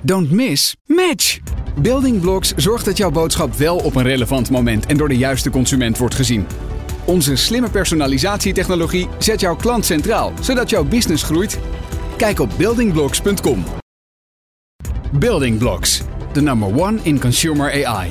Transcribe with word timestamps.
Don't 0.00 0.30
miss, 0.30 0.76
match! 0.86 1.38
Building 1.82 2.20
Blocks 2.20 2.54
zorgt 2.56 2.84
dat 2.84 2.96
jouw 2.96 3.10
boodschap 3.10 3.54
wel 3.54 3.76
op 3.76 3.94
een 3.94 4.02
relevant 4.02 4.50
moment 4.50 4.86
en 4.86 4.96
door 4.96 5.08
de 5.08 5.16
juiste 5.16 5.50
consument 5.50 5.98
wordt 5.98 6.14
gezien. 6.14 6.46
Onze 7.04 7.36
slimme 7.36 7.70
personalisatietechnologie 7.70 9.08
zet 9.18 9.40
jouw 9.40 9.56
klant 9.56 9.84
centraal, 9.84 10.32
zodat 10.40 10.70
jouw 10.70 10.84
business 10.84 11.22
groeit. 11.22 11.58
Kijk 12.16 12.38
op 12.38 12.50
buildingblocks.com. 12.56 13.64
Building 15.12 15.58
Blocks, 15.58 16.02
the 16.32 16.40
number 16.40 16.82
one 16.82 16.98
in 17.02 17.20
consumer 17.20 17.86
AI. 17.86 18.10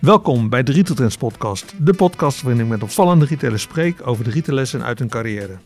Welkom 0.00 0.48
bij 0.48 0.62
de 0.62 0.72
Retail 0.72 0.96
Trends 0.96 1.16
podcast, 1.16 1.74
de 1.78 1.94
podcast 1.94 2.42
waarin 2.42 2.62
ik 2.62 2.68
met 2.68 2.82
opvallende 2.82 3.24
retailers 3.24 3.62
spreek 3.62 4.06
over 4.06 4.24
de 4.24 4.30
retaillessen 4.30 4.82
uit 4.82 4.98
hun 4.98 5.08
carrière. 5.08 5.58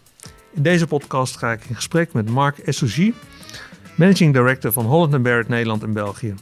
In 0.55 0.63
deze 0.63 0.87
podcast 0.87 1.37
ga 1.37 1.53
ik 1.53 1.65
in 1.69 1.75
gesprek 1.75 2.13
met 2.13 2.31
Mark 2.31 2.59
Essougy, 2.59 3.13
Managing 3.97 4.33
Director 4.33 4.73
van 4.73 4.85
Holland 4.85 5.23
Barrett 5.23 5.49
Nederland 5.49 5.83
en 5.83 5.93
België 5.93 6.35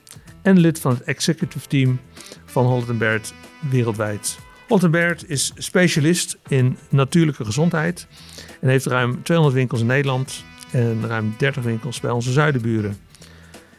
en 0.43 0.59
lid 0.59 0.81
van 0.81 0.93
het 0.93 1.03
executive 1.03 1.69
team 1.69 2.01
van 2.45 2.65
Holland 2.65 2.99
Barrett 2.99 3.35
wereldwijd. 3.71 4.39
Holland 4.69 4.93
Barrett 4.93 5.29
is 5.29 5.53
specialist 5.57 6.39
in 6.49 6.77
natuurlijke 6.89 7.45
gezondheid 7.45 8.07
en 8.61 8.69
heeft 8.69 8.87
ruim 8.87 9.23
200 9.23 9.59
winkels 9.59 9.81
in 9.81 9.87
Nederland 9.87 10.45
en 10.71 11.07
ruim 11.07 11.35
30 11.39 11.63
winkels 11.63 12.01
bij 12.01 12.11
onze 12.11 12.33
zuidenburen. 12.33 12.97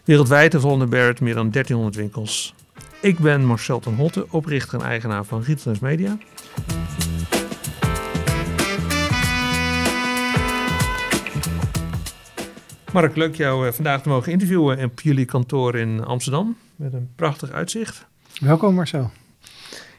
Wereldwijd 0.04 0.52
heeft 0.54 0.66
Holland 0.66 0.90
Barrett 0.90 1.22
meer 1.22 1.36
dan 1.36 1.52
1300 1.52 1.96
winkels. 1.96 2.54
Ik 3.02 3.20
ben 3.20 3.46
Marcel 3.46 3.80
ten 3.80 3.96
Hotte, 3.96 4.26
oprichter 4.30 4.80
en 4.80 4.86
eigenaar 4.86 5.26
van 5.26 5.44
Retailers 5.44 5.80
Media. 5.80 6.18
Mark, 12.94 13.16
leuk 13.16 13.36
jou 13.36 13.68
eh, 13.68 13.74
vandaag 13.74 14.02
te 14.02 14.10
mogen 14.10 14.32
interviewen 14.32 14.84
op 14.84 15.02
jullie 15.02 15.26
kantoor 15.26 15.76
in 15.76 16.04
Amsterdam. 16.04 16.58
Met 16.76 16.94
een 16.94 17.10
prachtig 17.16 17.52
uitzicht. 17.52 18.06
Welkom 18.40 18.76
Marcel. 18.76 19.12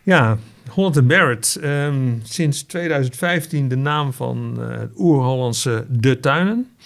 Ja, 0.03 0.39
Holland 0.69 1.07
Barrett. 1.07 1.57
Ehm, 1.57 2.13
sinds 2.23 2.63
2015 2.63 3.69
de 3.69 3.77
naam 3.77 4.13
van 4.13 4.57
uh, 4.59 4.79
het 4.79 4.91
oer-Hollandse 4.97 5.87
De 5.89 6.21
Tuinen. 6.21 6.77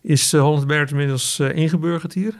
Is 0.00 0.34
uh, 0.34 0.40
Holland 0.40 0.66
Barrett 0.66 0.90
inmiddels 0.90 1.38
uh, 1.38 1.56
ingeburgerd 1.56 2.12
hier? 2.12 2.34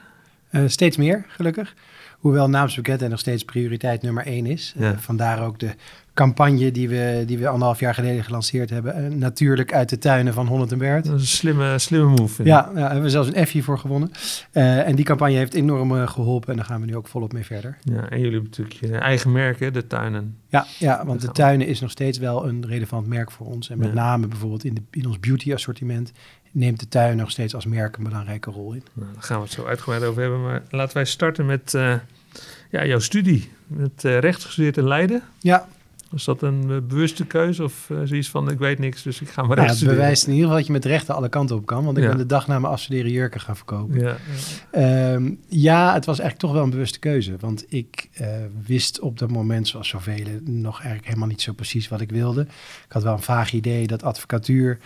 steeds 0.65 0.97
meer, 0.97 1.25
gelukkig. 1.27 1.73
Hoewel 2.19 2.49
naamsbekendheid 2.49 3.11
nog 3.11 3.19
steeds 3.19 3.43
prioriteit 3.43 4.01
nummer 4.01 4.25
één 4.25 4.45
is. 4.45 4.73
Ja. 4.77 4.99
vandaar 4.99 5.45
ook 5.45 5.59
de 5.59 5.75
campagne 6.17 6.71
die 6.71 6.89
we, 6.89 7.23
die 7.25 7.37
we 7.37 7.47
anderhalf 7.47 7.79
jaar 7.79 7.93
geleden 7.93 8.23
gelanceerd 8.23 8.69
hebben. 8.69 9.11
Uh, 9.11 9.17
natuurlijk 9.17 9.73
uit 9.73 9.89
de 9.89 9.97
tuinen 9.97 10.33
van 10.33 10.47
Holland 10.47 10.71
en 10.71 10.77
Bert. 10.77 11.05
Dat 11.05 11.15
is 11.15 11.21
een 11.21 11.27
slimme, 11.27 11.79
slimme 11.79 12.07
move. 12.07 12.43
Ja, 12.43 12.71
ja, 12.75 12.81
hebben 12.81 13.03
we 13.03 13.09
zelfs 13.09 13.29
een 13.33 13.47
F 13.47 13.63
voor 13.63 13.79
gewonnen. 13.79 14.11
Uh, 14.53 14.87
en 14.87 14.95
die 14.95 15.05
campagne 15.05 15.35
heeft 15.35 15.53
enorm 15.53 15.91
uh, 15.91 16.07
geholpen 16.07 16.49
en 16.49 16.55
daar 16.55 16.65
gaan 16.65 16.79
we 16.79 16.85
nu 16.85 16.95
ook 16.95 17.07
volop 17.07 17.33
mee 17.33 17.45
verder. 17.45 17.77
Ja, 17.81 18.09
en 18.09 18.19
jullie 18.19 18.33
hebben 18.33 18.49
natuurlijk 18.49 18.79
je 18.79 18.97
eigen 18.97 19.31
merk, 19.31 19.73
de 19.73 19.87
tuinen. 19.87 20.37
Ja, 20.47 20.65
ja 20.79 21.05
want 21.05 21.21
de 21.21 21.31
tuinen 21.31 21.67
is 21.67 21.79
nog 21.79 21.91
steeds 21.91 22.17
wel 22.17 22.47
een 22.47 22.65
relevant 22.67 23.07
merk 23.07 23.31
voor 23.31 23.47
ons. 23.47 23.69
En 23.69 23.77
met 23.77 23.87
ja. 23.87 23.93
name 23.93 24.27
bijvoorbeeld 24.27 24.63
in, 24.63 24.73
de, 24.73 24.81
in 24.91 25.07
ons 25.07 25.19
beauty 25.19 25.53
assortiment 25.53 26.11
neemt 26.51 26.79
de 26.79 26.87
tuin 26.87 27.17
nog 27.17 27.31
steeds 27.31 27.55
als 27.55 27.65
merk 27.65 27.97
een 27.97 28.03
belangrijke 28.03 28.51
rol 28.51 28.73
in. 28.73 28.83
Nou, 28.93 29.13
daar 29.13 29.23
gaan 29.23 29.37
we 29.37 29.43
het 29.43 29.53
zo 29.53 29.65
uitgebreid 29.65 30.03
over 30.03 30.21
hebben. 30.21 30.41
Maar 30.41 30.63
laten 30.69 30.93
wij 30.93 31.05
starten 31.05 31.45
met 31.45 31.71
ja, 32.71 32.85
jouw 32.85 32.99
studie. 32.99 33.51
Met 33.67 34.03
recht 34.03 34.43
gestudeerd 34.43 34.77
in 34.77 34.87
Leiden. 34.87 35.21
Ja, 35.39 35.67
was 36.11 36.25
dat 36.25 36.41
een 36.41 36.69
uh, 36.69 36.77
bewuste 36.87 37.25
keuze 37.25 37.63
of 37.63 37.89
uh, 37.89 37.99
zoiets 38.03 38.29
van 38.29 38.49
ik 38.49 38.59
weet 38.59 38.79
niks, 38.79 39.03
dus 39.03 39.21
ik 39.21 39.29
ga 39.29 39.43
maar 39.43 39.57
recht 39.57 39.79
ja, 39.79 39.85
Het 39.85 39.95
bewijst 39.95 40.23
in 40.23 40.29
ieder 40.29 40.43
geval 40.43 40.57
dat 40.57 40.67
je 40.67 40.73
met 40.73 40.85
rechten 40.85 41.15
alle 41.15 41.29
kanten 41.29 41.55
op 41.55 41.65
kan. 41.65 41.85
Want 41.85 41.97
ik 41.97 42.03
ja. 42.03 42.09
ben 42.09 42.17
de 42.17 42.25
dag 42.25 42.47
na 42.47 42.59
mijn 42.59 42.73
afstuderen 42.73 43.11
jurken 43.11 43.41
gaan 43.41 43.55
verkopen. 43.55 43.99
Ja, 43.99 44.17
ja. 44.71 45.13
Um, 45.13 45.39
ja, 45.47 45.93
het 45.93 46.05
was 46.05 46.19
eigenlijk 46.19 46.39
toch 46.39 46.51
wel 46.51 46.63
een 46.63 46.69
bewuste 46.69 46.99
keuze. 46.99 47.35
Want 47.39 47.65
ik 47.67 48.09
uh, 48.21 48.27
wist 48.65 48.99
op 48.99 49.19
dat 49.19 49.29
moment, 49.29 49.67
zoals 49.67 49.87
zoveel, 49.87 50.25
nog 50.43 50.75
eigenlijk 50.75 51.07
helemaal 51.07 51.27
niet 51.27 51.41
zo 51.41 51.53
precies 51.53 51.87
wat 51.87 52.01
ik 52.01 52.09
wilde. 52.09 52.41
Ik 52.85 52.91
had 52.91 53.03
wel 53.03 53.13
een 53.13 53.21
vaag 53.21 53.53
idee 53.53 53.87
dat 53.87 54.03
advocatuur 54.03 54.79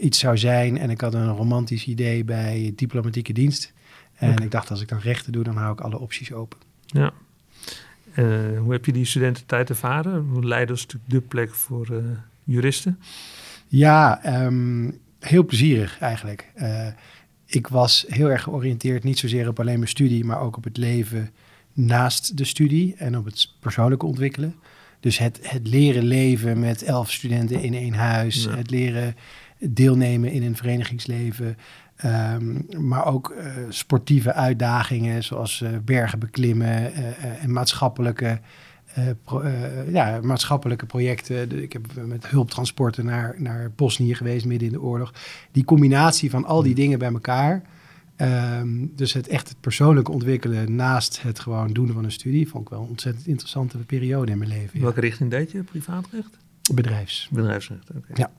iets 0.00 0.18
zou 0.18 0.38
zijn. 0.38 0.78
En 0.78 0.90
ik 0.90 1.00
had 1.00 1.14
een 1.14 1.28
romantisch 1.28 1.86
idee 1.86 2.24
bij 2.24 2.72
diplomatieke 2.76 3.32
dienst. 3.32 3.72
En 4.14 4.30
okay. 4.30 4.44
ik 4.44 4.50
dacht, 4.50 4.70
als 4.70 4.80
ik 4.80 4.88
dan 4.88 4.98
rechten 4.98 5.32
doe, 5.32 5.44
dan 5.44 5.56
hou 5.56 5.72
ik 5.72 5.80
alle 5.80 5.98
opties 5.98 6.32
open. 6.32 6.58
Ja. 6.86 7.12
Uh, 8.18 8.58
hoe 8.58 8.72
heb 8.72 8.84
je 8.84 8.92
die 8.92 9.04
studententijd 9.04 9.68
ervaren? 9.68 10.46
Leiden 10.46 10.74
is 10.74 10.82
natuurlijk 10.82 11.10
de 11.10 11.20
plek 11.20 11.54
voor 11.54 11.88
uh, 11.90 11.98
juristen. 12.44 13.00
Ja, 13.68 14.20
um, 14.44 14.98
heel 15.18 15.44
plezierig 15.44 15.98
eigenlijk. 16.00 16.50
Uh, 16.56 16.86
ik 17.46 17.68
was 17.68 18.04
heel 18.08 18.30
erg 18.30 18.42
georiënteerd, 18.42 19.04
niet 19.04 19.18
zozeer 19.18 19.48
op 19.48 19.60
alleen 19.60 19.78
mijn 19.78 19.90
studie, 19.90 20.24
maar 20.24 20.40
ook 20.40 20.56
op 20.56 20.64
het 20.64 20.76
leven 20.76 21.30
naast 21.72 22.36
de 22.36 22.44
studie 22.44 22.94
en 22.98 23.16
op 23.16 23.24
het 23.24 23.52
persoonlijke 23.60 24.06
ontwikkelen. 24.06 24.54
Dus 25.00 25.18
het, 25.18 25.38
het 25.42 25.68
leren 25.68 26.04
leven 26.04 26.58
met 26.58 26.82
elf 26.82 27.10
studenten 27.10 27.62
in 27.62 27.74
één 27.74 27.94
huis, 27.94 28.44
ja. 28.44 28.56
het 28.56 28.70
leren 28.70 29.16
deelnemen 29.58 30.30
in 30.30 30.42
een 30.42 30.56
verenigingsleven, 30.56 31.56
Um, 32.04 32.66
maar 32.78 33.06
ook 33.06 33.34
uh, 33.38 33.46
sportieve 33.68 34.32
uitdagingen 34.32 35.24
zoals 35.24 35.60
uh, 35.60 35.68
bergen 35.84 36.18
beklimmen 36.18 36.92
uh, 36.92 37.42
en 37.42 37.52
maatschappelijke, 37.52 38.40
pro, 39.24 39.48
ja, 39.88 40.20
maatschappelijke 40.22 40.86
projecten. 40.86 41.62
Ik 41.62 41.72
heb 41.72 41.86
met 42.06 42.26
hulptransporten 42.26 43.04
naar, 43.04 43.34
naar 43.38 43.70
Bosnië 43.76 44.14
geweest 44.14 44.46
midden 44.46 44.68
in 44.68 44.74
de 44.74 44.80
oorlog. 44.80 45.12
Die 45.52 45.64
combinatie 45.64 46.30
van 46.30 46.44
al 46.44 46.62
die 46.62 46.74
dingen 46.74 46.98
bij 46.98 47.12
elkaar. 47.12 47.62
Um, 48.16 48.92
dus 48.94 49.12
het 49.12 49.28
echt 49.28 49.48
het 49.48 49.60
persoonlijke 49.60 50.10
ontwikkelen 50.10 50.74
naast 50.74 51.22
het 51.22 51.38
gewoon 51.38 51.72
doen 51.72 51.92
van 51.92 52.04
een 52.04 52.12
studie... 52.12 52.48
vond 52.48 52.64
ik 52.64 52.70
wel 52.70 52.82
een 52.82 52.88
ontzettend 52.88 53.26
interessante 53.26 53.78
periode 53.78 54.32
in 54.32 54.38
mijn 54.38 54.50
leven. 54.50 54.80
Welke 54.80 55.00
ja. 55.00 55.06
richting 55.06 55.30
deed 55.30 55.50
je? 55.50 55.62
Privaatrecht? 55.62 56.38
Bedrijfs. 56.74 57.28
Bedrijfsrecht, 57.32 57.90
oké. 57.96 58.12
Ja. 58.14 58.30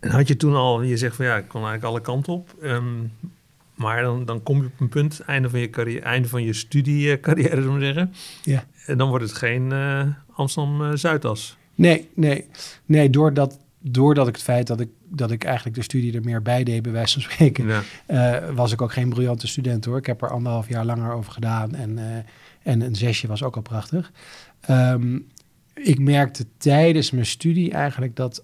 En 0.00 0.10
had 0.10 0.28
je 0.28 0.36
toen 0.36 0.54
al, 0.54 0.82
je 0.82 0.96
zegt 0.96 1.16
van 1.16 1.24
ja, 1.24 1.36
ik 1.36 1.48
kon 1.48 1.60
eigenlijk 1.60 1.90
alle 1.90 2.00
kanten 2.00 2.32
op. 2.32 2.54
Um, 2.62 3.12
maar 3.74 4.02
dan, 4.02 4.24
dan 4.24 4.42
kom 4.42 4.60
je 4.60 4.66
op 4.66 4.80
een 4.80 4.88
punt, 4.88 5.20
einde 5.20 5.50
van 5.50 5.60
je, 5.60 5.70
carrière, 5.70 6.00
einde 6.00 6.28
van 6.28 6.42
je 6.42 6.52
studiecarrière, 6.52 7.62
zullen 7.62 7.78
we 7.78 7.84
zeggen. 7.84 8.14
Ja. 8.42 8.64
En 8.86 8.98
dan 8.98 9.08
wordt 9.08 9.24
het 9.24 9.32
geen 9.32 9.70
uh, 9.72 10.02
Amsterdam 10.34 10.82
uh, 10.82 10.90
Zuidas. 10.94 11.56
Nee, 11.74 12.08
nee. 12.14 12.46
Nee, 12.84 13.10
doordat, 13.10 13.58
doordat 13.78 14.28
ik 14.28 14.34
het 14.34 14.42
feit 14.42 14.66
dat 14.66 14.80
ik, 14.80 14.88
dat 15.08 15.30
ik 15.30 15.44
eigenlijk 15.44 15.76
de 15.76 15.82
studie 15.82 16.14
er 16.14 16.24
meer 16.24 16.42
bij 16.42 16.64
deed, 16.64 16.82
bij 16.82 16.92
wijze 16.92 17.20
van 17.20 17.32
spreken, 17.32 17.66
ja. 17.66 17.82
uh, 18.42 18.54
was 18.54 18.72
ik 18.72 18.82
ook 18.82 18.92
geen 18.92 19.08
briljante 19.08 19.46
student 19.46 19.84
hoor. 19.84 19.96
Ik 19.98 20.06
heb 20.06 20.22
er 20.22 20.30
anderhalf 20.30 20.68
jaar 20.68 20.84
langer 20.84 21.12
over 21.12 21.32
gedaan 21.32 21.74
en, 21.74 22.24
en 22.62 22.80
een 22.80 22.96
zesje 22.96 23.26
was 23.26 23.42
ook 23.42 23.56
al 23.56 23.62
prachtig. 23.62 24.12
Um, 24.70 25.26
ik 25.74 25.98
merkte 25.98 26.46
tijdens 26.56 27.10
mijn 27.10 27.26
studie 27.26 27.72
eigenlijk 27.72 28.16
dat 28.16 28.42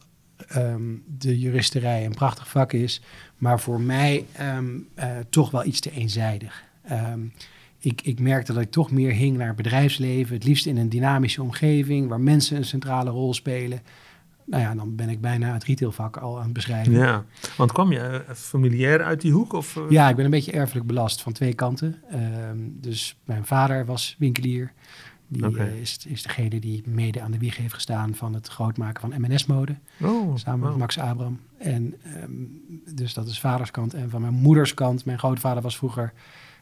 um, 0.56 1.02
de 1.18 1.38
juristerij 1.38 2.04
een 2.04 2.14
prachtig 2.14 2.48
vak 2.48 2.72
is, 2.72 3.00
maar 3.36 3.60
voor 3.60 3.80
mij 3.80 4.26
um, 4.40 4.88
uh, 4.98 5.04
toch 5.30 5.50
wel 5.50 5.64
iets 5.64 5.80
te 5.80 5.90
eenzijdig. 5.90 6.64
Um, 6.90 7.32
ik, 7.78 8.02
ik 8.02 8.20
merkte 8.20 8.52
dat 8.52 8.62
ik 8.62 8.70
toch 8.70 8.90
meer 8.90 9.12
hing 9.12 9.36
naar 9.36 9.54
bedrijfsleven, 9.54 10.34
het 10.34 10.44
liefst 10.44 10.66
in 10.66 10.76
een 10.76 10.88
dynamische 10.88 11.42
omgeving 11.42 12.08
waar 12.08 12.20
mensen 12.20 12.56
een 12.56 12.64
centrale 12.64 13.10
rol 13.10 13.34
spelen. 13.34 13.80
Nou 14.44 14.62
ja, 14.62 14.74
dan 14.74 14.96
ben 14.96 15.08
ik 15.08 15.20
bijna 15.20 15.52
het 15.52 15.64
retailvak 15.64 16.16
al 16.16 16.36
aan 16.36 16.44
het 16.44 16.52
beschrijven. 16.52 16.92
Ja, 16.92 17.24
want 17.56 17.72
kwam 17.72 17.92
je 17.92 18.24
familiair 18.34 19.02
uit 19.02 19.20
die 19.20 19.32
hoek? 19.32 19.52
Of? 19.52 19.80
Ja, 19.88 20.08
ik 20.08 20.16
ben 20.16 20.24
een 20.24 20.30
beetje 20.30 20.52
erfelijk 20.52 20.86
belast 20.86 21.22
van 21.22 21.32
twee 21.32 21.54
kanten. 21.54 22.02
dus 22.80 23.16
mijn 23.24 23.46
vader 23.46 23.84
was 23.84 24.16
winkelier. 24.18 24.72
Die 25.28 25.46
okay. 25.46 25.66
uh, 25.66 25.80
is, 25.80 25.98
is 26.06 26.22
degene 26.22 26.60
die 26.60 26.82
mede 26.86 27.20
aan 27.20 27.30
de 27.30 27.38
wieg 27.38 27.56
heeft 27.56 27.74
gestaan 27.74 28.14
van 28.14 28.34
het 28.34 28.48
grootmaken 28.48 29.10
van 29.10 29.20
M&S-mode. 29.20 29.76
Oh, 30.02 30.36
samen 30.36 30.60
wow. 30.60 30.68
met 30.68 30.78
Max 30.78 30.98
Abram. 30.98 31.40
En 31.58 31.94
um, 32.22 32.60
dus 32.94 33.14
dat 33.14 33.26
is 33.26 33.40
vaderskant. 33.40 33.94
En 33.94 34.10
van 34.10 34.20
mijn 34.20 34.34
moederskant, 34.34 35.04
mijn 35.04 35.18
grootvader 35.18 35.62
was 35.62 35.76
vroeger 35.76 36.12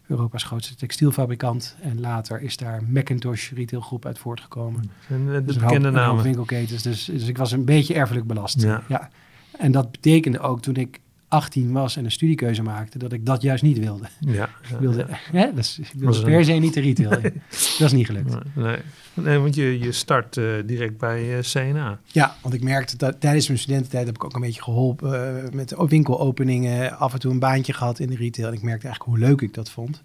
Europa's 0.07 0.43
grootste 0.43 0.75
textielfabrikant. 0.75 1.77
En 1.81 2.01
later 2.01 2.43
is 2.43 2.57
daar 2.57 2.83
Macintosh 2.89 3.51
retailgroep 3.51 4.07
uit 4.07 4.19
voortgekomen. 4.19 4.91
En 5.09 5.27
de 5.27 5.45
dus 5.45 5.57
bekende 5.57 5.91
namen. 5.91 6.23
winkelketens. 6.23 6.83
Dus, 6.83 7.05
dus 7.05 7.27
ik 7.27 7.37
was 7.37 7.53
een 7.53 7.65
beetje 7.65 7.95
erfelijk 7.95 8.27
belast. 8.27 8.63
Ja. 8.63 8.83
ja. 8.89 9.11
En 9.59 9.73
dat 9.73 9.91
betekende 9.91 10.39
ook 10.39 10.61
toen 10.61 10.77
ik 10.77 11.01
18 11.35 11.73
was 11.73 11.97
en 11.97 12.05
een 12.05 12.11
studiekeuze 12.11 12.63
maakte, 12.63 12.99
dat 12.99 13.13
ik 13.13 13.27
dat 13.27 13.43
juist 13.43 13.63
niet 13.63 13.79
wilde. 13.79 14.05
Ja, 14.21 14.45
ik 14.71 14.77
wilde, 14.79 15.07
ja. 15.09 15.19
Hè, 15.39 15.55
dus, 15.55 15.79
ik 15.79 15.91
wilde 15.95 16.23
per 16.23 16.45
se 16.45 16.53
niet 16.53 16.75
de 16.75 16.81
retail. 16.81 17.11
Nee. 17.11 17.21
Dat 17.79 17.87
is 17.87 17.93
niet 17.93 18.07
gelukt. 18.07 18.35
Nee, 18.55 18.77
nee 19.15 19.39
want 19.39 19.55
je, 19.55 19.79
je 19.79 19.93
start 19.93 20.37
uh, 20.37 20.55
direct 20.67 20.99
bij 20.99 21.37
uh, 21.37 21.43
CNA. 21.43 21.99
Ja, 22.07 22.37
want 22.43 22.55
ik 22.55 22.63
merkte 22.63 22.97
dat 22.97 23.21
tijdens 23.21 23.47
mijn 23.47 23.59
studententijd 23.59 24.07
heb 24.07 24.15
ik 24.15 24.25
ook 24.25 24.35
een 24.35 24.41
beetje 24.41 24.63
geholpen 24.63 25.43
uh, 25.45 25.51
met 25.53 25.75
winkelopeningen, 25.89 26.99
af 26.99 27.13
en 27.13 27.19
toe 27.19 27.33
een 27.33 27.39
baantje 27.39 27.73
gehad 27.73 27.99
in 27.99 28.09
de 28.09 28.17
retail. 28.17 28.49
En 28.49 28.55
ik 28.55 28.63
merkte 28.63 28.87
eigenlijk 28.87 29.17
hoe 29.17 29.29
leuk 29.29 29.41
ik 29.41 29.55
dat 29.55 29.71
vond. 29.71 30.03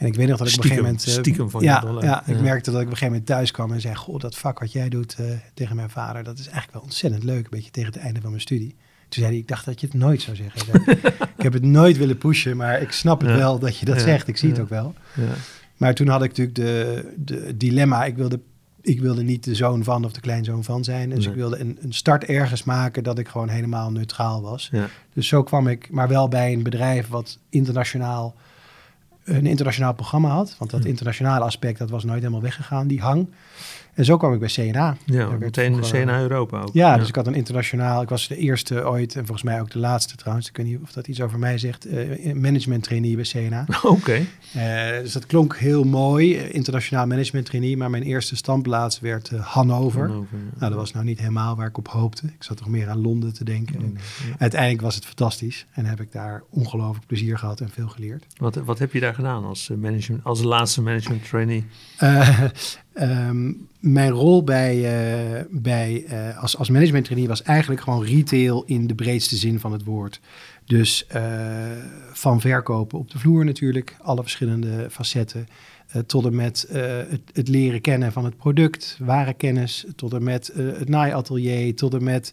En 0.00 0.06
ik 0.06 0.14
weet 0.14 0.28
nog 0.28 0.38
dat 0.38 0.48
ik 0.48 0.52
op 0.52 0.58
een 0.58 0.68
gegeven 0.68 0.84
moment... 0.90 1.06
eh, 1.06 1.12
stiekem 1.12 1.50
van 1.50 1.62
ja, 1.62 1.80
je 1.80 1.86
dollar. 1.86 2.04
Ja, 2.04 2.26
ik 2.26 2.36
Ja. 2.36 2.42
merkte 2.42 2.70
dat 2.70 2.80
ik 2.80 2.86
op 2.86 2.92
een 2.92 2.98
gegeven 2.98 3.06
moment 3.06 3.26
thuis 3.26 3.50
kwam 3.50 3.72
en 3.72 3.80
zei... 3.80 3.94
Goh, 3.94 4.18
dat 4.18 4.36
vak 4.36 4.58
wat 4.58 4.72
jij 4.72 4.88
doet 4.88 5.14
eh, 5.18 5.26
tegen 5.54 5.76
mijn 5.76 5.90
vader, 5.90 6.24
dat 6.24 6.38
is 6.38 6.44
eigenlijk 6.44 6.72
wel 6.72 6.82
ontzettend 6.82 7.22
leuk. 7.24 7.44
Een 7.44 7.50
beetje 7.50 7.70
tegen 7.70 7.92
het 7.92 8.02
einde 8.02 8.20
van 8.20 8.30
mijn 8.30 8.42
studie. 8.42 8.76
Toen 9.10 9.22
zei 9.22 9.26
hij, 9.26 9.36
ik 9.36 9.48
dacht 9.48 9.64
dat 9.64 9.80
je 9.80 9.86
het 9.86 9.96
nooit 9.96 10.22
zou 10.22 10.36
zeggen. 10.36 10.60
Zei, 10.64 10.98
ik 11.36 11.42
heb 11.42 11.52
het 11.52 11.62
nooit 11.62 11.96
willen 11.96 12.18
pushen, 12.18 12.56
maar 12.56 12.80
ik 12.80 12.92
snap 12.92 13.20
het 13.20 13.30
Ja. 13.30 13.36
wel 13.36 13.58
dat 13.58 13.76
je 13.78 13.84
dat 13.86 13.96
Ja. 13.96 14.02
zegt. 14.02 14.28
Ik 14.28 14.36
zie 14.36 14.50
het 14.50 14.60
ook 14.60 14.68
wel. 14.68 14.94
Ja. 15.14 15.24
Maar 15.76 15.94
toen 15.94 16.08
had 16.08 16.22
ik 16.22 16.28
natuurlijk 16.28 16.56
de, 16.56 17.12
de 17.16 17.56
dilemma. 17.56 18.04
Ik 18.04 18.16
wilde, 18.16 18.40
ik 18.80 19.00
wilde 19.00 19.22
niet 19.22 19.44
de 19.44 19.54
zoon 19.54 19.84
van 19.84 20.04
of 20.04 20.12
de 20.12 20.20
kleinzoon 20.20 20.64
van 20.64 20.84
zijn. 20.84 21.08
Dus 21.10 21.18
Nee. 21.18 21.28
ik 21.28 21.34
wilde 21.34 21.58
een, 21.58 21.78
een 21.80 21.92
start 21.92 22.24
ergens 22.24 22.64
maken 22.64 23.02
dat 23.02 23.18
ik 23.18 23.28
gewoon 23.28 23.48
helemaal 23.48 23.90
neutraal 23.90 24.42
was. 24.42 24.70
Dus 25.12 25.28
zo 25.28 25.42
kwam 25.42 25.66
ik, 25.68 25.90
maar 25.90 26.08
wel 26.08 26.28
bij 26.28 26.52
een 26.52 26.62
bedrijf 26.62 27.08
wat 27.08 27.38
internationaal 27.48 28.34
een 29.24 29.46
internationaal 29.46 29.94
programma 29.94 30.28
had. 30.28 30.54
Want 30.58 30.70
dat 30.70 30.82
Hm. 30.82 30.86
internationale 30.88 31.44
aspect, 31.44 31.78
dat 31.78 31.90
was 31.90 32.04
nooit 32.04 32.18
helemaal 32.18 32.42
weggegaan, 32.42 32.86
die 32.86 33.00
hang. 33.00 33.28
En 34.00 34.06
zo 34.06 34.16
kwam 34.16 34.32
ik 34.32 34.38
bij 34.38 34.48
CNA. 34.48 34.96
Ja, 35.04 35.28
Daar 35.28 35.38
meteen 35.38 35.72
de 35.80 35.80
CNA 35.90 36.20
Europa 36.20 36.60
ook. 36.60 36.70
Ja, 36.72 36.96
dus 36.96 37.08
ik 37.08 37.14
had 37.14 37.26
een 37.26 37.34
internationaal, 37.34 38.02
ik 38.02 38.08
was 38.08 38.28
de 38.28 38.36
eerste 38.36 38.84
ooit 38.84 39.14
en 39.14 39.20
volgens 39.26 39.42
mij 39.42 39.60
ook 39.60 39.70
de 39.70 39.78
laatste 39.78 40.16
trouwens. 40.16 40.48
Ik 40.48 40.56
weet 40.56 40.66
niet 40.66 40.78
of 40.82 40.92
dat 40.92 41.06
iets 41.06 41.20
over 41.20 41.38
mij 41.38 41.58
zegt. 41.58 41.84
eh, 41.86 42.32
management 42.34 42.82
trainee 42.82 43.14
bij 43.16 43.24
CNA. 43.24 43.66
Oké. 43.82 44.20
Eh, 44.52 44.88
dus 45.02 45.12
dat 45.12 45.26
klonk 45.26 45.56
heel 45.56 45.84
mooi, 45.84 46.36
eh, 46.36 46.54
internationaal 46.54 47.06
management 47.06 47.46
trainee. 47.46 47.76
Maar 47.76 47.90
mijn 47.90 48.02
eerste 48.02 48.36
standplaats 48.36 49.00
werd 49.00 49.30
Hannover. 49.30 50.00
Hannover, 50.08 50.38
ja. 50.38 50.58
Nou, 50.58 50.70
dat 50.70 50.80
was 50.80 50.92
nou 50.92 51.04
niet 51.04 51.18
helemaal 51.18 51.56
waar 51.56 51.66
ik 51.68 51.78
op 51.78 51.88
hoopte. 51.88 52.26
Ik 52.26 52.42
zat 52.42 52.56
toch 52.56 52.68
meer 52.68 52.88
aan 52.88 53.00
Londen 53.00 53.34
te 53.34 53.44
denken. 53.44 53.74
En 53.80 53.92
Ja. 53.94 54.34
uiteindelijk 54.38 54.80
was 54.82 54.94
het 54.94 55.04
fantastisch. 55.06 55.66
En 55.72 55.84
heb 55.84 56.00
ik 56.00 56.12
daar 56.12 56.42
ongelooflijk 56.50 57.06
plezier 57.06 57.38
gehad 57.38 57.60
en 57.60 57.70
veel 57.70 57.88
geleerd. 57.88 58.24
Wat, 58.36 58.54
wat 58.54 58.78
heb 58.78 58.92
je 58.92 59.00
daar 59.00 59.14
gedaan 59.14 59.44
als, 59.44 59.70
management, 59.78 60.24
als 60.24 60.42
laatste 60.42 60.82
management 60.82 61.28
trainee? 61.28 61.64
Eh, 63.00 63.28
ehm, 63.28 63.52
mijn 63.80 64.10
rol 64.10 64.44
bij, 64.44 64.76
eh, 64.76 65.44
bij, 65.50 66.04
eh, 66.06 66.42
als, 66.42 66.56
als 66.56 66.68
management 66.68 67.04
trainee 67.04 67.28
was 67.28 67.42
eigenlijk 67.42 67.80
gewoon 67.80 68.04
retail 68.04 68.62
in 68.66 68.86
de 68.86 68.94
breedste 68.94 69.36
zin 69.36 69.60
van 69.60 69.72
het 69.72 69.84
woord. 69.84 70.20
Dus 70.64 71.06
eh, 71.06 71.22
van 72.12 72.40
verkopen 72.40 72.98
op 72.98 73.10
de 73.10 73.18
vloer 73.18 73.44
natuurlijk, 73.44 73.96
alle 74.02 74.22
verschillende 74.22 74.86
facetten. 74.90 75.48
tot 76.06 76.26
en 76.26 76.34
met 76.34 76.66
het, 76.72 77.20
het 77.32 77.48
leren 77.48 77.80
kennen 77.80 78.12
van 78.12 78.24
het 78.24 78.36
product, 78.36 78.96
ware 79.00 79.34
kennis. 79.34 79.86
Tot 79.96 80.12
en 80.12 80.22
met 80.22 80.52
het 80.54 80.88
naaiatelier, 80.88 81.74
tot 81.74 81.94
en 81.94 82.04
met 82.04 82.32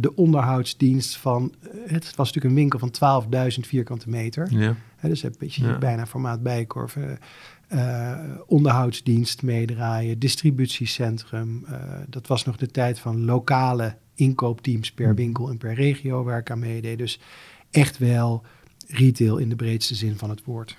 de 0.00 0.14
onderhoudsdienst 0.14 1.16
van... 1.16 1.54
het 1.86 2.16
was 2.16 2.32
natuurlijk 2.32 2.44
een 2.44 2.60
winkel 2.60 2.78
van 2.78 3.26
12.000 3.54 3.60
vierkante 3.60 4.08
meter. 4.08 4.46
Ja. 4.50 4.76
Dus 5.00 5.22
een 5.22 5.34
beetje 5.38 5.66
Ja. 5.66 5.78
bijna 5.78 6.06
formaat 6.06 6.42
bijkorf. 6.42 6.96
Eh, 7.72 8.18
onderhoudsdienst 8.46 9.42
meedraaien, 9.42 10.18
distributiecentrum. 10.18 11.64
eh, 11.66 11.78
dat 12.08 12.26
was 12.26 12.44
nog 12.44 12.56
de 12.56 12.66
tijd 12.66 12.98
van 12.98 13.24
lokale 13.24 13.94
inkoopteams 14.14 14.92
per 14.92 15.08
Hm. 15.08 15.14
winkel 15.14 15.48
en 15.50 15.58
per 15.58 15.74
regio 15.74 16.22
waar 16.24 16.38
ik 16.38 16.50
aan 16.50 16.58
meedeed. 16.58 16.98
Dus 16.98 17.20
echt 17.70 17.98
wel 17.98 18.42
retail 18.88 19.36
in 19.36 19.48
de 19.48 19.56
breedste 19.56 19.94
zin 19.94 20.16
van 20.18 20.30
het 20.30 20.44
woord. 20.44 20.76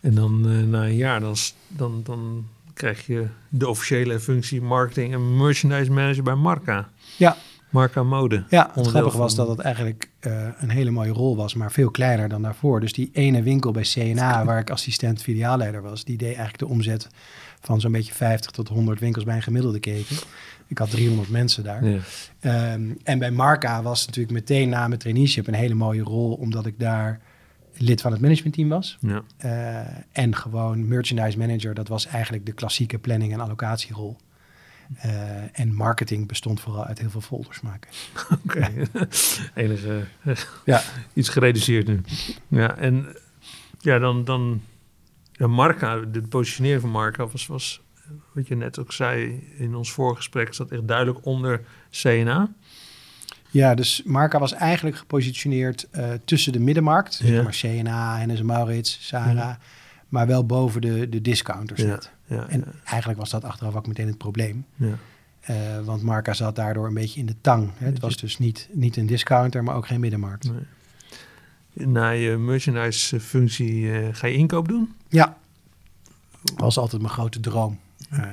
En 0.00 0.14
dan 0.14 0.48
eh, 0.48 0.62
na 0.62 0.82
een 0.84 0.96
jaar, 0.96 1.20
dan, 1.20 1.34
dan, 1.68 2.00
dan 2.04 2.46
krijg 2.74 3.06
je 3.06 3.26
de 3.48 3.68
officiële 3.68 4.20
functie 4.20 4.62
marketing 4.62 5.12
en 5.14 5.36
merchandise 5.36 5.90
manager 5.92 6.22
bij 6.22 6.34
Marca. 6.34 6.88
Ja. 7.16 7.36
Marca 7.70 8.02
Mode. 8.02 8.44
Ja, 8.50 8.70
het 8.74 8.86
grappige 8.86 9.18
was 9.18 9.34
dat 9.34 9.48
het 9.48 9.58
eigenlijk 9.58 10.10
een 10.58 10.70
hele 10.70 10.90
mooie 10.90 11.10
rol 11.10 11.36
was, 11.36 11.54
maar 11.54 11.72
veel 11.72 11.90
kleiner 11.90 12.28
dan 12.28 12.42
daarvoor. 12.42 12.80
Dus 12.80 12.92
die 12.92 13.10
ene 13.12 13.42
winkel 13.42 13.70
bij 13.70 13.82
CNA, 13.82 14.44
waar 14.44 14.58
ik 14.58 14.70
assistent 14.70 15.22
filiaalleider 15.22 15.82
was, 15.82 16.04
die 16.04 16.16
deed 16.16 16.26
eigenlijk 16.26 16.58
de 16.58 16.66
omzet 16.66 17.08
van 17.60 17.80
zo'n 17.80 17.92
beetje 17.92 18.14
50 18.14 18.50
tot 18.50 18.68
100 18.68 19.00
winkels 19.00 19.24
bij 19.24 19.36
een 19.36 19.42
gemiddelde 19.42 19.80
keten. 19.80 20.16
Ik 20.66 20.78
had 20.78 20.90
300 20.90 21.28
mensen 21.28 21.64
daar. 21.64 21.84
Ja. 21.84 21.98
Ehm, 22.40 22.90
en 23.02 23.18
bij 23.18 23.30
Marca 23.30 23.82
was 23.82 24.06
natuurlijk 24.06 24.34
meteen 24.34 24.68
na 24.68 24.88
mijn 24.88 25.00
traineeship 25.00 25.46
een 25.46 25.54
hele 25.54 25.74
mooie 25.74 26.02
rol, 26.02 26.32
omdat 26.32 26.66
ik 26.66 26.78
daar 26.78 27.20
lid 27.78 28.00
van 28.00 28.12
het 28.12 28.20
managementteam 28.20 28.68
was. 28.68 28.98
Ja. 29.00 29.22
Eh, 29.36 29.96
en 30.12 30.36
gewoon 30.36 30.88
merchandise 30.88 31.38
manager, 31.38 31.74
dat 31.74 31.88
was 31.88 32.06
eigenlijk 32.06 32.46
de 32.46 32.52
klassieke 32.52 32.98
planning- 32.98 33.32
en 33.32 33.40
allocatierol. 33.40 34.16
Eh, 34.96 35.60
en 35.60 35.74
marketing 35.74 36.28
bestond 36.28 36.60
vooral 36.60 36.84
uit 36.84 36.98
heel 36.98 37.10
veel 37.10 37.20
folders 37.20 37.60
maken. 37.60 37.90
Oké. 38.44 38.70
Enige 39.54 40.04
Ja. 40.64 40.82
iets 41.14 41.28
gereduceerd 41.28 41.86
nu. 41.86 42.00
Ja, 42.48 42.76
en 42.76 43.16
ja, 43.78 43.98
dan, 43.98 44.24
dan 44.24 44.62
ja, 45.32 45.46
Marca, 45.46 45.96
de 45.96 46.22
positionering 46.22 46.80
van 46.80 46.90
Marca 46.90 47.26
was, 47.26 47.46
was, 47.46 47.80
wat 48.32 48.48
je 48.48 48.56
net 48.56 48.78
ook 48.78 48.92
zei 48.92 49.46
in 49.56 49.74
ons 49.74 49.92
voorgesprek, 49.92 50.54
zat 50.54 50.70
echt 50.70 50.88
duidelijk 50.88 51.26
onder 51.26 51.60
CNA. 51.90 52.52
Ja, 53.50 53.74
dus 53.74 54.02
Marca 54.04 54.38
was 54.38 54.52
eigenlijk 54.52 54.96
gepositioneerd 54.96 55.88
eh, 55.90 56.10
tussen 56.24 56.52
de 56.52 56.60
middenmarkt, 56.60 57.16
Ja. 57.22 57.26
zeg 57.26 57.42
maar 57.42 57.52
CNA, 57.52 58.18
Hennes 58.18 58.38
en 58.38 58.46
Maurits, 58.46 58.98
Sarah, 59.06 59.54
maar 60.08 60.26
wel 60.26 60.46
boven 60.46 60.80
de, 60.80 61.08
de 61.08 61.20
discounters 61.20 61.80
Ja, 61.80 61.86
net. 61.86 62.10
Ja, 62.28 62.48
En 62.48 62.64
eigenlijk 62.84 63.18
was 63.18 63.30
dat 63.30 63.44
achteraf 63.44 63.74
ook 63.74 63.86
meteen 63.86 64.06
het 64.06 64.18
probleem. 64.18 64.64
ja. 64.76 64.94
Eh, 65.40 65.80
want 65.84 66.02
Marca 66.02 66.32
zat 66.32 66.56
daardoor 66.56 66.86
een 66.86 66.94
beetje 66.94 67.20
in 67.20 67.26
de 67.26 67.34
tang. 67.40 67.70
Hè. 67.76 67.86
Het 67.86 68.00
was 68.00 68.16
dus 68.16 68.38
niet, 68.38 68.68
niet 68.72 68.96
een 68.96 69.06
discounter, 69.06 69.62
maar 69.64 69.74
ook 69.74 69.86
geen 69.86 70.00
middenmarkt. 70.00 70.50
Nee. 70.52 71.86
Na 71.86 72.08
je 72.08 72.36
merchandise 72.36 73.20
functie 73.20 73.92
eh, 73.92 74.08
ga 74.14 74.26
je 74.26 74.34
inkoop 74.36 74.68
doen? 74.68 74.94
Ja, 75.08 75.36
was 76.56 76.78
altijd 76.78 77.02
mijn 77.02 77.14
grote 77.14 77.40
droom. 77.40 77.78
Eh, 78.10 78.26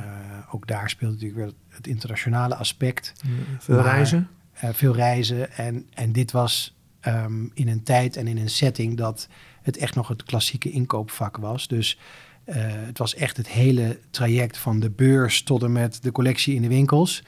ook 0.51 0.67
daar 0.67 0.89
speelde 0.89 1.13
natuurlijk 1.13 1.41
weer 1.41 1.53
het 1.69 1.87
internationale 1.87 2.55
aspect. 2.55 3.13
Veel 3.59 3.75
Maar- 3.75 3.85
reizen? 3.85 4.27
Veel 4.53 4.93
reizen. 4.95 5.51
En, 5.51 5.87
en 5.93 6.11
dit 6.11 6.31
was 6.31 6.75
ehm, 6.99 7.45
in 7.53 7.67
een 7.67 7.83
tijd 7.83 8.17
en 8.17 8.27
in 8.27 8.37
een 8.37 8.49
setting 8.49 8.97
dat 8.97 9.27
het 9.61 9.77
echt 9.77 9.95
nog 9.95 10.07
het 10.07 10.23
klassieke 10.23 10.71
inkoopvak 10.71 11.37
was. 11.37 11.67
Dus 11.67 11.99
eh, 12.45 12.55
het 12.67 12.97
was 12.97 13.15
echt 13.15 13.37
het 13.37 13.47
hele 13.47 13.99
traject 14.09 14.57
van 14.57 14.79
de 14.79 14.89
beurs 14.89 15.43
tot 15.43 15.63
en 15.63 15.71
met 15.71 16.03
de 16.03 16.11
collectie 16.11 16.55
in 16.55 16.61
de 16.61 16.67
winkels. 16.67 17.23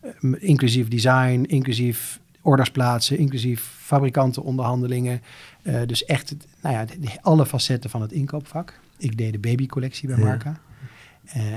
Eh, 0.00 0.10
inclusief 0.38 0.88
design, 0.88 1.44
inclusief 1.46 2.20
orders 2.40 2.70
plaatsen, 2.70 3.18
inclusief 3.18 3.60
fabrikantenonderhandelingen. 3.78 5.22
Eh, 5.62 5.80
dus 5.86 6.04
echt 6.04 6.34
nou 6.62 6.74
ja, 6.74 6.84
de- 6.84 6.98
de- 7.00 7.22
alle 7.22 7.46
facetten 7.46 7.90
van 7.90 8.00
het 8.02 8.12
inkoopvak. 8.12 8.78
Ik 8.98 9.16
deed 9.18 9.32
de 9.32 9.38
babycollectie 9.38 10.08
bij. 10.08 10.16
Marca. 10.16 10.60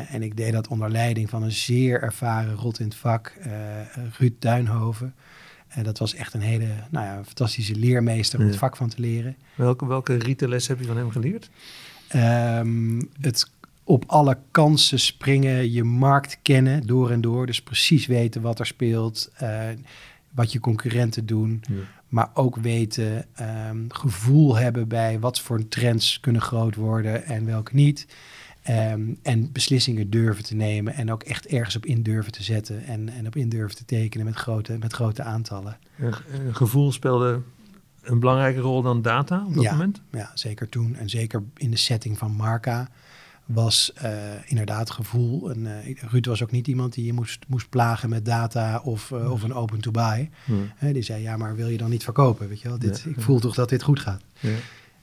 En 0.09 0.21
ik 0.23 0.37
deed 0.37 0.51
dat 0.51 0.67
onder 0.67 0.91
leiding 0.91 1.29
van 1.29 1.43
een 1.43 1.51
zeer 1.51 2.01
ervaren 2.01 2.55
rot 2.55 2.79
in 2.79 2.85
het 2.85 2.95
vak, 2.95 3.33
Ruud 4.17 4.33
Duinhoven. 4.39 5.13
En 5.67 5.83
dat 5.83 5.97
was 5.97 6.13
echt 6.15 6.33
een 6.33 6.41
hele 6.41 6.67
nou 6.89 7.05
ja, 7.05 7.21
fantastische 7.25 7.75
leermeester 7.75 8.39
om 8.39 8.45
Ja. 8.45 8.51
het 8.51 8.59
vak 8.59 8.75
van 8.75 8.89
te 8.89 9.01
leren. 9.01 9.35
Welke, 9.55 9.85
welke 9.87 10.15
retailles 10.17 10.67
heb 10.67 10.79
je 10.79 10.85
van 10.85 10.97
hem 10.97 11.11
geleerd? 11.11 11.49
Ehm, 12.09 13.01
het 13.21 13.51
op 13.83 14.03
alle 14.07 14.37
kansen 14.51 14.99
springen, 14.99 15.71
je 15.71 15.83
markt 15.83 16.39
kennen 16.41 16.87
door 16.87 17.11
en 17.11 17.21
door. 17.21 17.45
Dus 17.45 17.61
precies 17.61 18.05
weten 18.05 18.41
wat 18.41 18.59
er 18.59 18.65
speelt, 18.65 19.29
eh, 19.35 19.67
wat 20.31 20.51
je 20.51 20.59
concurrenten 20.59 21.25
doen. 21.25 21.61
Ja. 21.69 21.75
Maar 22.07 22.29
ook 22.33 22.55
weten, 22.55 23.25
ehm, 23.33 23.77
gevoel 23.87 24.55
hebben 24.55 24.87
bij 24.87 25.19
wat 25.19 25.39
voor 25.39 25.67
trends 25.67 26.19
kunnen 26.19 26.41
groot 26.41 26.75
worden 26.75 27.25
en 27.25 27.45
welke 27.45 27.75
niet. 27.75 28.07
Ehm, 28.61 29.01
en 29.23 29.51
beslissingen 29.51 30.09
durven 30.09 30.43
te 30.43 30.55
nemen 30.55 30.93
en 30.93 31.11
ook 31.11 31.23
echt 31.23 31.47
ergens 31.47 31.75
op 31.75 31.85
in 31.85 32.03
durven 32.03 32.31
te 32.31 32.43
zetten. 32.43 32.85
En, 32.85 33.09
en 33.09 33.27
op 33.27 33.35
in 33.35 33.49
durven 33.49 33.77
te 33.77 33.85
tekenen 33.85 34.25
met 34.25 34.35
grote, 34.35 34.77
met 34.77 34.93
grote 34.93 35.23
aantallen. 35.23 35.77
Een, 35.97 36.13
een 36.45 36.55
gevoel 36.55 36.91
speelde 36.91 37.41
een 38.01 38.19
belangrijke 38.19 38.59
rol 38.59 38.81
dan 38.81 39.01
data 39.01 39.43
op 39.47 39.53
dat 39.53 39.63
Ja. 39.63 39.71
moment? 39.71 40.01
Ja, 40.11 40.31
zeker 40.33 40.69
toen. 40.69 40.95
En 40.95 41.09
zeker 41.09 41.43
in 41.57 41.71
de 41.71 41.77
setting 41.77 42.17
van 42.17 42.31
Marca 42.31 42.89
was 43.45 43.93
eh, 43.93 44.11
inderdaad 44.45 44.89
gevoel. 44.91 45.49
En, 45.51 45.81
eh, 45.83 45.95
Ruud 46.09 46.25
was 46.25 46.43
ook 46.43 46.51
niet 46.51 46.67
iemand 46.67 46.93
die 46.93 47.05
je 47.05 47.13
moest, 47.13 47.45
moest 47.47 47.69
plagen 47.69 48.09
met 48.09 48.25
data 48.25 48.79
of, 48.83 49.11
eh, 49.11 49.31
of 49.31 49.43
een 49.43 49.53
open 49.53 49.79
to 49.81 49.91
buy. 49.91 50.29
Ja. 50.79 50.91
Die 50.93 51.01
zei, 51.01 51.21
ja, 51.21 51.37
maar 51.37 51.55
wil 51.55 51.67
je 51.67 51.77
dan 51.77 51.89
niet 51.89 52.03
verkopen? 52.03 52.47
Weet 52.49 52.61
je 52.61 52.67
wel? 52.67 52.79
Dit, 52.79 53.01
Ja, 53.05 53.09
ik 53.11 53.21
voel 53.21 53.39
toch 53.39 53.55
dat 53.55 53.69
dit 53.69 53.83
goed 53.83 53.99
gaat. 53.99 54.21
Ja. 54.39 54.55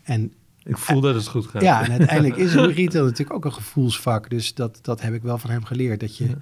En 0.03 0.33
Ik 0.62 0.79
voel 0.79 1.00
dat 1.00 1.15
het 1.15 1.26
goed 1.26 1.47
gaat. 1.47 1.62
ja, 1.62 1.85
en 1.85 1.91
uiteindelijk 1.91 2.37
is 2.37 2.55
retail 2.55 3.05
natuurlijk 3.05 3.33
ook 3.37 3.45
een 3.45 3.53
gevoelsvak. 3.53 4.31
Dus 4.31 4.55
dat, 4.55 4.79
dat 4.83 5.00
heb 5.00 5.15
ik 5.15 5.23
wel 5.23 5.38
van 5.38 5.50
hem 5.50 5.65
geleerd. 5.65 6.00
Dat 6.00 6.17
je, 6.17 6.37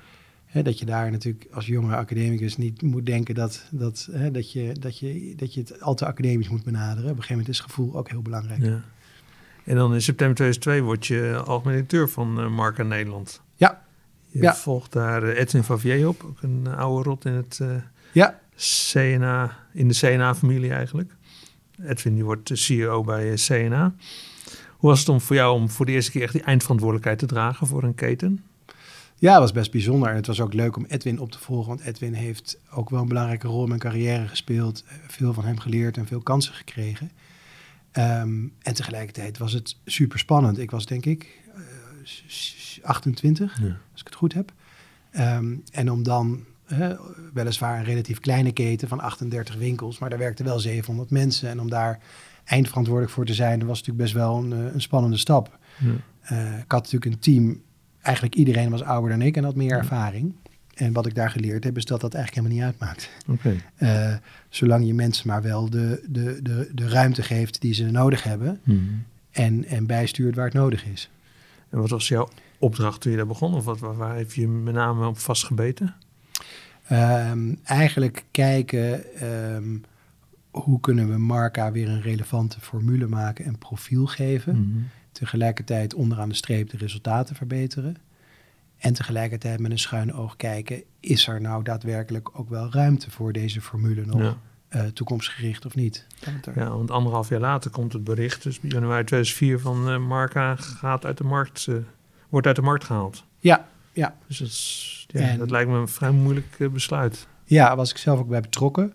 Dat 0.62 0.78
je 0.78 0.84
daar 0.84 1.10
natuurlijk 1.10 1.46
als 1.52 1.66
jonge 1.66 1.96
academicus 1.96 2.56
niet 2.56 2.82
moet 2.82 3.06
denken 3.06 3.34
dat, 3.34 3.64
dat, 3.70 4.08
dat, 4.32 4.52
je, 4.52 4.72
dat, 4.80 4.98
je, 4.98 5.34
dat 5.36 5.54
je 5.54 5.60
het 5.60 5.80
al 5.80 5.94
te 5.94 6.06
academisch 6.06 6.48
moet 6.48 6.64
benaderen. 6.64 7.02
Op 7.02 7.16
een 7.16 7.22
gegeven 7.22 7.36
moment 7.36 7.48
is 7.54 7.60
gevoel 7.60 7.96
ook 7.96 8.08
heel 8.10 8.22
belangrijk. 8.22 8.62
Ja. 8.62 8.82
En 9.64 9.76
dan 9.76 9.94
in 9.94 10.02
september 10.02 10.36
2002 10.36 10.82
word 10.82 11.06
je 11.06 11.42
algemeen 11.46 11.74
directeur 11.74 12.08
van 12.08 12.40
eh, 12.40 12.48
Marca 12.50 12.82
Nederland. 12.82 13.40
Ja. 13.56 13.82
Je 14.28 14.42
Ja. 14.42 14.54
volgt 14.54 14.92
daar 14.92 15.22
eh, 15.22 15.40
Edwin 15.40 15.62
Favier 15.64 16.08
op, 16.08 16.22
ook 16.24 16.42
een 16.42 16.62
eh, 16.66 16.76
oude 16.78 17.08
rot 17.08 17.24
in 17.24 17.32
het 17.32 17.60
Ja, 18.12 18.40
CNA, 18.56 19.56
in 19.72 19.88
de 19.88 19.94
CNA-familie 19.94 20.70
eigenlijk. 20.72 21.12
Edwin 21.82 22.14
die 22.14 22.24
wordt 22.24 22.48
de 22.48 22.56
CEO 22.56 23.02
bij 23.04 23.34
CNA. 23.34 23.94
Hoe 24.76 24.90
was 24.90 24.98
het 24.98 25.08
om 25.08 25.20
voor 25.20 25.36
jou 25.36 25.54
om 25.54 25.70
voor 25.70 25.86
de 25.86 25.92
eerste 25.92 26.10
keer 26.10 26.22
echt 26.22 26.32
die 26.32 26.42
eindverantwoordelijkheid 26.42 27.18
te 27.18 27.26
dragen 27.26 27.66
voor 27.66 27.82
een 27.82 27.94
keten? 27.94 28.44
Ja, 29.24 29.32
het 29.32 29.40
was 29.40 29.52
best 29.52 29.70
bijzonder. 29.70 30.08
En 30.08 30.16
het 30.16 30.26
was 30.26 30.40
ook 30.40 30.52
leuk 30.52 30.76
om 30.76 30.84
Edwin 30.88 31.20
op 31.20 31.30
te 31.30 31.38
volgen. 31.38 31.68
Want 31.68 31.80
Edwin 31.80 32.12
heeft 32.12 32.58
ook 32.70 32.90
wel 32.90 33.00
een 33.00 33.08
belangrijke 33.08 33.46
rol 33.46 33.62
in 33.62 33.68
mijn 33.68 33.80
carrière 33.80 34.28
gespeeld. 34.28 34.84
Veel 35.06 35.32
van 35.32 35.44
hem 35.44 35.58
geleerd 35.58 35.96
en 35.96 36.06
veel 36.06 36.20
kansen 36.20 36.54
gekregen. 36.54 37.10
Ehm, 37.92 38.46
en 38.62 38.74
tegelijkertijd 38.74 39.38
was 39.38 39.52
het 39.52 39.76
super 39.84 40.18
spannend. 40.18 40.58
Ik 40.58 40.70
was 40.70 40.86
denk 40.86 41.06
ik 41.06 41.42
uh, 41.56 42.84
28, 42.84 43.58
ja. 43.60 43.66
als 43.92 44.00
ik 44.00 44.06
het 44.06 44.14
goed 44.14 44.32
heb. 44.32 44.52
Um, 45.18 45.62
en 45.72 45.90
om 45.90 46.02
dan 46.02 46.44
uh, 46.72 46.90
weliswaar 47.34 47.78
een 47.78 47.84
relatief 47.84 48.20
kleine 48.20 48.52
keten 48.52 48.88
van 48.88 49.00
38 49.00 49.54
winkels, 49.56 49.98
maar 49.98 50.10
daar 50.10 50.18
werkten 50.18 50.44
wel 50.44 50.58
700 50.58 51.10
mensen. 51.10 51.48
En 51.48 51.60
om 51.60 51.70
daar 51.70 52.00
eindverantwoordelijk 52.44 53.14
voor 53.14 53.26
te 53.26 53.34
zijn, 53.34 53.58
dat 53.58 53.68
was 53.68 53.78
natuurlijk 53.78 54.04
best 54.04 54.16
wel 54.24 54.36
een, 54.36 54.50
een 54.50 54.82
spannende 54.82 55.16
stap. 55.16 55.58
Ja. 55.78 55.94
Uh, 56.32 56.58
ik 56.58 56.72
had 56.72 56.82
natuurlijk 56.82 57.04
een 57.04 57.18
team, 57.18 57.62
eigenlijk 58.04 58.34
iedereen 58.34 58.70
was 58.70 58.82
ouder 58.82 59.10
dan 59.10 59.22
ik 59.22 59.36
en 59.36 59.44
had 59.44 59.54
meer 59.54 59.72
ervaring. 59.72 60.34
En 60.74 60.92
wat 60.92 61.06
ik 61.06 61.14
daar 61.14 61.30
geleerd 61.30 61.64
heb, 61.64 61.76
is 61.76 61.84
dat 61.84 62.00
dat 62.00 62.14
eigenlijk 62.14 62.46
helemaal 62.46 62.68
niet 62.68 62.80
uitmaakt. 62.80 63.10
Okay. 63.28 63.62
Uh, 63.78 64.16
zolang 64.48 64.86
je 64.86 64.94
mensen 64.94 65.28
maar 65.28 65.42
wel 65.42 65.70
de, 65.70 66.04
de, 66.08 66.38
de, 66.42 66.70
de 66.72 66.88
ruimte 66.88 67.22
geeft 67.22 67.60
die 67.60 67.74
ze 67.74 67.90
nodig 67.90 68.22
hebben. 68.22 68.60
Hmm. 68.62 69.04
En, 69.30 69.64
en 69.64 69.86
bijstuurt 69.86 70.34
waar 70.34 70.44
het 70.44 70.54
nodig 70.54 70.84
is. 70.86 71.10
En 71.70 71.78
wat 71.78 71.90
was 71.90 72.08
jouw 72.08 72.28
opdracht 72.58 73.00
toen 73.00 73.10
je 73.10 73.16
daar 73.16 73.26
begon? 73.26 73.54
Of 73.54 73.64
wat, 73.64 73.78
waar, 73.78 73.96
waar 73.96 74.16
heb 74.16 74.32
je 74.32 74.48
met 74.48 74.74
name 74.74 75.06
op 75.06 75.18
vastgebeten? 75.18 75.94
Um, 76.92 77.58
eigenlijk 77.64 78.24
kijken 78.30 79.04
um, 79.54 79.84
hoe 80.50 80.80
kunnen 80.80 81.08
we 81.08 81.18
Marca 81.18 81.72
weer 81.72 81.88
een 81.88 82.02
relevante 82.02 82.60
formule 82.60 83.06
maken 83.06 83.44
en 83.44 83.58
profiel 83.58 84.06
geven. 84.06 84.56
Mm-hmm. 84.56 84.88
Tegelijkertijd 85.14 85.94
onderaan 85.94 86.28
de 86.28 86.34
streep 86.34 86.70
de 86.70 86.76
resultaten 86.76 87.36
verbeteren. 87.36 87.96
En 88.78 88.92
tegelijkertijd 88.92 89.60
met 89.60 89.70
een 89.70 89.78
schuin 89.78 90.14
oog 90.14 90.36
kijken, 90.36 90.82
is 91.00 91.26
er 91.28 91.40
nou 91.40 91.62
daadwerkelijk 91.62 92.38
ook 92.38 92.48
wel 92.48 92.68
ruimte 92.70 93.10
voor 93.10 93.32
deze 93.32 93.60
formule 93.60 94.06
nog? 94.06 94.20
Ja. 94.20 94.36
Uh, 94.70 94.82
toekomstgericht 94.86 95.66
of 95.66 95.74
niet? 95.74 96.06
Ja, 96.54 96.68
want 96.68 96.90
anderhalf 96.90 97.28
jaar 97.28 97.40
later 97.40 97.70
komt 97.70 97.92
het 97.92 98.04
bericht, 98.04 98.42
dus 98.42 98.58
januari 98.62 99.04
2004 99.04 99.60
van 99.60 99.90
uh, 99.90 99.98
Marca 99.98 100.56
gaat 100.56 101.04
uit 101.04 101.18
de 101.18 101.24
markt, 101.24 101.66
uh, 101.66 101.76
wordt 102.28 102.46
uit 102.46 102.56
de 102.56 102.62
markt 102.62 102.84
gehaald. 102.84 103.24
Ja, 103.38 103.68
ja. 103.92 104.16
Dus 104.26 104.38
dat, 104.38 104.48
is, 104.48 105.06
ja, 105.08 105.20
en, 105.20 105.38
dat 105.38 105.50
lijkt 105.50 105.70
me 105.70 105.76
een 105.76 105.88
vrij 105.88 106.10
moeilijk 106.10 106.72
besluit. 106.72 107.26
Ja, 107.44 107.76
was 107.76 107.90
ik 107.90 107.96
zelf 107.96 108.18
ook 108.18 108.28
bij 108.28 108.40
betrokken. 108.40 108.92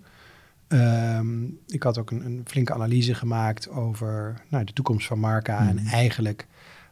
Um, 0.69 1.59
ik 1.67 1.83
had 1.83 1.97
ook 1.97 2.11
een, 2.11 2.25
een, 2.25 2.41
flinke 2.45 2.73
analyse 2.73 3.13
gemaakt 3.13 3.69
over 3.69 4.41
nou, 4.49 4.63
de 4.63 4.73
toekomst 4.73 5.07
van 5.07 5.19
Marca. 5.19 5.59
Mhm. 5.59 5.71
Mm. 5.71 5.77
En 5.77 5.85
eigenlijk, 5.85 6.47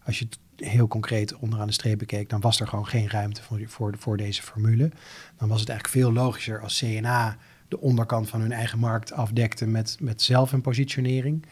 als 0.06 0.20
je 0.20 0.26
het 0.26 0.68
heel 0.68 0.88
concreet 0.88 1.36
onderaan 1.36 1.68
de 1.68 1.74
streep 1.74 1.98
bekeek, 1.98 2.30
dan 2.30 2.42
was 2.42 2.60
er 2.60 2.68
gewoon 2.68 2.88
geen 2.88 3.10
ruimte 3.10 3.44
voor, 3.44 3.62
voor, 3.66 3.96
voor 3.98 4.18
deze 4.18 4.42
formule. 4.42 4.92
Dan 5.38 5.48
was 5.48 5.60
het 5.60 5.70
eigenlijk 5.70 6.00
veel 6.00 6.14
logischer 6.14 6.62
als 6.62 6.78
CNA 6.78 7.38
de 7.68 7.80
onderkant 7.80 8.30
van 8.30 8.42
hun 8.42 8.52
eigen 8.52 8.80
markt 8.80 9.12
afdekte 9.12 9.66
met, 9.68 9.98
met 10.00 10.22
zelf 10.22 10.52
een 10.52 10.62
positionering. 10.62 11.46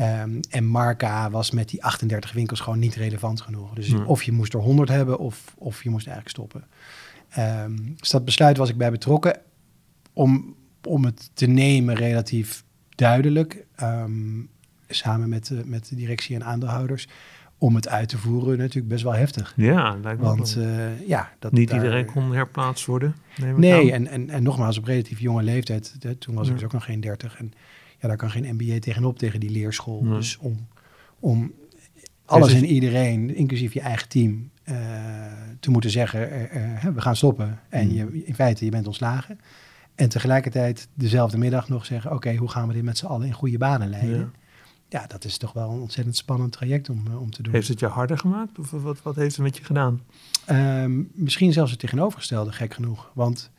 Um, 0.00 0.40
en 0.50 0.64
Marca 0.64 1.30
was 1.30 1.50
met 1.50 1.68
die 1.68 1.84
38 1.84 2.32
winkels 2.32 2.60
gewoon 2.60 2.78
niet 2.78 2.94
relevant 2.94 3.40
genoeg. 3.40 3.74
Dus 3.74 3.88
Hmm. 3.88 4.06
of 4.06 4.22
je 4.22 4.32
moest 4.32 4.54
er 4.54 4.60
100 4.60 4.88
hebben 4.88 5.18
of, 5.18 5.54
of 5.58 5.82
je 5.82 5.90
moest 5.90 6.06
eigenlijk 6.06 6.36
stoppen. 6.36 6.64
Um, 7.38 7.94
dus 7.96 8.10
dat 8.10 8.24
besluit 8.24 8.56
was 8.56 8.68
ik 8.68 8.76
bij 8.76 8.90
betrokken. 8.90 9.40
Om, 10.12 10.54
om 10.86 11.04
het 11.04 11.30
te 11.34 11.46
nemen 11.46 11.94
relatief 11.94 12.64
duidelijk, 12.88 13.64
um, 13.82 14.48
samen 14.88 15.28
met 15.28 15.46
de, 15.46 15.62
met 15.64 15.88
de 15.88 15.96
directie 15.96 16.34
en 16.34 16.44
aandeelhouders 16.44 17.08
om 17.58 17.74
het 17.74 17.88
uit 17.88 18.08
te 18.08 18.18
voeren 18.18 18.58
natuurlijk 18.58 18.88
best 18.88 19.02
wel 19.02 19.14
heftig. 19.14 19.52
Ja, 19.56 19.98
lijkt 20.02 20.20
me 20.20 20.26
Want 20.26 20.56
uh, 20.58 21.08
ja, 21.08 21.32
dat 21.38 21.52
niet 21.52 21.68
daar, 21.68 21.78
iedereen 21.78 22.04
kon 22.04 22.34
herplaatst 22.34 22.86
worden. 22.86 23.14
Nee, 23.56 23.92
en, 23.92 24.06
en, 24.06 24.30
en 24.30 24.42
nogmaals 24.42 24.78
op 24.78 24.84
relatief 24.84 25.18
jonge 25.20 25.42
leeftijd. 25.42 25.96
Hè, 26.00 26.14
toen 26.14 26.34
was 26.34 26.46
ja. 26.46 26.52
ik 26.52 26.58
dus 26.58 26.66
ook 26.66 26.72
nog 26.72 26.84
geen 26.84 27.00
30 27.00 27.38
en 27.38 27.52
ja, 27.98 28.08
daar 28.08 28.16
kan 28.16 28.30
geen 28.30 28.54
MBA 28.54 28.78
tegenop 28.78 29.18
tegen 29.18 29.40
die 29.40 29.50
leerschool. 29.50 30.04
Ja. 30.04 30.14
Dus 30.14 30.38
om, 30.38 30.66
om 31.18 31.52
alles 32.24 32.54
en 32.54 32.64
iedereen, 32.64 33.34
inclusief 33.34 33.72
je 33.72 33.80
eigen 33.80 34.08
team, 34.08 34.50
uh, 34.64 34.76
te 35.60 35.70
moeten 35.70 35.90
zeggen: 35.90 36.32
uh, 36.32 36.84
we 36.94 37.00
gaan 37.00 37.16
stoppen. 37.16 37.60
En 37.68 37.88
Hmm. 37.88 37.96
je, 37.96 38.24
in 38.24 38.34
feite, 38.34 38.64
je 38.64 38.70
bent 38.70 38.86
ontslagen. 38.86 39.38
En 40.00 40.08
tegelijkertijd 40.08 40.88
dezelfde 40.94 41.38
middag 41.38 41.68
nog 41.68 41.86
zeggen: 41.86 42.10
oké, 42.10 42.26
okay, 42.26 42.36
hoe 42.36 42.48
gaan 42.48 42.68
we 42.68 42.74
dit 42.74 42.82
met 42.82 42.98
z'n 42.98 43.06
allen 43.06 43.26
in 43.26 43.32
goede 43.32 43.58
banen 43.58 43.88
leiden? 43.88 44.18
Ja. 44.18 44.30
ja, 45.00 45.06
dat 45.06 45.24
is 45.24 45.36
toch 45.36 45.52
wel 45.52 45.70
een 45.70 45.80
ontzettend 45.80 46.16
spannend 46.16 46.52
traject 46.52 46.88
om, 46.88 47.04
uh, 47.08 47.20
om 47.20 47.30
te 47.30 47.42
doen. 47.42 47.52
Heeft 47.52 47.68
het 47.68 47.80
je 47.80 47.86
harder 47.86 48.18
gemaakt? 48.18 48.58
Of 48.58 48.70
wat, 48.70 49.02
wat 49.02 49.16
heeft 49.16 49.36
het 49.36 49.44
met 49.44 49.56
je 49.56 49.64
gedaan? 49.64 50.00
Um, 50.50 51.10
misschien 51.14 51.52
zelfs 51.52 51.70
het 51.70 51.80
tegenovergestelde, 51.80 52.52
gek 52.52 52.74
genoeg. 52.74 53.10
Want 53.14 53.50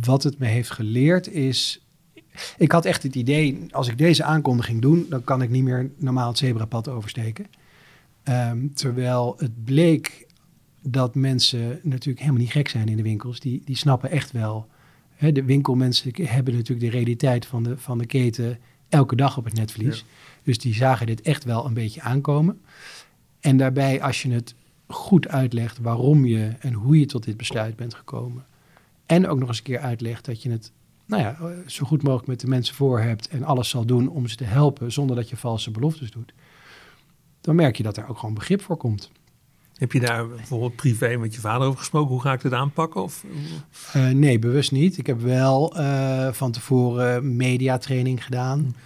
wat 0.00 0.22
het 0.22 0.38
me 0.38 0.46
heeft 0.46 0.70
geleerd 0.70 1.28
is... 1.28 1.86
Ik 2.56 2.72
had 2.72 2.84
echt 2.84 3.02
het 3.02 3.14
idee, 3.14 3.66
als 3.70 3.88
ik 3.88 3.98
deze 3.98 4.24
aankondiging 4.24 4.82
doe... 4.82 5.08
dan 5.08 5.24
kan 5.24 5.42
ik 5.42 5.50
niet 5.50 5.64
meer 5.64 5.90
normaal 5.96 6.28
het 6.28 6.38
zebrapad 6.38 6.88
oversteken. 6.88 7.46
Um, 8.24 8.74
terwijl 8.74 9.34
het 9.38 9.64
bleek 9.64 10.26
dat 10.82 11.14
mensen 11.14 11.80
natuurlijk 11.82 12.20
helemaal 12.20 12.40
niet 12.40 12.50
gek 12.50 12.68
zijn 12.68 12.88
in 12.88 12.96
de 12.96 13.02
winkels. 13.02 13.40
Die, 13.40 13.62
die 13.64 13.76
snappen 13.76 14.10
echt 14.10 14.30
wel... 14.30 14.68
Hè, 15.20 15.32
de 15.32 15.44
winkelmensen 15.44 16.12
hebben 16.22 16.54
natuurlijk 16.54 16.92
de 16.92 16.96
realiteit 16.96 17.46
van 17.46 17.62
de, 17.62 17.78
van 17.78 17.98
de 17.98 18.06
keten... 18.06 18.58
elke 18.88 19.16
dag 19.16 19.36
op 19.36 19.44
het 19.44 19.54
netvlies. 19.54 19.98
Ja. 19.98 20.04
Dus 20.42 20.58
die 20.58 20.74
zagen 20.74 21.06
dit 21.06 21.20
echt 21.20 21.44
wel 21.44 21.66
een 21.66 21.74
beetje 21.74 22.00
aankomen. 22.00 22.60
En 23.40 23.56
daarbij, 23.56 24.02
als 24.02 24.22
je 24.22 24.30
het 24.30 24.54
goed 24.86 25.28
uitlegt 25.28 25.78
waarom 25.78 26.24
je 26.24 26.52
en 26.60 26.72
hoe 26.72 26.98
je 26.98 27.06
tot 27.06 27.24
dit 27.24 27.36
besluit 27.36 27.76
bent 27.76 27.94
gekomen. 27.94 28.44
En 29.06 29.28
ook 29.28 29.38
nog 29.38 29.48
eens 29.48 29.58
een 29.58 29.64
keer 29.64 29.78
uitlegt 29.78 30.24
dat 30.24 30.42
je 30.42 30.50
het 30.50 30.72
nou 31.06 31.22
ja, 31.22 31.36
zo 31.66 31.86
goed 31.86 32.02
mogelijk 32.02 32.28
met 32.28 32.40
de 32.40 32.46
mensen 32.46 32.74
voor 32.74 33.00
hebt 33.00 33.28
en 33.28 33.44
alles 33.44 33.68
zal 33.68 33.84
doen 33.84 34.08
om 34.08 34.28
ze 34.28 34.36
te 34.36 34.44
helpen 34.44 34.92
zonder 34.92 35.16
dat 35.16 35.28
je 35.28 35.36
valse 35.36 35.70
beloftes 35.70 36.10
doet. 36.10 36.32
Dan 37.40 37.54
merk 37.54 37.76
je 37.76 37.82
dat 37.82 37.96
er 37.96 38.08
ook 38.08 38.18
gewoon 38.18 38.34
begrip 38.34 38.62
voor 38.62 38.76
komt. 38.76 39.10
Heb 39.80 39.92
je 39.92 40.00
daar 40.00 40.28
bijvoorbeeld 40.28 40.76
privé 40.76 41.16
met 41.16 41.34
je 41.34 41.40
vader 41.40 41.66
over 41.66 41.78
gesproken? 41.78 42.10
Hoe 42.10 42.20
ga 42.20 42.32
ik 42.32 42.42
dit 42.42 42.52
aanpakken? 42.52 43.02
Of? 43.02 43.24
Uh, 43.96 44.08
nee, 44.08 44.38
bewust 44.38 44.72
niet. 44.72 44.98
Ik 44.98 45.06
heb 45.06 45.20
wel 45.20 45.80
uh, 45.80 46.32
van 46.32 46.52
tevoren 46.52 47.36
mediatraining 47.36 48.24
gedaan. 48.24 48.76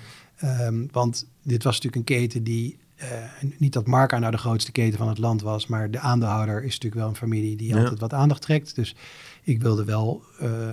Um, 0.44 0.88
want 0.92 1.26
dit 1.42 1.62
was 1.62 1.74
natuurlijk 1.74 2.10
een 2.10 2.16
keten 2.16 2.42
die 2.42 2.78
uh, 2.96 3.06
niet 3.56 3.72
dat 3.72 3.86
Marca 3.86 4.18
nou 4.18 4.32
de 4.32 4.38
grootste 4.38 4.72
keten 4.72 4.98
van 4.98 5.08
het 5.08 5.18
land 5.18 5.42
was, 5.42 5.66
maar 5.66 5.90
de 5.90 5.98
aandeelhouder 5.98 6.56
is 6.64 6.72
natuurlijk 6.72 6.94
wel 6.94 7.08
een 7.08 7.16
familie 7.16 7.56
die 7.56 7.68
ja. 7.68 7.78
altijd 7.78 8.00
wat 8.00 8.12
aandacht 8.12 8.42
trekt. 8.42 8.74
Dus 8.74 8.94
ik 9.42 9.62
wilde 9.62 9.84
wel, 9.84 10.22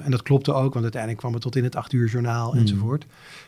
en 0.03 0.11
dat 0.11 0.21
klopte 0.21 0.53
ook, 0.53 0.71
want 0.71 0.83
uiteindelijk 0.83 1.21
kwam 1.21 1.33
het 1.33 1.41
tot 1.41 1.55
in 1.55 1.63
het 1.63 1.75
acht 1.75 1.93
uur 1.93 2.09
journaal 2.09 2.53
mm. 2.53 2.59
enzovoort. 2.59 3.05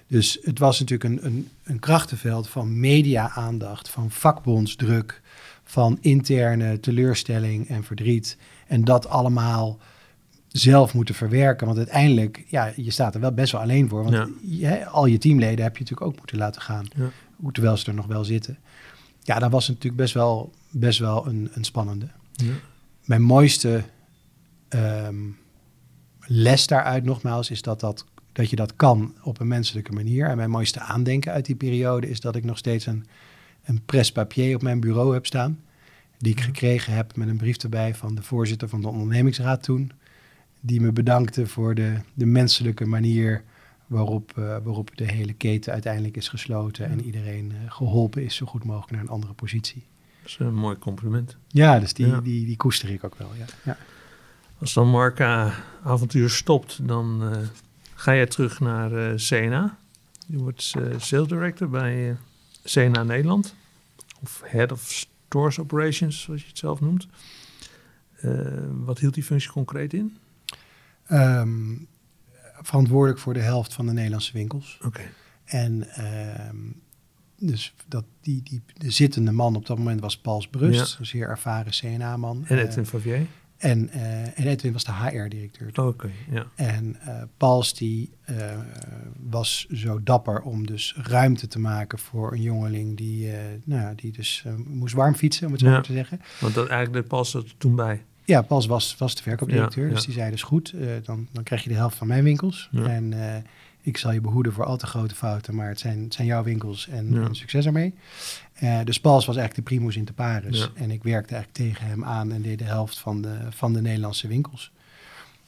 Dus 0.07 0.39
het 0.41 0.59
was 0.59 0.79
natuurlijk 0.79 1.09
een, 1.09 1.25
een, 1.25 1.49
een 1.63 1.79
krachtenveld 1.79 2.49
van 2.49 2.79
media-aandacht, 2.79 3.89
van 3.89 4.11
vakbondsdruk, 4.11 5.21
van 5.63 5.97
interne 6.01 6.79
teleurstelling 6.79 7.67
en 7.67 7.83
verdriet. 7.83 8.37
En 8.67 8.83
dat 8.83 9.07
allemaal 9.07 9.79
zelf 10.47 10.93
moeten 10.93 11.15
verwerken. 11.15 11.65
Want 11.65 11.77
uiteindelijk, 11.77 12.43
ja, 12.47 12.73
je 12.75 12.91
staat 12.91 13.15
er 13.15 13.21
wel 13.21 13.33
best 13.33 13.51
wel 13.51 13.61
alleen 13.61 13.89
voor. 13.89 14.03
Want 14.03 14.15
ja. 14.41 14.69
je, 14.69 14.85
al 14.85 15.05
je 15.05 15.17
teamleden 15.17 15.63
heb 15.63 15.77
je 15.77 15.83
natuurlijk 15.83 16.11
ook 16.11 16.17
moeten 16.17 16.37
laten 16.37 16.61
gaan. 16.61 16.85
Ja 16.95 17.09
terwijl 17.51 17.77
ze 17.77 17.87
er 17.87 17.93
nog 17.93 18.05
wel 18.05 18.23
zitten. 18.23 18.57
Ja, 19.21 19.39
dat 19.39 19.51
was 19.51 19.67
natuurlijk 19.67 19.95
best 19.95 20.13
wel, 20.13 20.51
best 20.69 20.99
wel 20.99 21.27
een, 21.27 21.49
een 21.53 21.63
spannende. 21.63 22.07
Ja. 22.31 22.53
Mijn 23.03 23.21
mooiste 23.21 23.83
um, 24.69 25.37
les 26.19 26.67
daaruit 26.67 27.03
nogmaals 27.03 27.49
is 27.49 27.61
dat, 27.61 27.79
dat, 27.79 28.05
dat 28.31 28.49
je 28.49 28.55
dat 28.55 28.75
kan 28.75 29.15
op 29.23 29.39
een 29.39 29.47
menselijke 29.47 29.91
manier. 29.91 30.27
En 30.27 30.37
mijn 30.37 30.49
mooiste 30.49 30.79
aandenken 30.79 31.31
uit 31.31 31.45
die 31.45 31.55
periode 31.55 32.09
is 32.09 32.19
dat 32.19 32.35
ik 32.35 32.43
nog 32.43 32.57
steeds 32.57 32.85
een, 32.85 33.05
een 33.63 33.81
presse-papier 33.85 34.55
op 34.55 34.61
mijn 34.61 34.79
bureau 34.79 35.13
heb 35.13 35.25
staan. 35.25 35.59
Die 36.17 36.31
ik 36.31 36.41
gekregen 36.41 36.93
heb 36.93 37.15
met 37.15 37.27
een 37.27 37.37
brief 37.37 37.57
erbij 37.57 37.95
van 37.95 38.15
de 38.15 38.23
voorzitter 38.23 38.69
van 38.69 38.81
de 38.81 38.87
ondernemingsraad 38.87 39.63
toen. 39.63 39.91
Die 40.61 40.81
me 40.81 40.91
bedankte 40.91 41.47
voor 41.47 41.75
de, 41.75 41.99
de 42.13 42.25
menselijke 42.25 42.85
manier 42.85 43.43
waarop, 43.87 44.33
uh, 44.39 44.45
waarop 44.63 44.91
de 44.95 45.11
hele 45.11 45.33
keten 45.33 45.73
uiteindelijk 45.73 46.17
is 46.17 46.27
gesloten 46.27 46.89
en 46.89 47.01
iedereen 47.05 47.51
uh, 47.51 47.71
geholpen 47.71 48.23
is 48.23 48.35
zo 48.35 48.45
goed 48.45 48.63
mogelijk 48.63 48.91
naar 48.91 49.01
een 49.01 49.09
andere 49.09 49.33
positie. 49.33 49.83
Dat 50.21 50.31
is 50.31 50.37
een 50.39 50.55
mooi 50.55 50.77
compliment. 50.77 51.37
Ja, 51.47 51.79
dus 51.79 51.93
die, 51.93 52.07
ja. 52.07 52.21
die, 52.21 52.45
die 52.45 52.57
koester 52.57 52.89
ik 52.89 53.03
ook 53.03 53.15
wel. 53.15 53.29
Ja. 53.37 53.45
ja. 53.63 53.77
Als 54.59 54.73
dan 54.73 54.89
Marca 54.89 55.53
avontuur 55.83 56.29
stopt, 56.29 56.87
dan 56.87 57.19
uh, 57.23 57.37
ga 57.93 58.11
je 58.11 58.27
terug 58.27 58.59
naar 58.59 59.15
CNA. 59.15 59.77
Je 60.27 60.37
wordt 60.37 60.73
sales 60.97 61.27
director 61.27 61.69
bij 61.69 62.17
CNA 62.63 63.03
Nederland. 63.03 63.55
Of 64.21 64.41
head 64.45 64.71
of 64.71 64.81
stores 65.27 65.59
operations, 65.59 66.21
zoals 66.21 66.41
je 66.41 66.47
het 66.47 66.57
zelf 66.57 66.79
noemt. 66.81 67.07
wat 68.85 68.99
hield 68.99 69.13
die 69.13 69.23
functie 69.23 69.51
concreet 69.51 69.93
in? 69.93 70.17
Um, 71.11 71.87
verantwoordelijk 72.61 73.19
voor 73.19 73.33
de 73.33 73.39
helft 73.41 73.73
van 73.73 73.85
de 73.85 73.91
Nederlandse 73.93 74.33
winkels. 74.33 74.79
Okay. 74.85 75.09
En 75.43 75.87
um, 76.49 76.81
dus 77.37 77.73
dat 77.87 78.03
die, 78.21 78.41
die, 78.43 78.61
de 78.73 78.91
zittende 78.91 79.31
man 79.31 79.55
op 79.55 79.65
dat 79.65 79.77
moment 79.77 80.01
was 80.01 80.17
Pauls 80.17 80.47
Brust, 80.47 80.91
Ja. 80.93 80.99
een 80.99 81.05
zeer 81.05 81.27
ervaren 81.27 81.71
CNA-man. 81.71 82.45
En 82.47 82.57
Eh, 82.57 82.63
Edwin 82.63 82.85
Favier? 82.85 83.25
En, 83.63 83.89
eh, 83.89 84.39
en 84.39 84.47
Edwin 84.47 84.73
was 84.73 84.83
de 84.83 84.91
HR-directeur. 84.91 85.85
Oké, 85.85 86.09
ja. 86.31 86.45
En 86.55 86.95
eh 87.01 87.21
Pauls 87.37 87.73
die 87.73 88.11
eh, 88.21 88.35
was 89.29 89.67
zo 89.71 90.03
dapper 90.03 90.41
om 90.41 90.65
dus 90.65 90.95
ruimte 90.97 91.47
te 91.47 91.59
maken 91.59 91.99
voor 91.99 92.31
een 92.31 92.41
jongeling 92.41 92.97
die, 92.97 93.31
nou, 93.63 93.95
die 93.95 94.11
dus 94.11 94.43
moest 94.65 94.93
warm 94.93 95.15
fietsen, 95.15 95.45
om 95.45 95.51
het 95.51 95.61
zo 95.61 95.67
Ja. 95.67 95.73
maar 95.73 95.83
te 95.83 95.93
zeggen. 95.93 96.21
Want 96.39 96.53
dat, 96.53 96.67
eigenlijk 96.67 97.07
pas 97.07 97.33
er 97.33 97.53
toen 97.57 97.75
bij. 97.75 98.03
Ja, 98.25 98.41
Pauls 98.41 98.65
was, 98.65 98.97
was 98.97 99.15
de 99.15 99.21
verkoopdirecteur, 99.21 99.87
Ja, 99.87 99.93
dus 99.93 100.05
die 100.05 100.13
zei 100.13 100.31
dus 100.31 100.43
goed, 100.43 100.73
dan, 101.03 101.27
dan 101.31 101.43
krijg 101.43 101.63
je 101.63 101.69
de 101.69 101.75
helft 101.75 101.97
van 101.97 102.07
mijn 102.07 102.23
winkels. 102.23 102.69
Ja. 102.71 102.85
En 102.85 103.13
ik 103.85 103.97
zal 103.97 104.11
je 104.11 104.21
behoeden 104.21 104.53
voor 104.53 104.65
al 104.65 104.77
te 104.77 104.85
grote 104.85 105.15
fouten, 105.15 105.55
maar 105.55 105.67
het 105.67 105.79
zijn, 105.79 106.03
het 106.03 106.13
zijn 106.13 106.27
jouw 106.27 106.43
winkels 106.43 106.87
en, 106.87 107.13
Ja. 107.13 107.21
en 107.25 107.35
succes 107.35 107.65
ermee. 107.65 107.93
Eh, 108.53 108.79
dus 108.83 108.99
Pauls 108.99 109.25
was 109.25 109.35
eigenlijk 109.37 109.67
de 109.67 109.75
primus 109.75 109.95
inter 109.95 110.13
pares. 110.15 110.57
Ja. 110.59 110.67
En 110.75 110.91
ik 110.91 111.03
werkte 111.03 111.35
eigenlijk 111.35 111.69
tegen 111.69 111.87
hem 111.87 112.03
aan 112.05 112.31
en 112.31 112.41
deed 112.41 112.57
de 112.57 112.63
helft 112.63 112.99
van 112.99 113.21
de, 113.21 113.37
van 113.49 113.73
de 113.73 113.81
Nederlandse 113.81 114.27
winkels. 114.27 114.71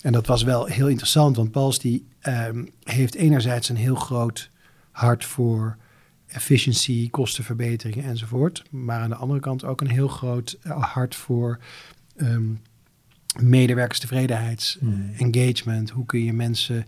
En 0.02 0.12
dat 0.12 0.28
was 0.28 0.44
wel 0.44 0.66
heel 0.66 0.88
interessant, 0.90 1.36
want 1.36 1.52
Pauls 1.52 1.80
die 1.80 2.08
ehm, 2.20 2.66
heeft 2.84 3.16
enerzijds 3.16 3.70
een 3.70 3.76
heel 3.76 3.96
groot 3.96 4.50
hart 4.92 5.26
voor 5.26 5.78
efficiëntie, 6.28 7.10
kostenverbeteringen 7.10 8.04
enzovoort. 8.04 8.64
Maar 8.70 9.00
aan 9.00 9.10
de 9.10 9.16
andere 9.16 9.40
kant 9.40 9.64
ook 9.64 9.82
een 9.82 9.90
heel 9.90 10.08
groot 10.08 10.58
eh, 10.62 10.84
hart 10.94 11.16
voor 11.16 11.60
ehm 12.16 12.44
medewerkerstevredenheid, 13.42 14.78
Hmm. 14.80 15.12
eh, 15.14 15.22
engagement. 15.22 15.90
Hoe 15.90 16.06
kun 16.06 16.24
je 16.24 16.34
mensen 16.34 16.86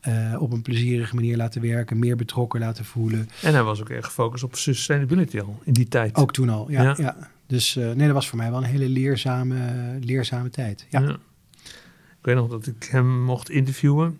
eh, 0.00 0.36
op 0.38 0.52
een 0.52 0.62
plezierige 0.62 1.14
manier 1.14 1.36
laten 1.36 1.60
werken, 1.60 1.98
meer 1.98 2.16
betrokken 2.16 2.60
laten 2.60 2.84
voelen. 2.84 3.28
En 3.42 3.52
hij 3.52 3.62
was 3.62 3.80
ook 3.80 3.90
erg 3.90 4.04
gefocust 4.04 4.44
op 4.44 4.56
sustainability 4.56 5.40
al 5.40 5.60
in 5.64 5.72
die 5.72 5.88
tijd. 5.88 6.14
Ook 6.14 6.32
toen 6.32 6.48
al, 6.48 6.70
ja. 6.70 6.82
Ja. 6.82 6.94
ja. 6.98 7.30
Dus 7.46 7.76
eh, 7.76 7.90
nee, 7.90 8.06
dat 8.06 8.14
was 8.14 8.28
voor 8.28 8.38
mij 8.38 8.50
wel 8.50 8.58
een 8.58 8.64
hele 8.64 8.88
leerzame, 8.88 9.56
leerzame 10.00 10.50
tijd. 10.50 10.86
Ja. 10.88 11.00
Ja. 11.00 11.18
Ik 12.18 12.24
weet 12.24 12.34
nog 12.34 12.48
dat 12.48 12.66
ik 12.66 12.88
hem 12.90 13.24
mocht 13.24 13.50
interviewen 13.50 14.18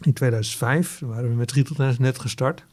in 0.00 0.12
2005. 0.12 0.98
Toen 0.98 1.08
waren 1.08 1.28
we 1.28 1.34
met 1.34 1.52
Retail 1.52 1.74
Trends 1.74 1.98
net 1.98 2.18
gestart. 2.18 2.64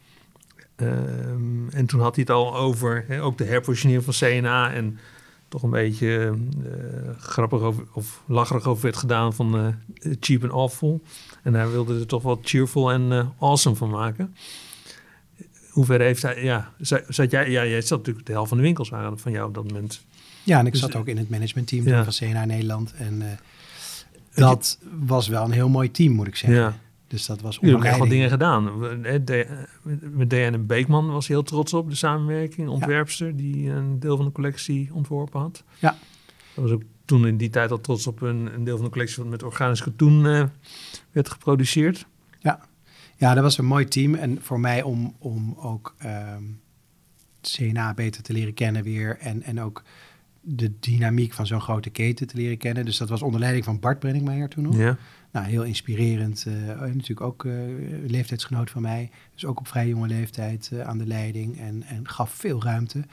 Ehm, 0.75 1.69
en 1.69 1.85
toen 1.85 1.99
had 1.99 2.15
hij 2.15 2.23
het 2.27 2.35
al 2.35 2.55
over 2.55 3.19
ook 3.21 3.37
de 3.37 3.45
herpositionering 3.45 4.03
van 4.03 4.29
CNA. 4.29 4.73
En 4.73 4.99
toch 5.47 5.63
een 5.63 5.69
beetje 5.69 6.37
eh, 6.63 7.21
grappig 7.21 7.61
over, 7.61 7.83
of 7.93 8.23
lacherig 8.25 8.67
over 8.67 8.83
werd 8.83 8.97
gedaan 8.97 9.33
van 9.33 9.75
cheap 10.19 10.43
en 10.43 10.51
awful. 10.51 11.01
En 11.43 11.53
hij 11.53 11.69
wilde 11.69 11.99
er 11.99 12.05
toch 12.07 12.23
wat 12.23 12.39
cheerful 12.41 12.91
en 12.91 13.11
eh, 13.11 13.27
awesome 13.39 13.75
van 13.75 13.89
maken. 13.89 14.35
Hoe 15.69 15.85
ver 15.85 15.99
heeft 16.01 16.21
hij, 16.21 16.43
ja, 16.43 16.73
zat 17.07 17.31
jij, 17.31 17.49
ja, 17.51 17.65
jij 17.65 17.81
zat 17.81 17.97
natuurlijk 17.97 18.25
de 18.25 18.31
helft 18.31 18.49
van 18.49 18.57
de 18.57 18.63
winkels 18.63 18.89
waren 18.89 19.19
van 19.19 19.31
jou 19.31 19.47
op 19.47 19.53
dat 19.53 19.63
moment. 19.71 20.05
Ja, 20.43 20.59
en 20.59 20.65
ik 20.65 20.71
Dus, 20.71 20.81
zat 20.81 20.95
ook 20.95 21.07
in 21.07 21.17
het 21.17 21.29
managementteam 21.29 21.87
ja. 21.87 22.03
van 22.03 22.13
CNA 22.13 22.45
Nederland. 22.45 22.93
En 22.93 23.21
eh, 23.21 23.27
dat 24.35 24.79
was 25.05 25.27
wel 25.27 25.43
een 25.43 25.51
heel 25.51 25.69
mooi 25.69 25.91
team, 25.91 26.13
moet 26.13 26.27
ik 26.27 26.35
zeggen. 26.35 26.59
Ja. 26.59 26.77
Dus 27.07 27.25
dat 27.25 27.41
was 27.41 27.55
Jullie 27.55 27.69
hebben 27.69 27.89
echt 27.89 27.99
wel 27.99 28.07
leiding- 28.07 28.39
dingen 28.39 28.69
gedaan. 29.99 30.17
Met 30.17 30.29
DN 30.29 30.35
en 30.53 30.65
Beekman 30.65 31.11
was 31.11 31.27
hij 31.27 31.35
heel 31.35 31.45
trots 31.45 31.73
op, 31.73 31.89
de 31.89 31.95
samenwerking. 31.95 32.69
Ontwerpster 32.69 33.35
die 33.35 33.69
een 33.69 33.99
deel 33.99 34.15
van 34.15 34.25
de 34.25 34.31
collectie 34.31 34.89
ontworpen 34.93 35.39
had. 35.39 35.63
Ja. 35.79 35.97
Dat 36.55 36.63
was 36.63 36.71
ook 36.73 36.81
toen 37.09 37.27
in 37.27 37.37
die 37.37 37.49
tijd 37.49 37.71
al 37.71 37.81
trots 37.81 38.07
op 38.07 38.21
een, 38.21 38.53
een 38.53 38.63
deel 38.63 38.75
van 38.75 38.85
de 38.85 38.91
collectie 38.91 39.23
met 39.23 39.43
organisch 39.43 39.83
katoen 39.83 40.27
eh, 40.27 40.43
werd 41.11 41.29
geproduceerd. 41.29 42.05
Ja, 43.15 43.33
dat 43.33 43.43
was 43.43 43.57
een 43.57 43.65
mooi 43.65 43.85
team. 43.85 44.15
En 44.15 44.37
voor 44.41 44.59
mij 44.59 44.81
om, 44.81 45.15
om 45.19 45.55
ook 45.57 45.95
ehm, 45.97 46.43
CNA 47.41 47.93
beter 47.93 48.23
te 48.23 48.33
leren 48.33 48.53
kennen 48.53 48.83
weer. 48.83 49.17
En, 49.17 49.43
en 49.43 49.61
ook 49.61 49.83
de 50.41 50.71
dynamiek 50.79 51.33
van 51.33 51.47
zo'n 51.47 51.61
grote 51.61 51.89
keten 51.89 52.27
te 52.27 52.37
leren 52.37 52.57
kennen. 52.57 52.85
Dus 52.85 52.97
dat 52.97 53.09
was 53.09 53.21
onder 53.21 53.39
leiding 53.39 53.65
van 53.65 53.79
Bart 53.79 53.99
Brenningmeijer 53.99 54.49
toen 54.49 54.63
nog. 54.63 54.77
Ja. 54.77 54.97
Nou, 55.31 55.45
heel 55.45 55.63
inspirerend. 55.63 56.45
eh, 56.47 56.53
natuurlijk 56.79 57.21
ook 57.21 57.45
eh, 57.45 57.51
leeftijdsgenoot 58.07 58.69
van 58.71 58.81
mij. 58.81 59.09
Dus 59.33 59.45
ook 59.45 59.59
op 59.59 59.67
vrij 59.67 59.87
jonge 59.87 60.07
leeftijd 60.07 60.69
eh, 60.73 60.81
aan 60.81 60.97
de 60.97 61.05
leiding. 61.07 61.59
En, 61.59 61.83
en 61.83 62.07
gaf 62.07 62.31
veel 62.31 62.63
ruimte. 62.63 63.03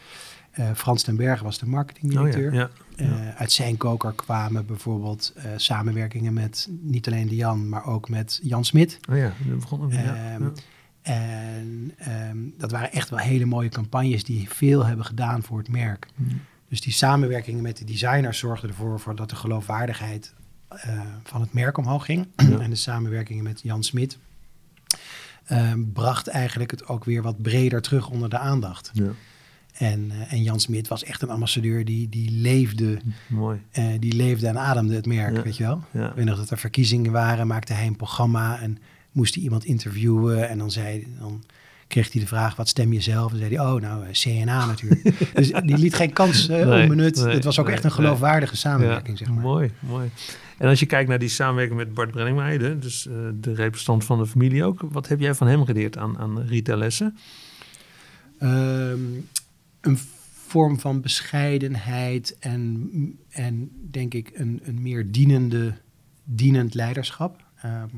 Frans 0.75 1.03
ten 1.03 1.17
Berg 1.17 1.41
was 1.43 1.59
de 1.59 1.65
Oh, 1.67 1.73
marketingdirecteur. 1.73 2.55
ja. 2.55 2.71
ja. 2.97 3.05
Eh, 3.05 3.35
uit 3.37 3.53
zijn 3.53 3.77
koker 3.77 4.13
kwamen 4.13 4.67
bijvoorbeeld 4.67 5.35
samenwerkingen 5.57 6.33
met 6.33 6.69
niet 6.81 7.07
alleen 7.07 7.29
de 7.29 7.35
Jan, 7.35 7.69
maar 7.69 7.85
ook 7.87 8.09
met 8.09 8.41
Jan 8.43 8.65
Smit. 8.65 8.99
Oh 9.11 9.17
ja, 9.17 9.33
dat 9.49 9.59
begon. 9.61 9.93
Ehm, 9.93 10.43
Ja. 10.43 10.53
En 11.03 11.93
ehm, 11.97 12.37
dat 12.59 12.71
waren 12.71 12.93
echt 12.93 13.09
wel 13.11 13.19
hele 13.19 13.45
mooie 13.45 13.69
campagnes 13.69 14.25
die 14.25 14.49
veel 14.51 14.87
hebben 14.87 15.05
gedaan 15.05 15.43
voor 15.43 15.59
het 15.59 15.69
merk. 15.69 16.07
Mm. 16.15 16.41
Dus 16.69 16.81
die 16.81 16.93
samenwerkingen 16.93 17.63
met 17.63 17.77
de 17.77 17.85
designers 17.85 18.39
zorgden 18.39 18.69
ervoor 18.71 19.01
voor 19.01 19.17
dat 19.17 19.31
de 19.31 19.37
geloofwaardigheid 19.37 20.35
eh, 20.69 21.01
van 21.25 21.41
het 21.41 21.53
merk 21.53 21.79
omhoog 21.79 22.05
ging. 22.05 22.27
Ja. 22.51 22.59
en 22.59 22.71
de 22.71 22.77
samenwerkingen 22.77 23.45
met 23.45 23.61
Jan 23.63 23.83
Smit 23.85 24.19
ehm, 25.47 25.81
bracht 25.93 26.29
eigenlijk 26.29 26.71
het 26.71 26.87
ook 26.89 27.05
weer 27.05 27.23
wat 27.23 27.43
breder 27.43 27.83
terug 27.83 28.09
onder 28.09 28.29
de 28.29 28.39
aandacht. 28.39 28.91
Ja. 28.93 29.11
En, 29.73 30.11
eh, 30.11 30.33
en 30.33 30.43
Jan 30.43 30.61
Smit 30.61 30.89
was 30.89 31.05
echt 31.05 31.23
een 31.23 31.31
ambassadeur 31.31 31.85
die, 31.85 32.09
die 32.09 32.31
leefde 32.31 32.99
Mooi. 33.27 33.61
die 33.99 34.13
leefde 34.13 34.47
en 34.47 34.59
ademde 34.59 34.95
het 34.95 35.07
merk, 35.07 35.37
Ja. 35.37 35.43
weet 35.43 35.57
je 35.57 35.63
wel. 35.65 35.83
Ja. 35.91 36.09
Ik 36.09 36.15
weet 36.15 36.25
nog 36.25 36.37
dat 36.39 36.51
er 36.51 36.59
verkiezingen 36.59 37.13
waren, 37.13 37.47
maakte 37.47 37.73
hij 37.73 37.87
een 37.87 37.97
programma 37.97 38.61
en 38.61 38.79
moest 39.13 39.35
hij 39.35 39.43
iemand 39.45 39.65
interviewen. 39.65 40.49
En 40.49 40.59
dan, 40.59 40.71
zei, 40.71 41.07
dan 41.19 41.45
kreeg 41.87 42.13
hij 42.13 42.21
de 42.21 42.27
vraag, 42.27 42.57
wat 42.57 42.69
stem 42.69 42.93
je 42.93 43.01
zelf? 43.01 43.33
En 43.33 43.39
zei 43.39 43.57
hij, 43.57 43.67
oh, 43.67 43.81
nou, 43.81 44.05
CNA 44.13 44.67
natuurlijk. 44.67 45.03
dus 45.35 45.51
die 45.53 45.79
liet 45.79 45.95
geen 45.95 46.13
kans 46.13 46.49
eh, 46.49 46.67
Nee, 46.67 46.83
onbenut. 46.83 47.25
nee, 47.25 47.35
het 47.35 47.45
was 47.45 47.59
ook 47.59 47.67
nee, 47.67 47.75
echt 47.75 47.85
een 47.85 47.93
geloofwaardige 47.93 48.57
samenwerking, 48.57 49.19
zeg 49.19 49.29
maar. 49.29 49.43
Mooi, 49.43 49.71
mooi. 49.81 50.11
En 50.57 50.69
als 50.69 50.81
je 50.81 50.87
kijkt 50.87 51.09
naar 51.09 51.19
die 51.19 51.29
samenwerking 51.29 51.79
met 51.79 51.95
Bart 51.95 52.11
Brenningmeijer, 52.11 52.81
dus 52.81 53.07
eh, 53.07 53.15
de 53.35 53.55
representant 53.55 54.05
van 54.05 54.19
de 54.19 54.27
familie 54.27 54.65
ook. 54.65 54.81
Wat 54.81 55.09
heb 55.09 55.21
jij 55.21 55.35
van 55.35 55.47
hem 55.47 55.65
geleerd 55.65 55.99
aan, 55.99 56.19
aan 56.19 56.41
retaillessen? 56.41 57.17
Ehm, 58.39 59.01
een 59.81 59.99
vorm 60.33 60.81
van 60.81 61.01
bescheidenheid 61.01 62.37
en, 62.39 62.91
en 63.29 63.71
denk 63.91 64.15
ik 64.15 64.31
een, 64.35 64.61
een 64.65 64.83
meer 64.83 65.11
dienende, 65.13 65.75
dienend 66.25 66.75
leiderschap. 66.75 67.45
Ehm, 67.63 67.97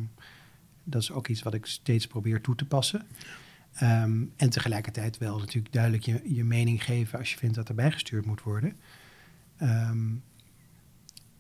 dat 0.85 1.03
is 1.03 1.11
ook 1.11 1.29
iets 1.29 1.43
wat 1.43 1.55
ik 1.55 1.67
steeds 1.67 2.07
probeer 2.07 2.41
toe 2.41 2.55
te 2.55 2.65
passen. 2.65 3.07
Ehm, 3.75 4.23
en 4.37 4.51
tegelijkertijd 4.51 5.19
wel 5.19 5.39
natuurlijk 5.39 5.73
duidelijk 5.73 6.05
je, 6.05 6.21
je 6.25 6.45
mening 6.45 6.85
geven 6.85 7.19
als 7.19 7.33
je 7.33 7.39
vindt 7.39 7.55
dat 7.55 7.69
er 7.69 7.75
bijgestuurd 7.75 8.27
moet 8.27 8.43
worden. 8.43 8.73
Ehm, 9.57 10.07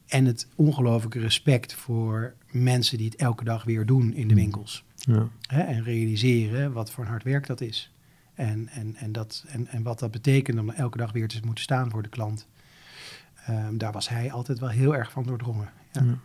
en 0.08 0.24
het 0.24 0.48
ongelooflijke 0.54 1.18
respect 1.18 1.74
voor 1.74 2.34
mensen 2.50 2.98
die 2.98 3.06
het 3.06 3.16
elke 3.16 3.44
dag 3.44 3.64
weer 3.64 3.86
doen 3.86 4.12
in 4.12 4.28
de 4.28 4.34
Hmm. 4.34 4.42
winkels. 4.42 4.84
Ja. 4.94 5.28
Hè, 5.46 5.60
en 5.60 5.82
realiseren 5.82 6.72
wat 6.72 6.90
voor 6.90 7.04
een 7.04 7.10
hard 7.10 7.22
werk 7.22 7.46
dat 7.46 7.60
is. 7.60 7.92
En, 8.34 8.68
en, 8.68 8.94
en, 8.96 9.12
dat, 9.12 9.44
en, 9.48 9.66
en 9.66 9.82
wat 9.82 9.98
dat 9.98 10.10
betekent 10.10 10.58
om 10.58 10.70
elke 10.70 10.98
dag 10.98 11.12
weer 11.12 11.28
te 11.28 11.40
moeten 11.44 11.64
staan 11.64 11.90
voor 11.90 12.02
de 12.02 12.08
klant. 12.08 12.46
Ehm, 13.46 13.76
daar 13.76 13.92
was 13.92 14.08
hij 14.08 14.32
altijd 14.32 14.58
wel 14.58 14.68
heel 14.68 14.96
erg 14.96 15.10
van 15.10 15.22
doordrongen. 15.22 15.70
Ja. 15.92 16.02
Ja. 16.02 16.18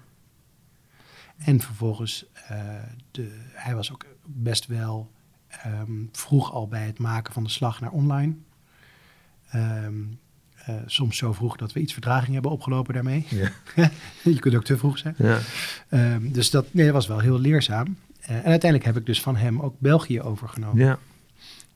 En 1.38 1.60
vervolgens, 1.60 2.26
eh, 2.48 2.60
de, 3.12 3.40
hij 3.52 3.76
was 3.76 3.92
ook 3.92 4.06
best 4.26 4.66
wel 4.66 5.12
ehm, 5.48 6.06
vroeg 6.12 6.52
al 6.52 6.68
bij 6.68 6.86
het 6.86 7.00
maken 7.00 7.34
van 7.34 7.44
de 7.44 7.50
slag 7.50 7.82
naar 7.82 7.92
online. 7.92 8.36
Ehm, 9.50 10.04
eh, 10.66 10.76
soms 10.86 11.18
zo 11.18 11.34
vroeg 11.34 11.56
dat 11.56 11.74
we 11.74 11.80
iets 11.80 11.94
vertraging 11.94 12.34
hebben 12.34 12.52
opgelopen 12.52 12.94
daarmee. 12.94 13.26
Ja. 13.30 13.50
Je 14.24 14.40
kunt 14.40 14.56
ook 14.56 14.64
te 14.64 14.78
vroeg 14.78 14.98
zijn. 14.98 15.16
Ja. 15.18 15.40
Ehm, 15.90 16.32
dus 16.32 16.50
dat, 16.50 16.74
nee, 16.74 16.86
dat 16.86 16.94
was 16.94 17.08
wel 17.08 17.20
heel 17.20 17.40
leerzaam. 17.40 17.98
Eh, 18.20 18.36
en 18.36 18.44
uiteindelijk 18.44 18.84
heb 18.84 18.98
ik 18.98 19.06
dus 19.06 19.22
van 19.22 19.36
hem 19.36 19.60
ook 19.60 19.76
België 19.80 20.22
overgenomen. 20.22 20.86
Ja. 20.86 21.00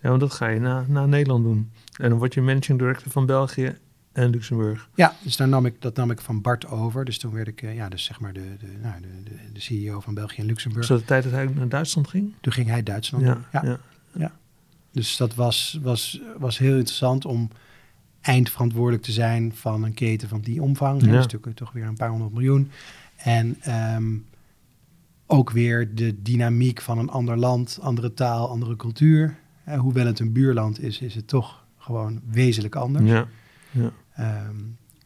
ja, 0.01 0.09
want 0.09 0.19
dat 0.19 0.33
ga 0.33 0.47
je 0.47 0.59
na, 0.59 0.85
na 0.87 1.05
Nederland 1.05 1.43
doen. 1.43 1.71
En 1.97 2.09
dan 2.09 2.17
word 2.17 2.33
je 2.33 2.41
managing 2.41 2.79
director 2.79 3.11
van 3.11 3.25
België 3.25 3.77
en 4.11 4.29
Luxemburg. 4.29 4.89
Ja, 4.95 5.15
dus 5.21 5.37
daar 5.37 5.47
nam 5.47 5.65
ik, 5.65 5.81
dat 5.81 5.95
nam 5.95 6.11
ik 6.11 6.21
van 6.21 6.41
Bart 6.41 6.67
over. 6.67 7.05
Dus 7.05 7.17
toen 7.17 7.33
werd 7.33 7.47
ik 7.47 7.61
eh, 7.61 7.75
ja, 7.75 7.89
dus 7.89 8.03
zeg 8.03 8.19
maar 8.19 8.33
de, 8.33 8.57
de, 8.59 8.77
nou, 8.81 9.01
de, 9.01 9.23
de, 9.23 9.51
de 9.53 9.59
CEO 9.59 9.99
van 9.99 10.13
België 10.13 10.41
en 10.41 10.47
Luxemburg. 10.47 10.87
Was 10.87 10.97
dat 10.97 11.07
de 11.07 11.13
tijd 11.13 11.23
dat 11.23 11.31
hij 11.31 11.49
naar 11.55 11.69
Duitsland 11.69 12.07
ging? 12.07 12.33
Toen 12.41 12.53
ging 12.53 12.67
hij 12.67 12.83
Duitsland 12.83 13.23
Ja. 13.23 13.47
Ja. 13.51 13.79
ja. 14.11 14.31
Dus 14.91 15.17
dat 15.17 15.35
was, 15.35 15.79
was, 15.81 16.21
was 16.37 16.57
heel 16.57 16.75
interessant 16.75 17.25
om 17.25 17.49
eindverantwoordelijk 18.27 19.03
te 19.03 19.11
zijn 19.11 19.55
van 19.55 19.83
een 19.83 19.93
keten 19.93 20.29
van 20.29 20.41
die 20.41 20.61
omvang. 20.61 20.99
Ja. 21.01 21.05
Dat 21.07 21.15
is 21.15 21.21
natuurlijk 21.23 21.55
toch 21.55 21.71
weer 21.71 21.85
een 21.85 21.95
paar 21.97 22.09
honderd 22.09 22.33
miljoen. 22.33 22.71
En 23.15 23.57
ehm, 23.61 24.15
ook 25.25 25.51
weer 25.51 25.95
de 25.95 26.21
dynamiek 26.21 26.81
van 26.81 26.97
een 26.97 27.09
ander 27.09 27.37
land, 27.37 27.77
andere 27.81 28.13
taal, 28.13 28.49
andere 28.49 28.75
cultuur. 28.75 29.37
Eh, 29.63 29.79
hoewel 29.79 30.05
het 30.05 30.19
een 30.19 30.31
buurland 30.31 30.81
is, 30.83 30.99
is 30.99 31.15
het 31.15 31.27
toch 31.27 31.65
gewoon 31.77 32.21
wezenlijk 32.31 32.75
anders. 32.75 33.05
ja. 33.09 33.27
ja. 33.71 33.91
Ehm, 34.15 34.55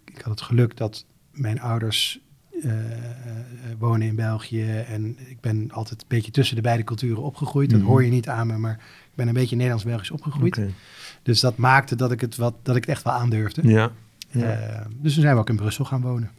ik 0.05 0.21
had 0.21 0.31
het 0.31 0.41
geluk 0.41 0.77
dat 0.77 1.05
mijn 1.31 1.61
ouders 1.61 2.19
eh, 2.63 2.71
eh, 2.71 3.35
wonen 3.79 4.07
in 4.07 4.15
België 4.15 4.71
en 4.71 5.17
ik 5.29 5.39
ben 5.39 5.71
altijd 5.71 6.01
een 6.01 6.07
beetje 6.07 6.31
tussen 6.31 6.55
de 6.55 6.61
beide 6.61 6.83
culturen 6.83 7.23
opgegroeid. 7.23 7.69
Dat 7.69 7.79
Mhm. 7.79 7.87
hoor 7.89 8.03
je 8.03 8.09
niet 8.11 8.27
aan 8.29 8.47
me, 8.47 8.57
maar 8.57 8.73
ik 9.09 9.15
ben 9.15 9.27
een 9.27 9.33
beetje 9.33 9.55
Nederlands-Belgisch 9.55 10.11
opgegroeid. 10.11 10.59
Dus 11.23 11.39
dat 11.39 11.57
maakte 11.57 11.95
dat 11.95 12.11
ik 12.11 12.21
het, 12.21 12.35
wat, 12.35 12.53
dat 12.63 12.75
ik 12.75 12.81
het 12.81 12.91
echt 12.91 13.03
wel 13.03 13.13
aandurfde. 13.13 13.67
Ja. 13.67 13.91
ja. 14.29 14.43
Eh, 14.51 14.85
dus 14.91 15.13
toen 15.13 15.21
zijn 15.23 15.33
we 15.35 15.39
ook 15.41 15.49
in 15.49 15.55
Brussel 15.55 15.85
gaan 15.85 16.01
wonen. 16.01 16.31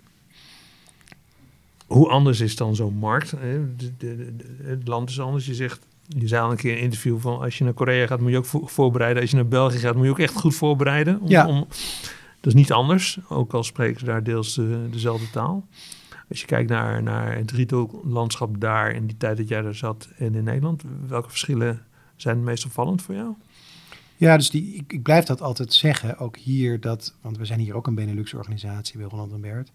Hoe 1.87 2.09
anders 2.09 2.40
is 2.40 2.57
dan 2.57 2.75
zo'n 2.75 2.95
markt? 2.95 3.31
hè? 3.31 3.77
De- 3.77 3.97
de- 3.97 4.37
de- 4.37 4.57
het 4.62 4.88
land 4.88 5.11
is 5.11 5.21
anders. 5.21 5.47
Je 5.47 5.55
zegt, 5.55 5.87
je 6.09 6.29
zei 6.29 6.42
al 6.42 6.51
een 6.51 6.57
keer 6.57 6.71
in 6.71 6.77
een 6.77 6.83
interview 6.83 7.18
van 7.21 7.40
als 7.40 7.59
je 7.59 7.64
naar 7.64 7.73
Korea 7.73 8.07
gaat, 8.07 8.21
moet 8.21 8.31
je 8.31 8.37
ook 8.37 8.45
vo- 8.45 8.66
voorbereiden. 8.66 9.23
Als 9.23 9.31
je 9.31 9.37
naar 9.37 9.47
België 9.49 9.79
gaat, 9.79 9.95
moet 9.95 10.05
je 10.05 10.11
ook 10.11 10.18
echt 10.18 10.35
goed 10.35 10.55
voorbereiden. 10.55 11.21
Om, 11.21 11.29
Ja. 11.29 11.47
om- 11.47 11.66
dat 12.40 12.53
is 12.53 12.55
niet 12.55 12.73
anders, 12.73 13.18
ook 13.29 13.53
al 13.55 13.62
spreken 13.64 14.01
ze 14.01 14.05
daar 14.07 14.23
deels 14.23 14.55
de, 14.55 14.87
dezelfde 14.90 15.31
taal. 15.31 15.66
Als 16.29 16.40
je 16.40 16.47
kijkt 16.47 16.71
naar, 16.71 17.03
naar 17.03 17.37
het 17.37 17.51
retaillandschap 17.51 18.61
daar 18.61 18.92
in 18.92 19.07
die 19.07 19.16
tijd 19.16 19.37
dat 19.37 19.49
jij 19.49 19.62
daar 19.62 19.75
zat 19.75 20.09
en 20.18 20.35
in 20.35 20.45
Nederland, 20.45 20.83
welke 21.07 21.29
verschillen 21.29 21.83
zijn 22.16 22.37
het 22.37 22.45
meest 22.45 22.64
opvallend 22.64 23.03
voor 23.03 23.14
jou? 23.14 23.35
Ja, 24.22 24.37
dus 24.37 24.50
die, 24.50 24.74
ik, 24.74 24.92
ik 24.92 25.02
blijf 25.02 25.24
dat 25.24 25.40
altijd 25.40 25.72
zeggen, 25.74 26.18
ook 26.18 26.37
hier, 26.37 26.80
dat, 26.80 27.14
want 27.20 27.37
we 27.38 27.44
zijn 27.44 27.61
hier 27.61 27.74
ook 27.74 27.87
een 27.87 27.94
Benelux-organisatie 27.94 28.98
bij 28.98 29.06
Holland 29.06 29.32
en 29.32 29.40
Bert, 29.40 29.70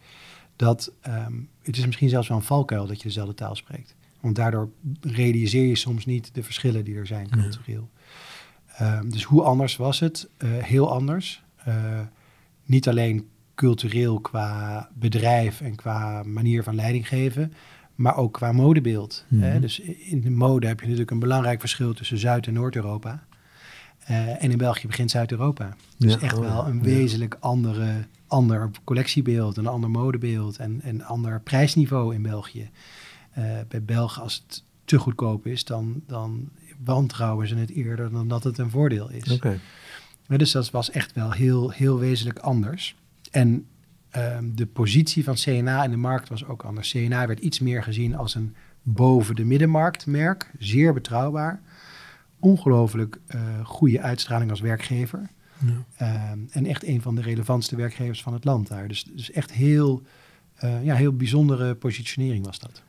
dat 0.55 0.91
ehm, 1.01 1.33
het 1.63 1.77
is 1.77 1.85
misschien 1.85 2.09
zelfs 2.09 2.27
wel 2.27 2.37
een 2.37 2.43
valkuil 2.43 2.87
dat 2.87 2.97
je 2.97 3.07
dezelfde 3.07 3.33
taal 3.33 3.55
spreekt. 3.55 3.95
Want 4.19 4.35
daardoor 4.35 4.69
realiseer 5.01 5.67
je 5.67 5.75
soms 5.75 6.05
niet 6.05 6.33
de 6.33 6.43
verschillen 6.43 6.83
die 6.85 6.95
er 6.95 7.07
zijn 7.07 7.27
Ja. 7.29 7.37
cultureel. 7.41 7.89
Ehm, 8.77 9.09
dus 9.09 9.23
hoe 9.23 9.41
anders 9.41 9.75
was 9.75 9.99
het? 9.99 10.29
Eh, 10.37 10.49
heel 10.51 10.91
anders. 10.91 11.43
Eh, 11.55 11.99
niet 12.65 12.87
alleen 12.87 13.27
cultureel 13.55 14.19
qua 14.19 14.89
bedrijf 14.93 15.61
en 15.61 15.75
qua 15.75 16.23
manier 16.23 16.63
van 16.63 16.75
leiding 16.75 17.07
geven, 17.07 17.53
maar 17.95 18.15
ook 18.17 18.33
qua 18.33 18.51
modebeeld. 18.51 19.25
Mhm. 19.27 19.41
hè. 19.43 19.59
Dus 19.59 19.79
in 19.79 20.21
de 20.21 20.29
mode 20.29 20.67
heb 20.67 20.77
je 20.79 20.85
natuurlijk 20.85 21.11
een 21.11 21.19
belangrijk 21.19 21.59
verschil 21.59 21.93
tussen 21.93 22.17
Zuid- 22.17 22.47
en 22.47 22.53
Noord-Europa. 22.53 23.25
Eh, 24.07 24.43
en 24.43 24.51
in 24.51 24.57
België 24.57 24.87
begint 24.87 25.11
Zuid-Europa. 25.11 25.75
Dus 25.97 26.13
Ja, 26.13 26.19
echt 26.19 26.37
oh, 26.37 26.39
wel 26.39 26.67
een 26.67 26.75
ja. 26.75 26.81
wezenlijk 26.81 27.37
andere, 27.39 28.07
ander 28.27 28.69
collectiebeeld, 28.83 29.57
een 29.57 29.67
ander 29.67 29.89
modebeeld 29.89 30.57
en 30.57 30.79
een 30.83 31.03
ander 31.05 31.41
prijsniveau 31.41 32.13
in 32.13 32.21
België. 32.21 32.69
Eh, 33.31 33.43
bij 33.67 33.83
Belgen, 33.83 34.21
als 34.21 34.43
het 34.47 34.63
te 34.85 34.97
goedkoop 34.97 35.45
is, 35.45 35.65
dan, 35.65 36.01
dan 36.05 36.49
wantrouwen 36.83 37.47
ze 37.47 37.55
het 37.55 37.69
eerder 37.69 38.11
dan 38.11 38.27
dat 38.27 38.43
het 38.43 38.57
een 38.57 38.69
voordeel 38.69 39.09
is. 39.09 39.23
Ja, 40.27 40.37
dus 40.37 40.51
dat 40.51 40.71
was 40.71 40.91
echt 40.91 41.13
wel 41.13 41.31
heel, 41.31 41.69
heel 41.69 41.99
wezenlijk 41.99 42.39
anders. 42.39 42.95
En 43.31 43.65
ehm, 44.09 44.45
de 44.55 44.65
positie 44.65 45.23
van 45.23 45.35
CNA 45.35 45.83
in 45.83 45.91
de 45.91 45.97
markt 45.97 46.29
was 46.29 46.45
ook 46.45 46.63
anders. 46.63 46.91
CNA 46.91 47.27
werd 47.27 47.39
iets 47.39 47.59
meer 47.59 47.83
gezien 47.83 48.15
als 48.15 48.35
een 48.35 48.55
boven 48.81 49.35
de 49.35 49.45
middenmarktmerk, 49.45 50.51
zeer 50.59 50.93
betrouwbaar. 50.93 51.61
Ongelooflijk 52.39 53.19
eh, 53.27 53.41
goede 53.63 54.01
uitstraling 54.01 54.49
als 54.49 54.59
werkgever. 54.59 55.29
Ja. 55.65 55.85
Ehm, 55.97 56.39
en 56.49 56.65
echt 56.65 56.87
een 56.87 57.01
van 57.01 57.15
de 57.15 57.21
relevantste 57.21 57.75
werkgevers 57.75 58.21
van 58.21 58.33
het 58.33 58.45
land 58.45 58.67
daar. 58.67 58.87
Dus, 58.87 59.03
dus 59.03 59.31
echt 59.31 59.51
heel, 59.51 60.01
eh, 60.55 60.83
ja, 60.83 60.95
heel 60.95 61.15
bijzondere 61.15 61.75
positionering 61.75 62.45
was 62.45 62.59
dat. 62.59 62.81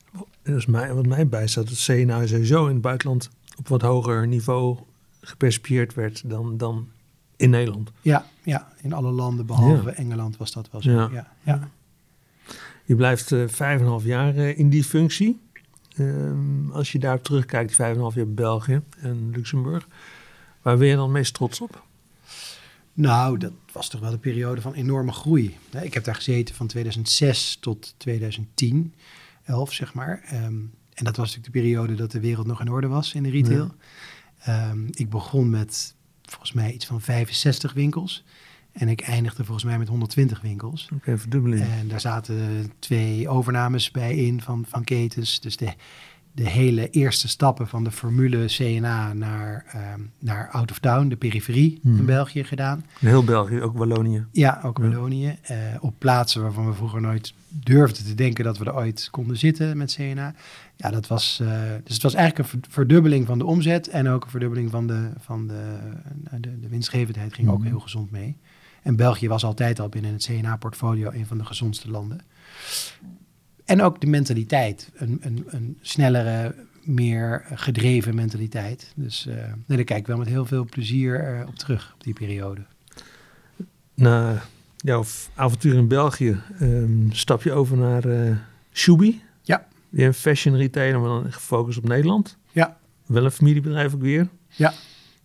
En 0.42 0.56
is 0.56 0.66
mij, 0.66 0.94
wat 0.94 1.06
mij 1.06 1.28
bijstaat, 1.28 1.68
dat 1.68 1.84
CNA 1.84 2.26
sowieso 2.26 2.66
in 2.66 2.72
het 2.72 2.82
buitenland 2.82 3.30
op 3.58 3.68
wat 3.68 3.82
hoger 3.82 4.26
niveau 4.26 4.78
gepercipieerd 5.20 5.94
werd 5.94 6.30
dan, 6.30 6.56
dan 6.56 6.88
in 7.36 7.50
Nederland. 7.50 7.90
Ja, 8.00 8.26
ja, 8.42 8.68
in 8.80 8.92
alle 8.92 9.10
landen 9.10 9.46
behalve 9.46 9.90
Engeland 9.90 10.36
was 10.36 10.52
dat 10.52 10.70
wel 10.70 10.82
zo. 10.82 10.90
Ja. 10.90 11.08
Ja. 11.12 11.26
Ja, 11.42 11.68
Je 12.84 12.94
blijft 12.94 13.32
eh, 13.32 13.42
vijf 13.46 13.78
en 13.78 13.84
een 13.84 13.90
half 13.90 14.04
jaar 14.04 14.36
in 14.36 14.68
die 14.68 14.84
functie. 14.84 15.40
Ehm, 15.98 16.70
als 16.70 16.92
je 16.92 16.98
daarop 16.98 17.24
terugkijkt, 17.24 17.66
die 17.66 17.76
vijf 17.76 17.90
en 17.90 17.96
een 17.96 18.02
half 18.02 18.14
jaar 18.14 18.28
België 18.28 18.80
en 19.00 19.30
Luxemburg, 19.30 19.88
waar 20.62 20.78
ben 20.78 20.86
je 20.86 20.96
dan 20.96 21.12
meest 21.12 21.34
trots 21.34 21.60
op? 21.60 21.86
Nou, 22.92 23.38
dat 23.38 23.52
was 23.72 23.88
toch 23.88 24.00
wel 24.00 24.12
een 24.12 24.20
periode 24.20 24.60
van 24.60 24.74
enorme 24.74 25.12
groei. 25.12 25.56
Ik 25.82 25.94
heb 25.94 26.04
daar 26.04 26.14
gezeten 26.14 26.54
van 26.54 26.66
2006 26.66 27.56
tot 27.60 27.94
2010, 27.96 28.94
11 29.44 29.72
zeg 29.72 29.94
maar. 29.94 30.20
Ehm, 30.24 30.54
en 30.94 31.04
dat 31.04 31.16
was 31.16 31.26
natuurlijk 31.26 31.44
de 31.44 31.60
periode 31.60 31.94
dat 31.94 32.10
de 32.10 32.20
wereld 32.20 32.46
nog 32.46 32.60
in 32.60 32.70
orde 32.70 32.86
was 32.86 33.14
in 33.14 33.22
de 33.22 33.30
retail. 33.30 33.74
Ehm, 34.38 34.86
ik 34.90 35.10
begon 35.10 35.50
met 35.50 35.94
volgens 36.22 36.52
mij 36.52 36.72
iets 36.72 36.86
van 36.86 37.00
65 37.00 37.72
winkels. 37.72 38.24
En 38.78 38.88
ik 38.88 39.00
eindigde 39.00 39.44
volgens 39.44 39.64
mij 39.66 39.78
met 39.78 39.88
120 39.88 40.40
winkels. 40.40 40.88
Oké, 40.94 41.18
verdubbeling. 41.18 41.62
En 41.80 41.88
daar 41.88 42.00
zaten 42.00 42.36
twee 42.78 43.28
overnames 43.28 43.90
bij 43.90 44.16
in 44.16 44.40
van, 44.42 44.64
van 44.68 44.84
ketens. 44.84 45.40
Dus 45.40 45.56
de, 45.56 45.68
de 46.32 46.48
hele 46.48 46.90
eerste 46.90 47.28
stappen 47.28 47.68
van 47.68 47.84
de 47.84 47.90
formule 47.90 48.44
CNA 48.46 49.12
naar, 49.12 49.64
ehm, 49.72 50.00
naar 50.18 50.48
out 50.50 50.70
of 50.70 50.78
town, 50.78 51.08
de 51.08 51.16
periferie 51.16 51.78
Hmm. 51.82 51.98
in 51.98 52.04
België 52.04 52.44
gedaan. 52.44 52.84
Heel 52.98 53.24
België, 53.24 53.60
ook 53.60 53.76
Wallonië. 53.78 54.24
Ja, 54.32 54.60
ook 54.64 54.78
Ja. 54.78 54.84
Wallonië. 54.88 55.36
eh, 55.42 55.56
op 55.80 55.94
plaatsen 55.98 56.42
waarvan 56.42 56.66
we 56.66 56.72
vroeger 56.74 57.00
nooit 57.00 57.32
durfden 57.48 58.04
te 58.04 58.14
denken 58.14 58.44
dat 58.44 58.58
we 58.58 58.64
er 58.64 58.74
ooit 58.74 59.08
konden 59.10 59.36
zitten 59.36 59.76
met 59.76 59.92
CNA. 59.94 60.34
Ja, 60.76 60.90
dat 60.90 61.06
was, 61.06 61.38
eh, 61.42 61.48
dus 61.84 61.94
het 61.94 62.02
was 62.02 62.14
eigenlijk 62.14 62.52
een 62.52 62.60
ver- 62.60 62.70
verdubbeling 62.72 63.26
van 63.26 63.38
de 63.38 63.44
omzet 63.44 63.88
en 63.88 64.08
ook 64.08 64.24
een 64.24 64.30
verdubbeling 64.30 64.70
van 64.70 64.86
de, 64.86 65.08
van 65.18 65.46
de, 65.46 65.78
nou, 66.30 66.40
de, 66.40 66.60
de 66.60 66.68
winstgevendheid 66.68 67.34
ging 67.34 67.48
ook 67.48 67.58
Mhm. 67.58 67.66
heel 67.68 67.80
gezond 67.80 68.10
mee. 68.10 68.36
En 68.82 68.96
België 68.96 69.28
was 69.28 69.44
altijd 69.44 69.80
al 69.80 69.88
binnen 69.88 70.12
het 70.12 70.24
CNA-portfolio 70.24 71.10
een 71.10 71.26
van 71.26 71.38
de 71.38 71.44
gezondste 71.44 71.90
landen. 71.90 72.20
En 73.64 73.82
ook 73.82 74.00
de 74.00 74.06
mentaliteit, 74.06 74.90
een, 74.94 75.18
een, 75.20 75.44
een 75.46 75.78
snellere, 75.80 76.54
meer 76.82 77.44
gedreven 77.54 78.14
mentaliteit. 78.14 78.92
Dus 78.96 79.26
eh, 79.26 79.34
nee, 79.66 79.76
daar 79.76 79.84
kijk 79.84 80.00
ik 80.00 80.06
wel 80.06 80.18
met 80.18 80.28
heel 80.28 80.46
veel 80.46 80.64
plezier 80.64 81.20
eh, 81.20 81.46
op 81.48 81.54
terug, 81.54 81.92
op 81.94 82.04
die 82.04 82.14
periode. 82.14 82.60
Na 83.94 84.42
jouw 84.76 85.04
avontuur 85.34 85.74
in 85.74 85.88
België 85.88 86.40
ehm, 86.58 87.10
stap 87.10 87.42
je 87.42 87.52
over 87.52 87.76
naar 87.76 88.04
eh 88.04 88.36
Shubi. 88.72 89.22
Ja. 89.42 89.66
Weer 89.88 90.06
een 90.06 90.14
fashion 90.14 90.56
retailer, 90.56 91.00
maar 91.00 91.08
dan 91.08 91.32
gefocust 91.32 91.78
op 91.78 91.88
Nederland. 91.88 92.36
Ja. 92.52 92.78
Wel 93.06 93.24
een 93.24 93.30
familiebedrijf 93.30 93.94
ook 93.94 94.00
weer. 94.00 94.28
Ja. 94.46 94.72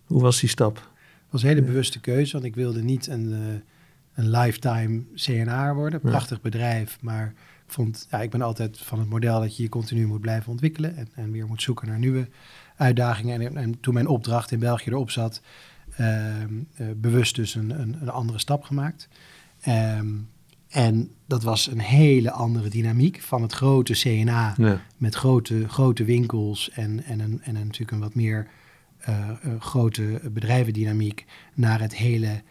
Hoe 0.05 0.21
was 0.21 0.39
die 0.39 0.49
stap? 0.49 0.91
Was 1.33 1.41
een 1.41 1.47
hele 1.49 1.61
bewuste 1.61 1.99
keuze, 1.99 2.31
want 2.31 2.43
ik 2.43 2.55
wilde 2.55 2.83
niet 2.83 3.07
een, 3.07 3.33
eh, 3.33 4.23
een 4.23 4.29
lifetime 4.29 5.03
CNA 5.15 5.73
worden. 5.73 5.99
Prachtig 6.01 6.41
bedrijf, 6.41 6.97
maar 7.01 7.27
ik 7.65 7.71
vond, 7.71 8.07
ja, 8.11 8.21
ik 8.21 8.29
ben 8.29 8.41
altijd 8.41 8.77
van 8.77 8.99
het 8.99 9.09
model 9.09 9.39
dat 9.39 9.57
je 9.57 9.63
je 9.63 9.69
continu 9.69 10.05
moet 10.05 10.21
blijven 10.21 10.51
ontwikkelen 10.51 10.95
en, 10.97 11.07
en 11.15 11.31
weer 11.31 11.47
moet 11.47 11.61
zoeken 11.61 11.87
naar 11.87 11.99
nieuwe 11.99 12.27
uitdagingen. 12.75 13.41
En, 13.41 13.57
en 13.57 13.79
toen 13.79 13.93
mijn 13.93 14.07
opdracht 14.07 14.51
in 14.51 14.59
België 14.59 14.89
erop 14.89 15.11
zat, 15.11 15.41
ehm, 15.95 16.53
eh, 16.75 16.87
bewust 16.95 17.35
dus 17.35 17.55
een, 17.55 17.79
een, 17.79 17.97
een 18.01 18.09
andere 18.09 18.39
stap 18.39 18.63
gemaakt. 18.63 19.07
Ehm, 19.61 20.07
en 20.69 21.11
dat 21.25 21.43
was 21.43 21.67
een 21.67 21.79
hele 21.79 22.31
andere 22.31 22.69
dynamiek 22.69 23.21
van 23.21 23.41
het 23.41 23.53
grote 23.53 23.93
CNA 23.93 24.53
Ja. 24.57 24.81
met 24.97 25.15
grote, 25.15 25.69
grote 25.69 26.03
winkels 26.03 26.69
en, 26.69 27.03
en, 27.03 27.19
een, 27.19 27.41
en 27.43 27.55
een, 27.55 27.63
natuurlijk 27.65 27.91
een 27.91 27.99
wat 27.99 28.15
meer 28.15 28.47
grote 29.59 30.21
bedrijvendynamiek 30.31 31.25
naar 31.53 31.81
het 31.81 31.95
hele 31.95 32.41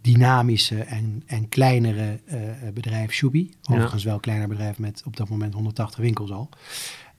dynamische 0.00 0.82
en, 0.82 1.22
en 1.26 1.48
kleinere 1.48 2.18
eh, 2.24 2.38
bedrijf 2.74 3.12
Shubi. 3.12 3.50
Ja. 3.60 3.74
Overigens 3.74 4.04
wel 4.04 4.14
een 4.14 4.20
kleiner 4.20 4.48
bedrijf 4.48 4.78
met 4.78 5.02
op 5.06 5.16
dat 5.16 5.28
moment 5.28 5.54
180 5.54 6.00
winkels 6.00 6.30
al. 6.30 6.48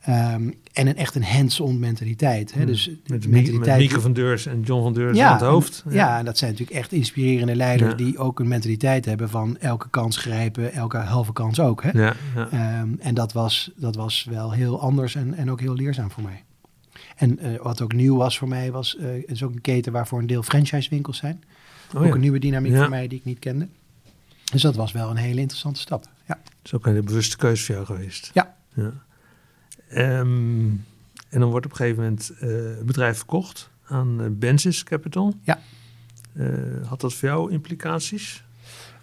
Ehm, 0.02 0.50
en 0.74 0.88
een, 0.88 0.96
echt 0.96 1.16
een 1.16 1.24
hands-on 1.24 1.80
mentaliteit. 1.80 2.52
Hè? 2.54 2.58
Hmm. 2.58 2.68
Dus 2.68 2.88
Met, 3.06 3.28
met 3.28 3.78
Mieke 3.78 4.02
van 4.02 4.14
Deurs 4.14 4.46
en 4.46 4.62
John 4.62 4.84
van 4.84 4.94
Deurs 4.94 5.20
aan 5.20 5.32
het 5.34 5.42
hoofd. 5.42 5.84
ja, 5.90 6.18
en 6.20 6.26
dat 6.26 6.38
zijn 6.38 6.52
natuurlijk 6.52 6.78
echt 6.80 6.92
inspirerende 6.92 7.56
leiders 7.56 7.92
Ja. 7.92 7.98
die 7.98 8.18
ook 8.18 8.40
een 8.40 8.48
mentaliteit 8.48 9.06
hebben 9.06 9.30
van 9.30 9.58
elke 9.58 9.90
kans 9.90 10.18
grijpen, 10.18 10.74
elke 10.74 10.98
halve 10.98 11.34
kans 11.34 11.60
ook. 11.60 11.84
Hè? 11.84 11.90
Ehm, 11.92 12.90
en 13.00 13.14
dat 13.14 13.34
was, 13.34 13.72
dat 13.76 13.96
was 13.96 14.28
wel 14.30 14.52
heel 14.52 14.80
anders 14.82 15.16
en, 15.16 15.34
en 15.34 15.52
ook 15.52 15.60
heel 15.60 15.76
leerzaam 15.76 16.12
voor 16.12 16.24
mij. 16.24 16.44
En 17.22 17.40
eh, 17.40 17.62
wat 17.62 17.82
ook 17.82 17.94
nieuw 17.94 18.16
was 18.16 18.38
voor 18.38 18.48
mij, 18.48 18.72
was, 18.72 18.98
eh, 18.98 19.06
het 19.06 19.24
is 19.32 19.44
ook 19.44 19.54
een 19.54 19.62
keten 19.62 19.92
waarvoor 19.92 20.20
een 20.20 20.28
deel 20.28 20.44
franchisewinkels 20.44 21.18
zijn. 21.18 21.44
Oh 21.94 22.00
ook 22.02 22.08
ja. 22.08 22.14
een 22.14 22.20
nieuwe 22.20 22.40
dynamiek 22.40 22.72
Ja. 22.72 22.80
voor 22.80 22.90
mij 22.90 23.08
die 23.08 23.18
ik 23.18 23.26
niet 23.26 23.40
kende. 23.40 23.68
Dus 24.52 24.62
dat 24.62 24.76
was 24.76 24.92
wel 24.92 25.10
een 25.10 25.16
hele 25.16 25.40
interessante 25.42 25.80
stap. 25.80 26.06
Ja, 26.28 26.40
Dat 26.44 26.54
is 26.64 26.74
ook 26.74 26.86
een 26.86 27.06
bewuste 27.06 27.38
keuze 27.38 27.64
voor 27.66 27.76
jou 27.76 27.86
geweest. 27.88 28.32
Ja. 28.34 28.56
ja. 28.74 28.94
Ehm, 29.90 30.70
en 31.30 31.40
dan 31.40 31.50
wordt 31.50 31.66
op 31.66 31.72
een 31.72 31.78
gegeven 31.78 32.04
moment 32.04 32.32
eh, 32.40 32.50
het 32.50 32.86
bedrijf 32.86 33.18
verkocht 33.18 33.70
aan 33.88 34.22
eh, 34.22 34.28
Bensis 34.32 34.84
Capital. 34.84 35.36
Ja. 35.44 35.60
Eh, 36.34 36.48
had 36.86 37.02
dat 37.02 37.14
voor 37.14 37.30
jou 37.30 37.52
implicaties? 37.52 38.44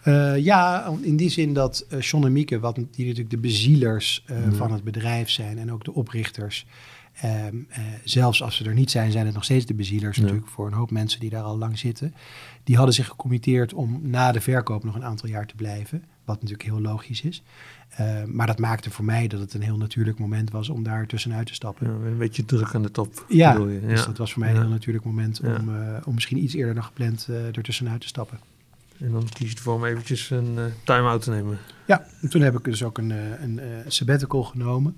Eh, 0.02 0.36
ja 0.36 0.92
in 1.00 1.16
die 1.16 1.28
zin 1.30 1.52
dat 1.54 1.84
eh 1.88 2.00
John 2.00 2.24
en 2.26 2.32
Mieke, 2.32 2.58
wat, 2.58 2.74
die 2.74 2.84
natuurlijk 3.06 3.30
de 3.30 3.36
bezielers 3.38 4.22
eh, 4.26 4.44
Ja. 4.44 4.52
van 4.52 4.72
het 4.72 4.84
bedrijf 4.84 5.30
zijn 5.30 5.58
en 5.58 5.72
ook 5.72 5.84
de 5.84 5.92
oprichters. 5.94 6.66
Ehm, 7.20 7.56
eh, 7.68 7.80
zelfs 8.04 8.42
als 8.42 8.56
ze 8.56 8.64
er 8.64 8.74
niet 8.74 8.90
zijn, 8.90 9.12
zijn 9.12 9.26
het 9.26 9.34
nog 9.34 9.44
steeds 9.44 9.66
de 9.66 9.74
bezielers 9.74 10.16
Ja. 10.16 10.22
natuurlijk 10.22 10.48
voor 10.48 10.66
een 10.66 10.72
hoop 10.72 10.90
mensen 10.90 11.20
die 11.20 11.30
daar 11.30 11.42
al 11.42 11.58
lang 11.58 11.78
zitten. 11.78 12.14
Die 12.64 12.76
hadden 12.76 12.94
zich 12.94 13.06
gecommitteerd 13.06 13.74
om 13.74 14.00
na 14.02 14.32
de 14.32 14.40
verkoop 14.40 14.84
nog 14.84 14.94
een 14.94 15.04
aantal 15.04 15.28
jaar 15.28 15.46
te 15.46 15.54
blijven. 15.54 16.04
wat 16.24 16.42
natuurlijk 16.42 16.68
heel 16.68 16.80
logisch 16.80 17.22
is. 17.22 17.42
Uh, 18.00 18.24
maar 18.24 18.46
dat 18.46 18.58
maakte 18.58 18.90
voor 18.90 19.04
mij 19.04 19.28
dat 19.28 19.40
het 19.40 19.54
een 19.54 19.62
heel 19.62 19.76
natuurlijk 19.76 20.18
moment 20.18 20.50
was 20.50 20.68
om 20.68 20.82
daar 20.82 21.06
tussenuit 21.06 21.46
te 21.46 21.54
stappen. 21.54 21.86
Ja, 21.86 22.08
een 22.08 22.18
beetje 22.18 22.44
druk 22.44 22.74
aan 22.74 22.82
de 22.82 22.90
top. 22.90 23.24
Ja, 23.28 23.52
je. 23.52 23.80
dus 23.86 24.04
dat 24.04 24.18
was 24.18 24.32
voor 24.32 24.40
mij 24.40 24.50
een 24.50 24.60
heel 24.60 24.68
natuurlijk 24.68 25.04
moment 25.04 25.40
om, 25.40 25.68
uh, 25.68 25.96
om 26.04 26.14
misschien 26.14 26.42
iets 26.42 26.54
eerder 26.54 26.74
dan 26.74 26.84
gepland 26.84 27.26
uh, 27.30 27.46
er 27.46 27.62
tussenuit 27.62 28.00
te 28.00 28.06
stappen. 28.06 28.38
En 28.98 29.12
dan 29.12 29.28
kies 29.28 29.50
je 29.50 29.56
ervoor 29.56 29.74
om 29.74 29.84
eventjes 29.84 30.30
een 30.30 30.58
time-out 30.84 31.22
te 31.22 31.30
nemen. 31.30 31.58
Ja, 31.86 32.06
en 32.20 32.28
toen 32.28 32.42
heb 32.42 32.58
ik 32.58 32.64
dus 32.64 32.82
ook 32.82 32.98
een, 32.98 33.10
een, 33.10 33.58
een 33.58 33.92
sabbatical 33.92 34.42
genomen. 34.42 34.96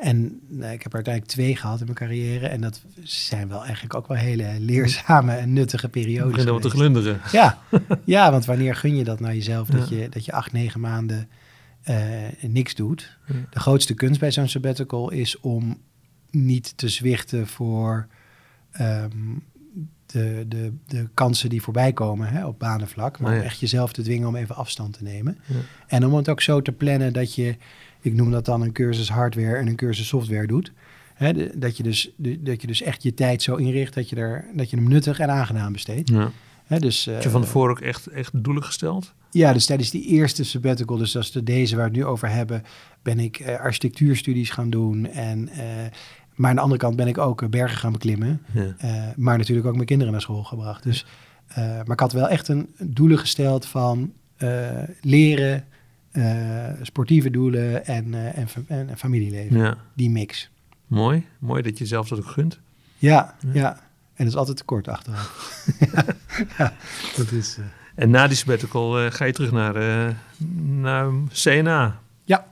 En 0.00 0.40
nou, 0.48 0.72
ik 0.72 0.82
heb 0.82 0.92
er 0.92 0.94
uiteindelijk 0.94 1.34
twee 1.34 1.56
gehad 1.56 1.78
in 1.78 1.84
mijn 1.84 1.96
carrière. 1.96 2.46
En 2.46 2.60
dat 2.60 2.82
zijn 3.02 3.48
wel 3.48 3.64
eigenlijk 3.64 3.94
ook 3.94 4.08
wel 4.08 4.16
hele 4.16 4.56
leerzame 4.58 5.32
en 5.32 5.52
nuttige 5.52 5.88
periodes. 5.88 6.30
Beginnen 6.30 6.54
wat 6.54 6.62
te 6.62 6.70
glunderen. 6.70 7.20
Ja. 7.32 7.58
ja, 8.04 8.30
want 8.30 8.44
wanneer 8.44 8.74
gun 8.76 8.96
je 8.96 9.04
dat 9.04 9.20
naar 9.20 9.34
jezelf? 9.34 9.68
Dat, 9.68 9.88
je, 9.88 10.08
dat 10.08 10.24
je 10.24 10.32
acht, 10.32 10.52
negen 10.52 10.80
maanden 10.80 11.28
uh, 11.88 11.96
niks 12.40 12.74
doet. 12.74 13.18
Ja. 13.26 13.34
De 13.50 13.60
grootste 13.60 13.94
kunst 13.94 14.20
bij 14.20 14.30
zo'n 14.30 14.48
sabbatical 14.48 15.10
is 15.10 15.40
om 15.40 15.78
niet 16.30 16.76
te 16.76 16.88
zwichten 16.88 17.46
voor 17.46 18.06
um, 18.80 19.42
de, 20.06 20.44
de, 20.48 20.72
de 20.86 21.08
kansen 21.14 21.48
die 21.48 21.62
voorbij 21.62 21.92
komen 21.92 22.28
hè, 22.28 22.46
op 22.46 22.58
banenvlak. 22.58 23.18
Maar 23.18 23.34
om 23.36 23.40
echt 23.40 23.60
jezelf 23.60 23.92
te 23.92 24.02
dwingen 24.02 24.28
om 24.28 24.36
even 24.36 24.54
afstand 24.56 24.92
te 24.92 25.02
nemen. 25.02 25.38
En 25.86 26.06
om 26.06 26.14
het 26.14 26.28
ook 26.28 26.40
zo 26.40 26.62
te 26.62 26.72
plannen 26.72 27.12
dat 27.12 27.34
je 27.34 27.56
ik 28.00 28.14
noem 28.14 28.30
dat 28.30 28.44
dan 28.44 28.62
een 28.62 28.72
cursus 28.72 29.08
hardware 29.08 29.56
en 29.56 29.66
een 29.66 29.76
cursus 29.76 30.08
software 30.08 30.46
doet. 30.46 30.72
Dat, 31.54 31.76
je 31.76 31.82
dus, 31.82 32.12
dat 32.16 32.60
je 32.60 32.66
dus 32.66 32.82
echt 32.82 33.02
je 33.02 33.14
tijd 33.14 33.42
zo 33.42 33.56
inricht 33.56 33.94
dat 33.94 34.08
je, 34.08 34.16
er, 34.16 34.44
dat 34.54 34.70
je 34.70 34.76
hem 34.76 34.88
nuttig 34.88 35.18
en 35.18 35.30
aangenaam 35.30 35.72
besteedt. 35.72 36.08
Ja. 36.08 36.30
Dus, 36.78 37.04
Heb 37.04 37.22
je 37.22 37.30
van 37.30 37.42
tevoren 37.42 37.70
ook 37.70 37.80
echt, 37.80 38.06
echt 38.06 38.44
doelen 38.44 38.64
gesteld? 38.64 39.12
Ja, 39.30 39.52
dus 39.52 39.66
tijdens 39.66 39.90
die 39.90 40.06
eerste 40.06 40.44
sabbatical, 40.44 40.96
dus 40.96 41.12
dat 41.12 41.22
is 41.22 41.30
de, 41.30 41.42
deze 41.42 41.76
waar 41.76 41.84
we 41.84 41.90
het 41.90 42.00
nu 42.00 42.06
over 42.06 42.28
hebben, 42.28 42.62
ben 43.02 43.18
ik 43.18 43.40
uh, 43.40 43.58
architectuurstudies 43.58 44.50
gaan 44.50 44.70
doen. 44.70 45.06
En, 45.06 45.48
uh, 45.48 45.56
maar 46.34 46.50
aan 46.50 46.56
de 46.56 46.62
andere 46.62 46.80
kant 46.80 46.96
ben 46.96 47.06
ik 47.06 47.18
ook 47.18 47.50
bergen 47.50 47.78
gaan 47.78 47.92
beklimmen. 47.92 48.42
Ja. 48.52 48.74
maar 49.16 49.38
natuurlijk 49.38 49.66
ook 49.66 49.74
mijn 49.74 49.86
kinderen 49.86 50.12
naar 50.12 50.22
school 50.22 50.42
gebracht. 50.42 50.82
Dus, 50.82 51.06
maar 51.56 51.90
ik 51.90 52.00
had 52.00 52.12
wel 52.12 52.28
echt 52.28 52.48
een 52.48 52.68
doelen 52.78 53.18
gesteld 53.18 53.66
van 53.66 54.12
leren, 55.00 55.64
sportieve 56.82 57.30
doelen 57.30 57.86
en, 57.86 58.06
uh, 58.06 58.38
en, 58.38 58.48
en, 58.66 58.98
familieleven. 58.98 59.58
Ja. 59.58 59.76
Die 59.94 60.10
mix. 60.10 60.50
Mooi. 60.86 61.26
Mooi 61.38 61.62
dat 61.62 61.78
je 61.78 61.86
zelf 61.86 62.08
dat 62.08 62.18
ook 62.18 62.26
gunt. 62.26 62.60
Ja, 62.98 63.34
ja. 63.40 63.50
ja. 63.52 63.72
En 64.14 64.26
dat 64.26 64.26
is 64.26 64.36
altijd 64.36 64.56
tekort 64.56 64.88
achteraf. 64.88 65.66
ja, 66.58 66.72
dat 67.16 67.30
is... 67.30 67.58
Uh... 67.58 67.64
En 67.94 68.10
na 68.10 68.26
die 68.26 68.36
sabbatical 68.36 69.10
ga 69.10 69.24
je 69.24 69.32
terug 69.32 69.52
naar, 69.52 69.74
naar 70.64 71.12
CNA. 71.32 72.00
Ja, 72.24 72.46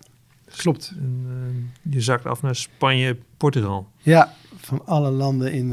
klopt. 0.57 0.92
En, 0.99 1.73
je 1.83 2.01
zakt 2.01 2.27
af 2.27 2.42
naar 2.42 2.57
Spanje, 2.57 3.16
Portugal. 3.37 3.88
Ja, 3.99 4.33
van 4.57 4.87
alle 4.87 5.11
landen 5.11 5.53
in, 5.53 5.73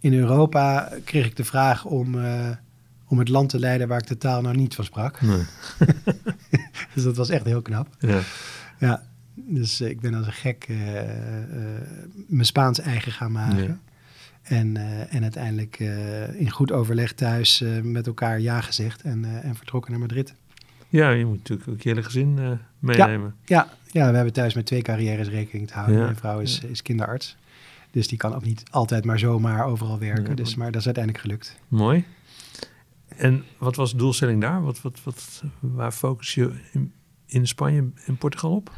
in 0.00 0.14
Europa 0.14 0.92
kreeg 1.04 1.26
ik 1.26 1.36
de 1.36 1.44
vraag 1.44 1.84
om 1.84 2.16
om 3.08 3.18
het 3.18 3.28
land 3.28 3.48
te 3.48 3.58
leiden 3.58 3.88
waar 3.88 4.00
ik 4.00 4.06
de 4.06 4.18
taal 4.18 4.42
nou 4.42 4.56
niet 4.56 4.74
van 4.74 4.84
sprak. 4.84 5.20
Nee. 5.20 5.42
dus 6.94 7.02
dat 7.04 7.16
was 7.16 7.28
echt 7.28 7.44
heel 7.44 7.62
knap. 7.62 7.88
Ja. 7.98 8.20
ja 8.78 9.02
dus 9.34 9.80
uh, 9.80 9.88
ik 9.88 10.00
ben 10.00 10.14
als 10.14 10.26
een 10.26 10.32
gek 10.32 10.66
uh, 10.68 10.94
uh, 10.96 11.02
mijn 12.26 12.46
Spaans 12.46 12.80
eigen 12.80 13.12
gaan 13.12 13.32
maken. 13.32 13.62
Ja. 13.62 13.78
En, 14.42 14.76
en 15.10 15.22
uiteindelijk 15.22 15.78
in 16.32 16.50
goed 16.50 16.72
overleg 16.72 17.12
thuis 17.12 17.64
met 17.82 18.06
elkaar 18.06 18.40
ja 18.40 18.60
gezegd 18.60 19.02
en, 19.02 19.42
en 19.42 19.56
vertrokken 19.56 19.90
naar 19.90 20.00
Madrid. 20.00 20.34
Ja, 20.88 21.10
je 21.10 21.24
moet 21.24 21.36
natuurlijk 21.36 21.68
ook 21.68 21.80
je 21.80 21.88
hele 21.88 22.02
gezin 22.02 22.58
meenemen. 22.78 23.34
Ja, 23.44 23.56
ja, 23.56 23.68
ja, 24.00 24.08
we 24.08 24.14
hebben 24.14 24.32
thuis 24.32 24.54
met 24.54 24.66
twee 24.66 24.82
carrières 24.82 25.28
rekening 25.28 25.68
te 25.68 25.74
houden. 25.74 25.98
Mijn 25.98 26.16
vrouw 26.16 26.40
is, 26.40 26.60
is 26.60 26.82
kinderarts. 26.82 27.36
Dus 27.90 28.08
die 28.08 28.18
kan 28.18 28.34
ook 28.34 28.44
niet 28.44 28.62
altijd 28.70 29.04
maar 29.04 29.18
zomaar 29.18 29.64
overal 29.64 29.98
werken. 29.98 30.36
Dus, 30.36 30.54
maar 30.54 30.70
dat 30.70 30.80
is 30.80 30.86
uiteindelijk 30.86 31.24
gelukt. 31.24 31.58
Mooi. 31.68 32.04
En 33.16 33.44
wat 33.58 33.76
was 33.76 33.90
de 33.90 33.96
doelstelling 33.96 34.40
daar? 34.40 34.62
Wat, 34.62 34.82
wat, 34.82 35.00
wat, 35.04 35.42
waar 35.60 35.92
focus 35.92 36.34
je 36.34 36.52
in, 36.72 36.92
in 37.26 37.46
Spanje 37.46 37.90
en 38.06 38.16
Portugal 38.16 38.54
op? 38.54 38.70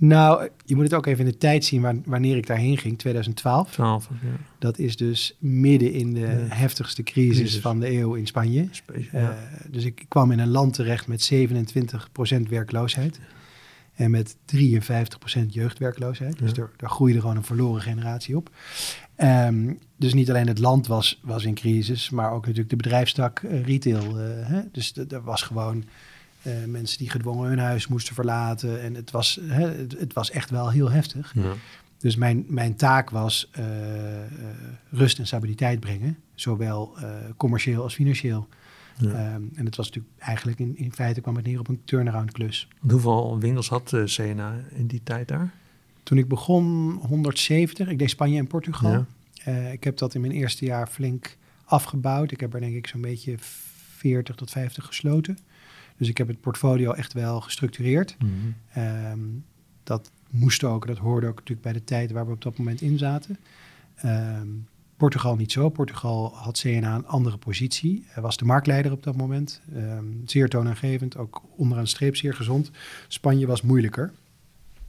Nou, 0.00 0.48
je 0.64 0.74
moet 0.74 0.84
het 0.84 0.94
ook 0.94 1.06
even 1.06 1.24
in 1.24 1.30
de 1.30 1.36
tijd 1.36 1.64
zien 1.64 2.02
wanneer 2.04 2.36
ik 2.36 2.46
daarheen 2.46 2.78
ging, 2.78 2.98
2012. 2.98 3.72
12, 3.72 4.08
ja. 4.22 4.28
Dat 4.58 4.78
is 4.78 4.96
dus 4.96 5.36
midden 5.38 5.92
in 5.92 6.14
de 6.14 6.26
heftigste 6.48 7.02
crisis, 7.02 7.58
van 7.58 7.80
de 7.80 7.90
eeuw 7.90 8.14
in 8.14 8.26
Spanje. 8.26 8.68
Uh, 9.14 9.28
dus 9.68 9.84
ik 9.84 10.04
kwam 10.08 10.30
in 10.30 10.38
een 10.38 10.48
land 10.48 10.74
terecht 10.74 11.06
met 11.06 11.32
27% 11.34 12.40
werkloosheid. 12.48 13.20
En 13.94 14.10
met 14.10 14.36
53% 14.36 15.46
jeugdwerkloosheid. 15.48 16.38
Dus 16.38 16.52
er, 16.52 16.70
daar 16.76 16.90
groeide 16.90 17.20
gewoon 17.20 17.36
een 17.36 17.44
verloren 17.44 17.82
generatie 17.82 18.36
op. 18.36 18.50
Um, 19.16 19.78
dus 20.00 20.14
niet 20.14 20.30
alleen 20.30 20.46
het 20.46 20.58
land 20.58 20.86
was, 20.86 21.20
was 21.22 21.44
in 21.44 21.54
crisis, 21.54 22.10
maar 22.10 22.32
ook 22.32 22.42
natuurlijk 22.42 22.70
de 22.70 22.76
bedrijfstak 22.76 23.40
uh, 23.40 23.64
retail. 23.64 24.20
Uh, 24.20 24.46
hè? 24.46 24.60
Dus 24.72 24.92
er 25.08 25.22
was 25.22 25.42
gewoon 25.42 25.84
uh, 26.42 26.52
mensen 26.66 26.98
die 26.98 27.10
gedwongen 27.10 27.48
hun 27.48 27.58
huis 27.58 27.86
moesten 27.86 28.14
verlaten. 28.14 28.82
En 28.82 28.94
het 28.94 29.10
was, 29.10 29.38
hè, 29.42 29.68
het, 29.68 29.98
het, 29.98 30.12
was 30.12 30.30
echt 30.30 30.50
wel 30.50 30.70
heel 30.70 30.90
heftig. 30.90 31.32
Ja. 31.34 31.52
Dus 31.98 32.16
mijn, 32.16 32.44
mijn 32.48 32.76
taak 32.76 33.10
was 33.10 33.50
rust 34.90 35.18
en 35.18 35.26
stabiliteit 35.26 35.80
brengen, 35.80 36.18
zowel 36.34 36.96
commercieel 37.36 37.82
als 37.82 37.94
financieel. 37.94 38.48
Ja. 38.98 39.34
Um, 39.34 39.50
en 39.54 39.64
het 39.64 39.76
was 39.76 39.86
natuurlijk 39.86 40.14
eigenlijk 40.18 40.58
in, 40.58 40.76
in 40.76 40.92
feite 40.92 41.20
kwam 41.20 41.36
het 41.36 41.46
neer 41.46 41.58
op 41.58 41.68
een 41.68 41.80
turnaround 41.84 42.32
klus. 42.32 42.68
Hoeveel 42.78 43.38
winkels 43.38 43.68
had 43.68 43.94
CNA 44.04 44.54
in 44.74 44.86
die 44.86 45.00
tijd 45.02 45.28
daar? 45.28 45.54
Toen 46.02 46.18
ik 46.18 46.28
begon 46.28 46.92
170, 47.08 47.88
ik 47.88 47.98
deed 47.98 48.10
Spanje 48.10 48.38
en 48.38 48.46
Portugal. 48.46 48.90
Ja. 48.90 49.06
Uh, 49.48 49.72
ik 49.72 49.84
heb 49.84 49.96
dat 49.96 50.14
in 50.14 50.20
mijn 50.20 50.32
eerste 50.32 50.64
jaar 50.64 50.86
flink 50.86 51.36
afgebouwd. 51.64 52.30
Ik 52.30 52.40
heb 52.40 52.54
er 52.54 52.60
denk 52.60 52.74
ik 52.74 52.86
zo'n 52.86 53.00
beetje 53.00 53.34
40 53.38 54.34
tot 54.34 54.50
50 54.50 54.86
gesloten. 54.86 55.38
Dus 55.96 56.08
ik 56.08 56.18
heb 56.18 56.28
het 56.28 56.40
portfolio 56.40 56.92
echt 56.92 57.12
wel 57.12 57.40
gestructureerd. 57.40 58.16
Mm 58.18 58.54
-hmm. 58.72 58.82
um, 59.12 59.44
dat 59.82 60.10
moest 60.30 60.64
ook, 60.64 60.86
dat 60.86 60.98
hoorde 60.98 61.26
ook 61.26 61.34
natuurlijk 61.34 61.62
bij 61.62 61.72
de 61.72 61.84
tijd 61.84 62.10
waar 62.10 62.26
we 62.26 62.32
op 62.32 62.42
dat 62.42 62.58
moment 62.58 62.80
in 62.80 62.98
zaten. 62.98 63.38
Um, 64.04 64.68
Portugal 64.96 65.36
niet 65.36 65.52
zo. 65.52 65.68
Portugal 65.68 66.34
had 66.34 66.58
CNA 66.58 66.94
een 66.94 67.06
andere 67.06 67.36
positie. 67.36 68.04
Hij 68.06 68.22
was 68.22 68.36
de 68.36 68.44
marktleider 68.44 68.92
op 68.92 69.02
dat 69.02 69.16
moment. 69.16 69.60
Um, 69.76 70.22
zeer 70.24 70.48
toonaangevend, 70.48 71.16
ook 71.16 71.42
onderaan 71.56 71.84
de 71.84 71.90
streep 71.90 72.16
zeer 72.16 72.34
gezond. 72.34 72.70
Spanje 73.08 73.46
was 73.46 73.62
moeilijker. 73.62 74.12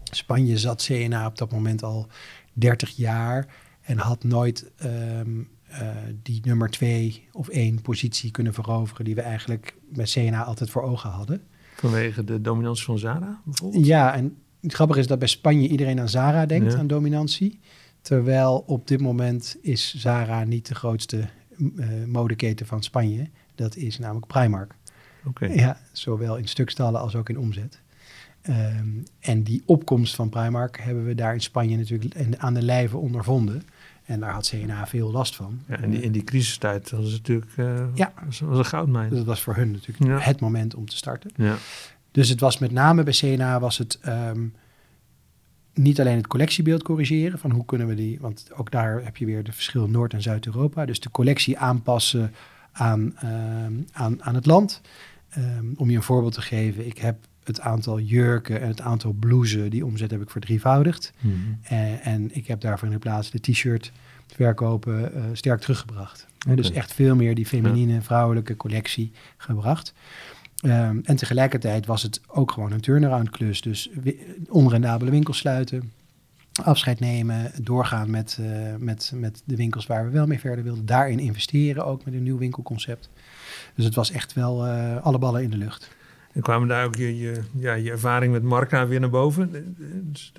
Spanje 0.03 0.57
zat 0.57 0.83
CNA 0.83 1.25
op 1.25 1.37
dat 1.37 1.51
moment 1.51 1.83
al 1.83 2.07
30 2.53 2.89
jaar 2.89 3.47
en 3.91 3.97
had 3.97 4.23
nooit 4.23 4.71
um, 4.83 5.49
uh, 5.71 5.77
die 6.23 6.41
nummer 6.43 6.69
twee 6.69 7.27
of 7.31 7.49
één 7.49 7.81
positie 7.81 8.31
kunnen 8.31 8.53
veroveren 8.53 9.05
die 9.05 9.15
we 9.15 9.21
eigenlijk 9.21 9.75
met 9.89 10.09
CNA 10.09 10.43
altijd 10.43 10.69
voor 10.69 10.81
ogen 10.81 11.09
hadden. 11.09 11.41
Vanwege 11.75 12.23
de 12.23 12.41
dominantie 12.41 12.85
van 12.85 12.99
Zara 12.99 13.41
bijvoorbeeld? 13.43 13.85
Ja, 13.85 14.13
en 14.13 14.37
het 14.61 14.73
grappige 14.73 14.99
is 14.99 15.07
dat 15.07 15.19
bij 15.19 15.27
Spanje 15.27 15.67
iedereen 15.67 15.99
aan 15.99 16.09
Zara 16.09 16.45
denkt, 16.45 16.71
ja. 16.71 16.77
aan 16.77 16.87
dominantie. 16.87 17.59
Terwijl 18.01 18.63
op 18.67 18.87
dit 18.87 19.01
moment 19.01 19.57
is 19.61 19.95
Zara 19.95 20.43
niet 20.43 20.67
de 20.67 20.75
grootste 20.75 21.27
uh, 21.57 22.05
modeketen 22.07 22.65
van 22.65 22.83
Spanje. 22.83 23.29
Dat 23.55 23.75
is 23.75 23.99
namelijk 23.99 24.27
Primark. 24.27 24.75
Okay. 25.25 25.55
Ja, 25.55 25.79
zowel 25.91 26.37
in 26.37 26.47
stukstallen 26.47 27.01
als 27.01 27.15
ook 27.15 27.29
in 27.29 27.39
omzet. 27.39 27.81
Um, 28.49 29.03
en 29.19 29.43
die 29.43 29.63
opkomst 29.65 30.15
van 30.15 30.29
Primark 30.29 30.79
hebben 30.79 31.05
we 31.05 31.15
daar 31.15 31.33
in 31.33 31.41
Spanje 31.41 31.77
natuurlijk 31.77 32.15
aan 32.37 32.53
de 32.53 32.61
lijve 32.61 32.97
ondervonden. 32.97 33.63
En 34.11 34.19
daar 34.19 34.31
had 34.31 34.47
CNA 34.47 34.87
veel 34.87 35.11
last 35.11 35.35
van. 35.35 35.61
Ja, 35.67 35.77
en 35.77 35.89
die, 35.89 36.01
in 36.01 36.11
die 36.11 36.23
crisistijd 36.23 36.89
was 36.89 37.03
het 37.03 37.11
natuurlijk 37.11 37.51
uh, 37.57 37.83
ja. 37.93 38.13
was, 38.25 38.39
was 38.39 38.57
een 38.57 38.65
goudmijn. 38.65 39.09
Dus 39.09 39.17
dat 39.17 39.27
was 39.27 39.41
voor 39.41 39.55
hun 39.55 39.71
natuurlijk 39.71 40.09
ja. 40.09 40.19
het 40.19 40.39
moment 40.39 40.75
om 40.75 40.85
te 40.85 40.95
starten. 40.95 41.31
Ja. 41.35 41.55
Dus 42.11 42.29
het 42.29 42.39
was 42.39 42.57
met 42.57 42.71
name 42.71 43.03
bij 43.03 43.13
CNA 43.13 43.59
was 43.59 43.77
het 43.77 43.99
um, 44.07 44.53
niet 45.73 45.99
alleen 45.99 46.17
het 46.17 46.27
collectiebeeld 46.27 46.83
corrigeren 46.83 47.39
van 47.39 47.51
hoe 47.51 47.65
kunnen 47.65 47.87
we 47.87 47.95
die, 47.95 48.19
want 48.19 48.49
ook 48.53 48.71
daar 48.71 49.03
heb 49.03 49.17
je 49.17 49.25
weer 49.25 49.43
de 49.43 49.51
verschil 49.51 49.87
Noord- 49.87 50.13
en 50.13 50.21
Zuid-Europa. 50.21 50.85
Dus 50.85 50.99
de 50.99 51.11
collectie 51.11 51.57
aanpassen 51.57 52.33
aan, 52.71 53.15
um, 53.23 53.85
aan, 53.91 54.23
aan 54.23 54.35
het 54.35 54.45
land. 54.45 54.81
om 55.75 55.89
je 55.89 55.95
een 55.95 56.03
voorbeeld 56.03 56.33
te 56.33 56.41
geven, 56.41 56.85
ik 56.85 56.97
heb 56.97 57.17
het 57.43 57.59
aantal 57.59 57.99
jurken 57.99 58.61
en 58.61 58.67
het 58.67 58.81
aantal 58.81 59.11
blouses, 59.11 59.69
die 59.69 59.85
omzet 59.85 60.11
heb 60.11 60.21
ik 60.21 60.29
verdrievoudigd. 60.29 61.13
Mm 61.19 61.31
-hmm. 61.31 61.59
en, 61.61 62.01
en, 62.01 62.35
ik 62.35 62.47
heb 62.47 62.61
daarvoor 62.61 62.87
in 62.87 62.93
de 62.93 62.99
plaats 62.99 63.31
de 63.31 63.39
t-shirt 63.39 63.91
verkopen 64.27 65.11
uh, 65.15 65.23
sterk 65.33 65.61
teruggebracht. 65.61 66.27
Okay. 66.43 66.55
Dus 66.55 66.71
echt 66.71 66.93
veel 66.93 67.15
meer 67.15 67.35
die 67.35 67.45
feminine, 67.45 67.93
ja. 67.93 68.01
vrouwelijke 68.01 68.55
collectie 68.55 69.11
gebracht. 69.37 69.93
Um, 70.65 71.01
en 71.03 71.15
tegelijkertijd 71.15 71.85
was 71.85 72.03
het 72.03 72.21
ook 72.27 72.51
gewoon 72.51 72.71
een 72.71 72.81
turnaround 72.81 73.29
klus. 73.29 73.61
Dus 73.61 73.89
onrendabele 74.49 75.11
winkels 75.11 75.37
sluiten, 75.37 75.91
afscheid 76.63 76.99
nemen, 76.99 77.51
doorgaan 77.61 78.09
met, 78.09 78.37
uh, 78.41 78.75
met, 78.77 79.11
met 79.15 79.41
de 79.45 79.55
winkels 79.55 79.87
waar 79.87 80.05
we 80.05 80.11
wel 80.11 80.27
mee 80.27 80.39
verder 80.39 80.63
wilden. 80.63 80.85
Daarin 80.85 81.19
investeren, 81.19 81.85
ook 81.85 82.05
met 82.05 82.13
een 82.13 82.23
nieuw 82.23 82.37
winkelconcept. 82.37 83.09
Dus 83.75 83.85
het 83.85 83.95
was 83.95 84.11
echt 84.11 84.33
wel 84.33 84.65
eh, 84.65 85.03
alle 85.03 85.17
ballen 85.17 85.43
in 85.43 85.49
de 85.49 85.57
lucht. 85.57 85.89
En 86.33 86.41
kwamen 86.41 86.67
daar 86.67 86.85
ook 86.85 86.95
je, 86.95 87.17
je, 87.17 87.41
ja, 87.57 87.73
je 87.73 87.91
ervaring 87.91 88.31
met 88.33 88.43
Marca 88.43 88.87
weer 88.87 88.99
naar 88.99 89.09
boven? 89.09 89.75
Dus, 90.11 90.33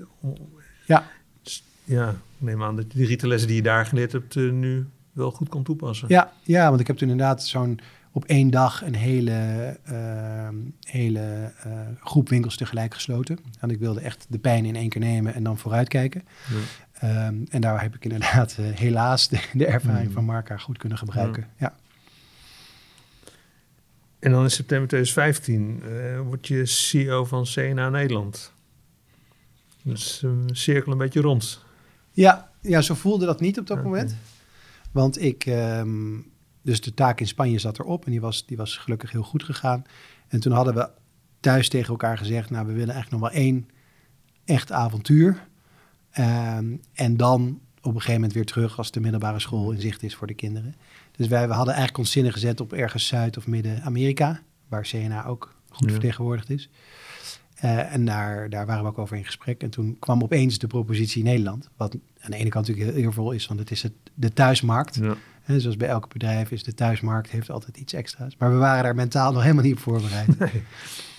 Ja. 0.86 1.04
Dus, 1.42 1.64
ja, 1.84 2.14
neem 2.38 2.62
aan 2.62 2.76
dat 2.76 2.92
je 2.92 2.98
die 2.98 3.06
rietenlessen 3.06 3.48
die 3.48 3.56
je 3.56 3.62
daar 3.62 3.86
geleerd 3.86 4.12
hebt 4.12 4.34
uh, 4.34 4.52
nu 4.52 4.86
wel 5.12 5.30
goed 5.30 5.48
kon 5.48 5.62
toepassen. 5.62 6.08
Ja, 6.08 6.32
ja 6.42 6.68
want 6.68 6.80
ik 6.80 6.86
heb 6.86 6.96
toen 6.96 7.10
inderdaad 7.10 7.46
zo'n 7.46 7.80
op 8.12 8.24
één 8.24 8.50
dag 8.50 8.82
een 8.84 8.94
hele, 8.94 9.78
uh, 9.90 10.48
hele 10.80 11.52
uh, 11.66 11.72
groep 12.00 12.28
winkels 12.28 12.56
tegelijk 12.56 12.94
gesloten. 12.94 13.38
En 13.60 13.70
ik 13.70 13.78
wilde 13.78 14.00
echt 14.00 14.26
de 14.28 14.38
pijn 14.38 14.64
in 14.64 14.76
één 14.76 14.88
keer 14.88 15.00
nemen 15.00 15.34
en 15.34 15.42
dan 15.42 15.58
vooruitkijken. 15.58 16.22
Ja. 16.50 17.26
Um, 17.26 17.46
en 17.50 17.60
daar 17.60 17.82
heb 17.82 17.94
ik 17.94 18.04
inderdaad 18.04 18.56
uh, 18.60 18.66
helaas 18.66 19.28
de, 19.28 19.40
de 19.52 19.66
ervaring 19.66 20.08
mm. 20.08 20.12
van 20.12 20.24
Marca 20.24 20.56
goed 20.56 20.78
kunnen 20.78 20.98
gebruiken. 20.98 21.42
Ja. 21.42 21.66
ja. 21.66 21.74
En 24.22 24.30
dan 24.30 24.42
in 24.42 24.50
september 24.50 24.88
2015 24.88 25.82
word 26.24 26.46
je 26.46 26.66
CEO 26.66 27.24
van 27.24 27.44
CNA 27.44 27.88
Nederland. 27.88 28.52
Dus 29.82 30.24
cirkel 30.46 30.92
een 30.92 30.98
beetje 30.98 31.20
rond. 31.20 31.64
Ja, 32.10 32.50
ja, 32.60 32.80
zo 32.80 32.94
voelde 32.94 33.26
dat 33.26 33.40
niet 33.40 33.58
op 33.58 33.66
dat 33.66 33.78
okay. 33.78 33.90
moment. 33.90 34.16
Want 34.92 35.22
ik, 35.22 35.46
um, 35.46 36.30
dus 36.62 36.80
de 36.80 36.94
taak 36.94 37.20
in 37.20 37.26
Spanje 37.26 37.58
zat 37.58 37.78
erop 37.78 38.04
en 38.04 38.10
die 38.10 38.20
was, 38.20 38.46
die 38.46 38.56
was 38.56 38.76
gelukkig 38.76 39.10
heel 39.10 39.22
goed 39.22 39.42
gegaan. 39.42 39.84
En 40.28 40.40
toen 40.40 40.52
hadden 40.52 40.74
we 40.74 40.90
thuis 41.40 41.68
tegen 41.68 41.88
elkaar 41.88 42.18
gezegd, 42.18 42.50
nou 42.50 42.66
we 42.66 42.72
willen 42.72 42.94
eigenlijk 42.94 43.22
nog 43.22 43.32
wel 43.32 43.40
één 43.40 43.68
echt 44.44 44.72
avontuur. 44.72 45.46
Um, 46.18 46.80
en 46.92 47.16
dan 47.16 47.60
op 47.76 47.94
een 47.94 48.00
gegeven 48.00 48.14
moment 48.14 48.32
weer 48.32 48.44
terug 48.44 48.78
als 48.78 48.90
de 48.90 49.00
middelbare 49.00 49.38
school 49.38 49.70
in 49.70 49.80
zicht 49.80 50.02
is 50.02 50.14
voor 50.14 50.26
de 50.26 50.34
kinderen. 50.34 50.74
Dus 51.16 51.26
wij 51.26 51.46
we 51.48 51.54
hadden 51.54 51.74
eigenlijk 51.74 51.98
ons 51.98 52.10
zinnen 52.10 52.32
gezet 52.32 52.60
op 52.60 52.72
ergens 52.72 53.06
Zuid- 53.06 53.36
of 53.36 53.46
Midden-Amerika, 53.46 54.42
waar 54.68 54.82
CNA 54.82 55.26
ook 55.26 55.54
goed 55.68 55.86
ja. 55.86 55.92
vertegenwoordigd 55.92 56.50
is. 56.50 56.68
Uh, 57.64 57.92
en 57.92 58.04
daar, 58.04 58.50
daar 58.50 58.66
waren 58.66 58.82
we 58.82 58.88
ook 58.88 58.98
over 58.98 59.16
in 59.16 59.24
gesprek. 59.24 59.62
En 59.62 59.70
toen 59.70 59.96
kwam 59.98 60.22
opeens 60.22 60.58
de 60.58 60.66
propositie 60.66 61.22
Nederland. 61.22 61.68
Wat 61.76 61.94
aan 62.20 62.30
de 62.30 62.36
ene 62.36 62.48
kant 62.48 62.66
natuurlijk 62.66 62.96
heel 62.96 63.04
eervol 63.04 63.32
is, 63.32 63.46
want 63.46 63.60
het 63.60 63.70
is 63.70 63.82
het, 63.82 63.92
de 64.14 64.32
thuismarkt. 64.32 64.94
Ja. 64.94 65.16
Zoals 65.60 65.76
bij 65.76 65.88
elk 65.88 66.12
bedrijf 66.12 66.50
is 66.50 66.62
de 66.62 66.74
thuismarkt 66.74 67.30
heeft 67.30 67.50
altijd 67.50 67.76
iets 67.76 67.92
extra's. 67.92 68.36
Maar 68.38 68.50
we 68.50 68.56
waren 68.56 68.82
daar 68.82 68.94
mentaal 68.94 69.32
nog 69.32 69.42
helemaal 69.42 69.64
niet 69.64 69.74
op 69.74 69.80
voorbereid. 69.80 70.38
Nee. 70.38 70.62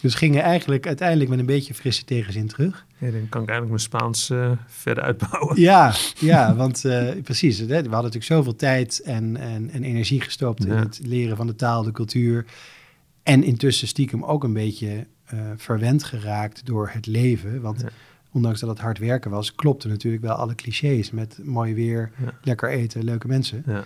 Dus 0.01 0.15
gingen 0.15 0.41
eigenlijk 0.41 0.87
uiteindelijk 0.87 1.29
met 1.29 1.39
een 1.39 1.45
beetje 1.45 1.73
frisse 1.73 2.05
tegenzin 2.05 2.47
terug. 2.47 2.85
Ja, 2.97 3.11
dan 3.11 3.29
kan 3.29 3.41
ik 3.41 3.49
eigenlijk 3.49 3.69
mijn 3.69 3.79
Spaans 3.79 4.29
uh, 4.29 4.51
verder 4.65 5.03
uitbouwen. 5.03 5.59
Ja, 5.59 5.93
ja 6.19 6.55
want 6.55 6.85
uh, 6.85 7.09
precies. 7.23 7.57
Hè, 7.57 7.65
we 7.65 7.73
hadden 7.73 7.89
natuurlijk 7.89 8.23
zoveel 8.23 8.55
tijd 8.55 9.01
en, 9.01 9.37
en, 9.37 9.69
en 9.69 9.83
energie 9.83 10.21
gestopt 10.21 10.63
ja. 10.63 10.69
in 10.69 10.77
het 10.77 10.99
leren 11.03 11.37
van 11.37 11.47
de 11.47 11.55
taal, 11.55 11.83
de 11.83 11.91
cultuur. 11.91 12.45
En 13.23 13.43
intussen 13.43 13.87
stiekem 13.87 14.23
ook 14.23 14.43
een 14.43 14.53
beetje 14.53 15.07
uh, 15.33 15.39
verwend 15.55 16.03
geraakt 16.03 16.65
door 16.65 16.89
het 16.93 17.05
leven. 17.05 17.61
Want 17.61 17.81
ja. 17.81 17.89
ondanks 18.31 18.59
dat 18.59 18.69
het 18.69 18.79
hard 18.79 18.97
werken 18.97 19.31
was, 19.31 19.55
klopten 19.55 19.89
natuurlijk 19.89 20.23
wel 20.23 20.35
alle 20.35 20.55
clichés 20.55 21.11
met 21.11 21.39
mooi 21.43 21.73
weer, 21.73 22.11
lekker 22.41 22.69
eten, 22.69 23.03
leuke 23.03 23.27
mensen. 23.27 23.63
Ja. 23.65 23.83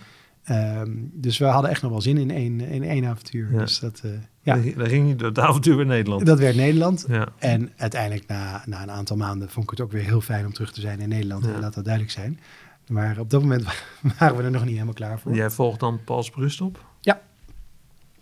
Um, 0.50 1.10
dus 1.12 1.38
we 1.38 1.44
hadden 1.44 1.70
echt 1.70 1.82
nog 1.82 1.90
wel 1.90 2.00
zin 2.00 2.16
in 2.16 2.30
één, 2.30 2.60
in 2.60 2.82
één 2.82 3.04
avontuur. 3.04 3.50
Dus 3.50 3.78
dat, 3.78 4.02
uh, 4.04 4.12
ja. 4.42 4.56
Daar 4.76 4.88
ging 4.88 5.08
je 5.08 5.16
door 5.16 5.28
het 5.28 5.38
avontuur 5.38 5.76
weer 5.76 5.86
Nederland. 5.86 6.26
Dat 6.26 6.38
werd 6.38 6.56
Nederland. 6.56 7.06
En 7.38 7.72
uiteindelijk 7.76 8.26
na, 8.26 8.62
na 8.66 8.82
een 8.82 8.90
aantal 8.90 9.16
maanden 9.16 9.50
vond 9.50 9.64
ik 9.64 9.70
het 9.70 9.80
ook 9.80 9.92
weer 9.92 10.04
heel 10.04 10.20
fijn 10.20 10.46
om 10.46 10.52
terug 10.52 10.72
te 10.72 10.80
zijn 10.80 11.00
in 11.00 11.08
Nederland. 11.08 11.46
En 11.46 11.60
laat 11.60 11.74
dat 11.74 11.84
duidelijk 11.84 12.14
zijn. 12.14 12.40
Maar 12.88 13.18
op 13.18 13.30
dat 13.30 13.42
moment 13.42 13.64
waren 14.18 14.36
we 14.36 14.42
er 14.42 14.50
nog 14.50 14.62
niet 14.62 14.72
helemaal 14.72 14.94
klaar 14.94 15.20
voor. 15.20 15.34
Jij 15.34 15.50
volgt 15.50 15.80
dan 15.80 16.00
Pauls 16.04 16.30
Brust 16.30 16.60
op? 16.60 16.84
Ja. 17.00 17.20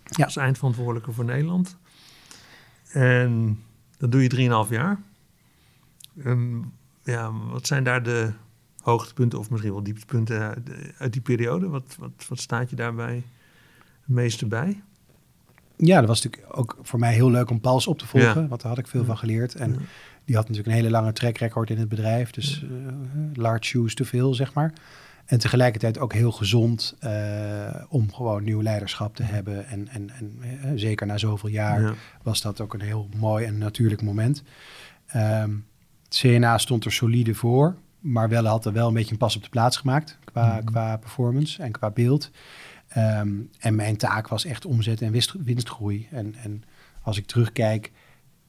ja. 0.03 0.25
Als 0.25 0.35
eindverantwoordelijke 0.35 1.11
voor 1.11 1.25
Nederland. 1.25 1.77
En 2.91 3.63
dat 3.97 4.11
doe 4.11 4.23
je 4.23 4.65
3,5 4.65 4.71
jaar. 4.71 4.99
En, 6.23 6.71
ja, 7.03 7.31
wat 7.31 7.67
zijn 7.67 7.83
daar 7.83 8.03
de 8.03 8.31
hoogtepunten 8.91 9.39
of 9.39 9.49
misschien 9.49 9.73
wel 9.73 9.83
dieptepunten 9.83 10.63
uit, 10.97 11.13
die 11.13 11.21
periode? 11.21 11.67
Wat, 11.67 11.95
wat, 11.99 12.25
wat 12.27 12.39
staat 12.39 12.69
je 12.69 12.75
daarbij 12.75 13.15
het 13.15 14.15
meeste 14.15 14.45
bij? 14.45 14.81
Ja, 15.77 15.99
dat 15.99 16.07
was 16.07 16.23
natuurlijk 16.23 16.57
ook 16.57 16.77
voor 16.81 16.99
mij 16.99 17.13
heel 17.13 17.31
leuk 17.31 17.49
om 17.49 17.59
Pauls 17.59 17.87
op 17.87 17.97
te 17.99 18.07
volgen, 18.07 18.41
ja. 18.41 18.47
want 18.47 18.61
daar 18.61 18.69
had 18.69 18.79
ik 18.79 18.87
veel 18.87 18.99
ja. 18.99 19.05
van 19.05 19.17
geleerd. 19.17 19.55
En 19.55 19.71
ja. 19.71 19.79
die 20.25 20.35
had 20.35 20.47
natuurlijk 20.47 20.75
een 20.75 20.81
hele 20.81 20.89
lange 20.89 21.13
track 21.13 21.37
record 21.37 21.69
in 21.69 21.77
het 21.77 21.89
bedrijf, 21.89 22.31
dus 22.31 22.63
uh, 22.63 22.69
large 23.33 23.63
shoes 23.63 23.95
te 23.95 24.05
veel, 24.05 24.33
zeg 24.33 24.53
maar. 24.53 24.73
En 25.25 25.39
tegelijkertijd 25.39 25.99
ook 25.99 26.13
heel 26.13 26.31
gezond 26.31 26.95
uh, 27.03 27.83
om 27.89 28.13
gewoon 28.13 28.43
nieuw 28.43 28.61
leiderschap 28.61 29.15
te 29.15 29.23
hebben. 29.23 29.67
En, 29.67 29.87
en, 29.87 30.09
en 30.09 30.39
uh, 30.41 30.71
zeker 30.75 31.07
na 31.07 31.17
zoveel 31.17 31.49
jaar 31.49 31.81
ja. 31.81 31.93
was 32.23 32.41
dat 32.41 32.61
ook 32.61 32.73
een 32.73 32.81
heel 32.81 33.09
mooi 33.15 33.45
en 33.45 33.57
natuurlijk 33.57 34.01
moment. 34.01 34.43
Um, 35.15 35.65
CNA 36.09 36.57
stond 36.57 36.85
er 36.85 36.91
solide 36.91 37.33
voor, 37.33 37.75
maar 37.99 38.29
wel 38.29 38.45
had 38.45 38.65
er 38.65 38.73
wel 38.73 38.87
een 38.87 38.93
beetje 38.93 39.11
een 39.11 39.17
pas 39.17 39.35
op 39.35 39.43
de 39.43 39.49
plaats 39.49 39.77
gemaakt 39.77 40.17
qua, 40.23 40.45
mm 40.45 40.51
-hmm. 40.51 40.65
qua 40.65 40.97
performance 40.97 41.63
en 41.63 41.71
qua 41.71 41.89
beeld. 41.89 42.31
Um, 42.97 43.49
en 43.59 43.75
mijn 43.75 43.97
taak 43.97 44.27
was 44.27 44.45
echt 44.45 44.65
omzet 44.65 45.01
en 45.01 45.11
winst, 45.11 45.33
winstgroei. 45.43 46.07
En, 46.11 46.35
en 46.35 46.63
als 47.01 47.17
ik 47.17 47.25
terugkijk, 47.25 47.91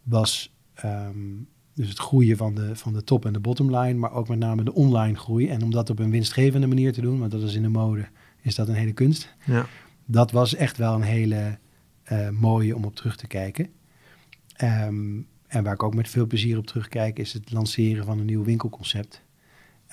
was 0.03 0.55
um, 0.85 1.49
dus 1.75 1.89
het 1.89 1.99
groeien 1.99 2.37
van 2.37 2.55
de, 2.55 2.77
van 2.77 2.93
de 2.93 3.05
top- 3.05 3.27
en 3.27 3.33
de 3.33 3.41
bottomline, 3.41 3.95
maar 3.95 4.13
ook 4.13 4.29
met 4.29 4.39
name 4.39 4.63
de 4.63 4.75
online 4.75 5.17
groei. 5.17 5.49
En 5.49 5.63
om 5.63 5.71
dat 5.71 5.91
op 5.91 5.99
een 5.99 6.11
winstgevende 6.11 6.67
manier 6.67 6.93
te 6.93 7.01
doen, 7.01 7.19
want 7.19 7.31
dat 7.31 7.43
is 7.43 7.55
in 7.55 7.63
de 7.63 7.69
mode, 7.69 8.09
is 8.41 8.55
dat 8.55 8.69
een 8.69 8.75
hele 8.75 8.93
kunst. 8.93 9.35
Ja. 9.45 9.67
Dat 10.05 10.31
was 10.31 10.55
echt 10.55 10.77
wel 10.77 10.95
een 10.95 11.03
hele 11.03 11.59
uh, 12.13 12.29
mooie 12.29 12.77
om 12.77 12.85
op 12.85 12.95
terug 12.95 13.17
te 13.17 13.27
kijken. 13.27 13.69
Um, 14.63 15.27
en 15.47 15.65
waar 15.65 15.73
ik 15.73 15.83
ook 15.83 15.95
met 15.95 16.09
veel 16.09 16.27
plezier 16.27 16.59
op 16.59 16.67
terugkijk, 16.67 17.19
is 17.19 17.33
het 17.33 17.53
lanceren 17.53 18.05
van 18.05 18.19
een 18.19 18.27
nieuw 18.27 18.45
winkelconcept. 18.45 19.23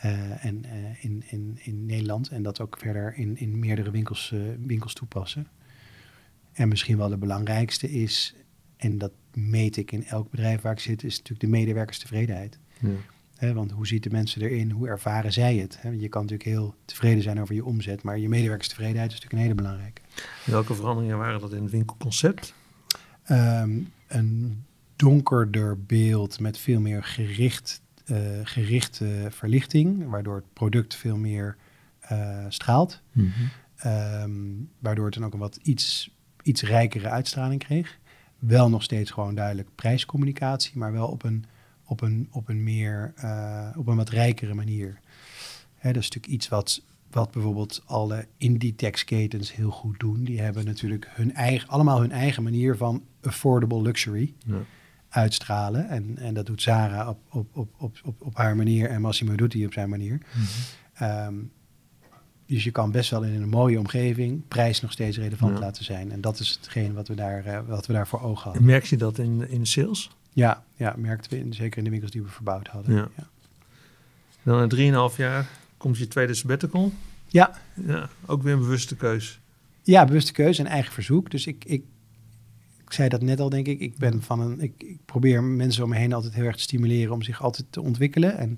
Uh, 0.05 0.45
en, 0.45 0.63
uh, 0.65 1.03
in, 1.03 1.23
in, 1.27 1.57
in 1.61 1.85
Nederland. 1.85 2.29
En 2.29 2.43
dat 2.43 2.59
ook 2.59 2.77
verder 2.77 3.13
in, 3.17 3.37
in 3.37 3.59
meerdere 3.59 3.91
winkels, 3.91 4.33
winkels 4.65 4.93
toepassen. 4.93 5.47
En 6.53 6.67
misschien 6.67 6.97
wel 6.97 7.09
de 7.09 7.17
belangrijkste 7.17 7.91
is, 7.91 8.35
en 8.77 8.97
dat 8.97 9.11
meet 9.33 9.77
ik 9.77 9.91
in 9.91 10.05
elk 10.05 10.29
bedrijf 10.29 10.61
waar 10.61 10.71
ik 10.71 10.79
zit, 10.79 11.03
is 11.03 11.17
natuurlijk 11.17 11.39
de 11.39 11.57
medewerkerstevredenheid. 11.57 12.59
Ja. 13.39 13.53
Want 13.53 13.71
hoe 13.71 13.87
ziet 13.87 14.03
de 14.03 14.09
mensen 14.09 14.41
erin? 14.41 14.71
Hoe 14.71 14.87
ervaren 14.87 15.33
zij 15.33 15.55
het? 15.55 15.81
He, 15.81 15.89
je 15.89 16.09
kan 16.09 16.21
natuurlijk 16.21 16.49
heel 16.49 16.75
tevreden 16.85 17.23
zijn 17.23 17.41
over 17.41 17.55
je 17.55 17.65
omzet, 17.65 18.03
maar 18.03 18.19
je 18.19 18.29
medewerkerstevredenheid 18.29 19.11
is 19.11 19.13
natuurlijk 19.13 19.41
een 19.41 19.47
hele 19.49 19.61
belangrijke. 19.61 20.01
Welke 20.45 20.75
veranderingen 20.75 21.17
waren 21.17 21.39
dat 21.39 21.53
in 21.53 21.61
het 21.61 21.71
winkelconcept? 21.71 22.53
Um, 23.31 23.91
een 24.07 24.63
donkerder 24.95 25.83
beeld 25.83 26.39
met 26.39 26.57
veel 26.57 26.79
meer 26.79 27.03
gericht, 27.03 27.81
gerichte 28.43 29.27
verlichting, 29.29 30.09
waardoor 30.09 30.35
het 30.35 30.53
product 30.53 30.95
veel 30.95 31.17
meer 31.17 31.55
uh, 32.11 32.45
straalt. 32.49 33.01
Mm 33.11 33.31
-hmm. 33.31 33.91
um, 33.91 34.69
waardoor 34.79 35.05
het 35.05 35.13
dan 35.13 35.25
ook 35.25 35.33
een 35.33 35.39
wat 35.39 35.59
iets, 35.63 36.15
iets 36.43 36.61
rijkere 36.61 37.09
uitstraling 37.09 37.63
kreeg 37.63 37.99
wel 38.47 38.69
nog 38.69 38.83
steeds 38.83 39.11
gewoon 39.11 39.35
duidelijk 39.35 39.69
prijscommunicatie, 39.75 40.77
maar 40.77 40.91
wel 40.91 41.07
op 41.07 41.23
een, 41.23 41.45
op 41.85 42.01
een, 42.01 42.27
op 42.31 42.49
een 42.49 42.63
meer, 42.63 43.13
uh, 43.23 43.69
op 43.75 43.87
een 43.87 43.95
wat 43.95 44.09
rijkere 44.09 44.53
manier. 44.53 44.99
Hè, 45.75 45.91
dat 45.91 46.01
is 46.01 46.09
natuurlijk 46.09 46.33
iets 46.33 46.47
wat, 46.47 46.81
wat 47.11 47.31
bijvoorbeeld 47.31 47.81
alle 47.85 48.27
Inditex-ketens 48.37 49.55
heel 49.55 49.71
goed 49.71 49.99
doen. 49.99 50.23
Die 50.23 50.41
hebben 50.41 50.65
natuurlijk 50.65 51.07
hun 51.09 51.33
eigen, 51.33 51.69
allemaal 51.69 51.99
hun 51.99 52.11
eigen 52.11 52.43
manier 52.43 52.77
van 52.77 53.03
affordable 53.21 53.81
luxury 53.81 54.33
ja. 54.45 54.61
Uitstralen. 55.15 55.89
En, 55.89 56.17
en 56.17 56.33
dat 56.33 56.45
doet 56.45 56.61
Zara 56.61 57.09
op, 57.09 57.19
op, 57.29 57.47
op, 57.57 57.69
op, 57.77 57.95
op, 58.03 58.21
op 58.21 58.35
haar 58.35 58.55
manier 58.55 58.89
en 58.89 59.01
Massimo 59.01 59.35
doet 59.35 59.51
die 59.51 59.65
op 59.65 59.73
zijn 59.73 59.89
manier. 59.89 60.13
Mm 60.13 60.45
-hmm. 60.93 61.07
um, 61.07 61.51
dus 62.45 62.63
je 62.63 62.71
kan 62.71 62.91
best 62.91 63.09
wel 63.09 63.23
in 63.23 63.41
een 63.41 63.49
mooie 63.49 63.79
omgeving 63.79 64.47
prijs 64.47 64.81
nog 64.81 64.91
steeds 64.91 65.17
relevant 65.17 65.53
ja. 65.53 65.59
laten 65.59 65.83
zijn. 65.83 66.11
En 66.11 66.21
dat 66.21 66.39
is 66.39 66.51
hetgeen 66.51 66.93
wat 66.93 67.07
we 67.07 67.15
daar, 67.15 67.47
uh, 67.47 67.59
wat 67.67 67.85
we 67.85 67.93
daar 67.93 68.07
voor 68.07 68.21
ogen 68.21 68.43
hadden. 68.43 68.61
En 68.61 68.67
merk 68.67 68.85
je 68.85 68.97
dat 68.97 69.17
in, 69.17 69.49
in 69.49 69.65
sales? 69.65 70.11
Ja, 70.33 70.63
ja 70.75 70.93
merkten 70.97 71.31
we 71.31 71.37
in, 71.37 71.53
zeker 71.53 71.77
in 71.77 71.83
de 71.83 71.89
winkels 71.89 72.11
die 72.11 72.21
we 72.21 72.27
verbouwd 72.27 72.67
hadden. 72.67 72.95
Ja. 72.95 73.07
ja. 73.17 73.27
Dan 74.43 74.71
in 74.71 75.11
3,5 75.11 75.15
jaar 75.15 75.47
komt 75.77 75.97
je 75.97 76.07
tweede 76.07 76.33
sabbatical. 76.33 76.91
Ja. 77.27 77.53
ja. 77.73 78.09
Ook 78.25 78.43
weer 78.43 78.53
een 78.53 78.59
bewuste 78.59 78.95
keus. 78.95 79.39
Ja, 79.81 80.05
bewuste 80.05 80.31
keuze 80.31 80.61
en 80.61 80.67
eigen 80.67 80.93
verzoek. 80.93 81.31
Dus 81.31 81.47
ik, 81.47 81.65
ik 81.65 81.83
zei 82.95 83.09
dat 83.09 83.21
net 83.21 83.39
al, 83.39 83.49
denk 83.49 83.67
ik. 83.67 83.79
Ik 83.79 83.97
ben 83.97 84.21
van 84.21 84.39
een. 84.39 84.59
Ik, 84.61 84.73
ik 84.77 84.99
probeer 85.05 85.43
mensen 85.43 85.83
om 85.83 85.89
me 85.89 85.95
heen 85.95 86.13
altijd 86.13 86.33
heel 86.33 86.45
erg 86.45 86.55
te 86.55 86.61
stimuleren 86.61 87.13
om 87.13 87.21
zich 87.21 87.41
altijd 87.41 87.67
te 87.69 87.81
ontwikkelen. 87.81 88.37
En, 88.37 88.57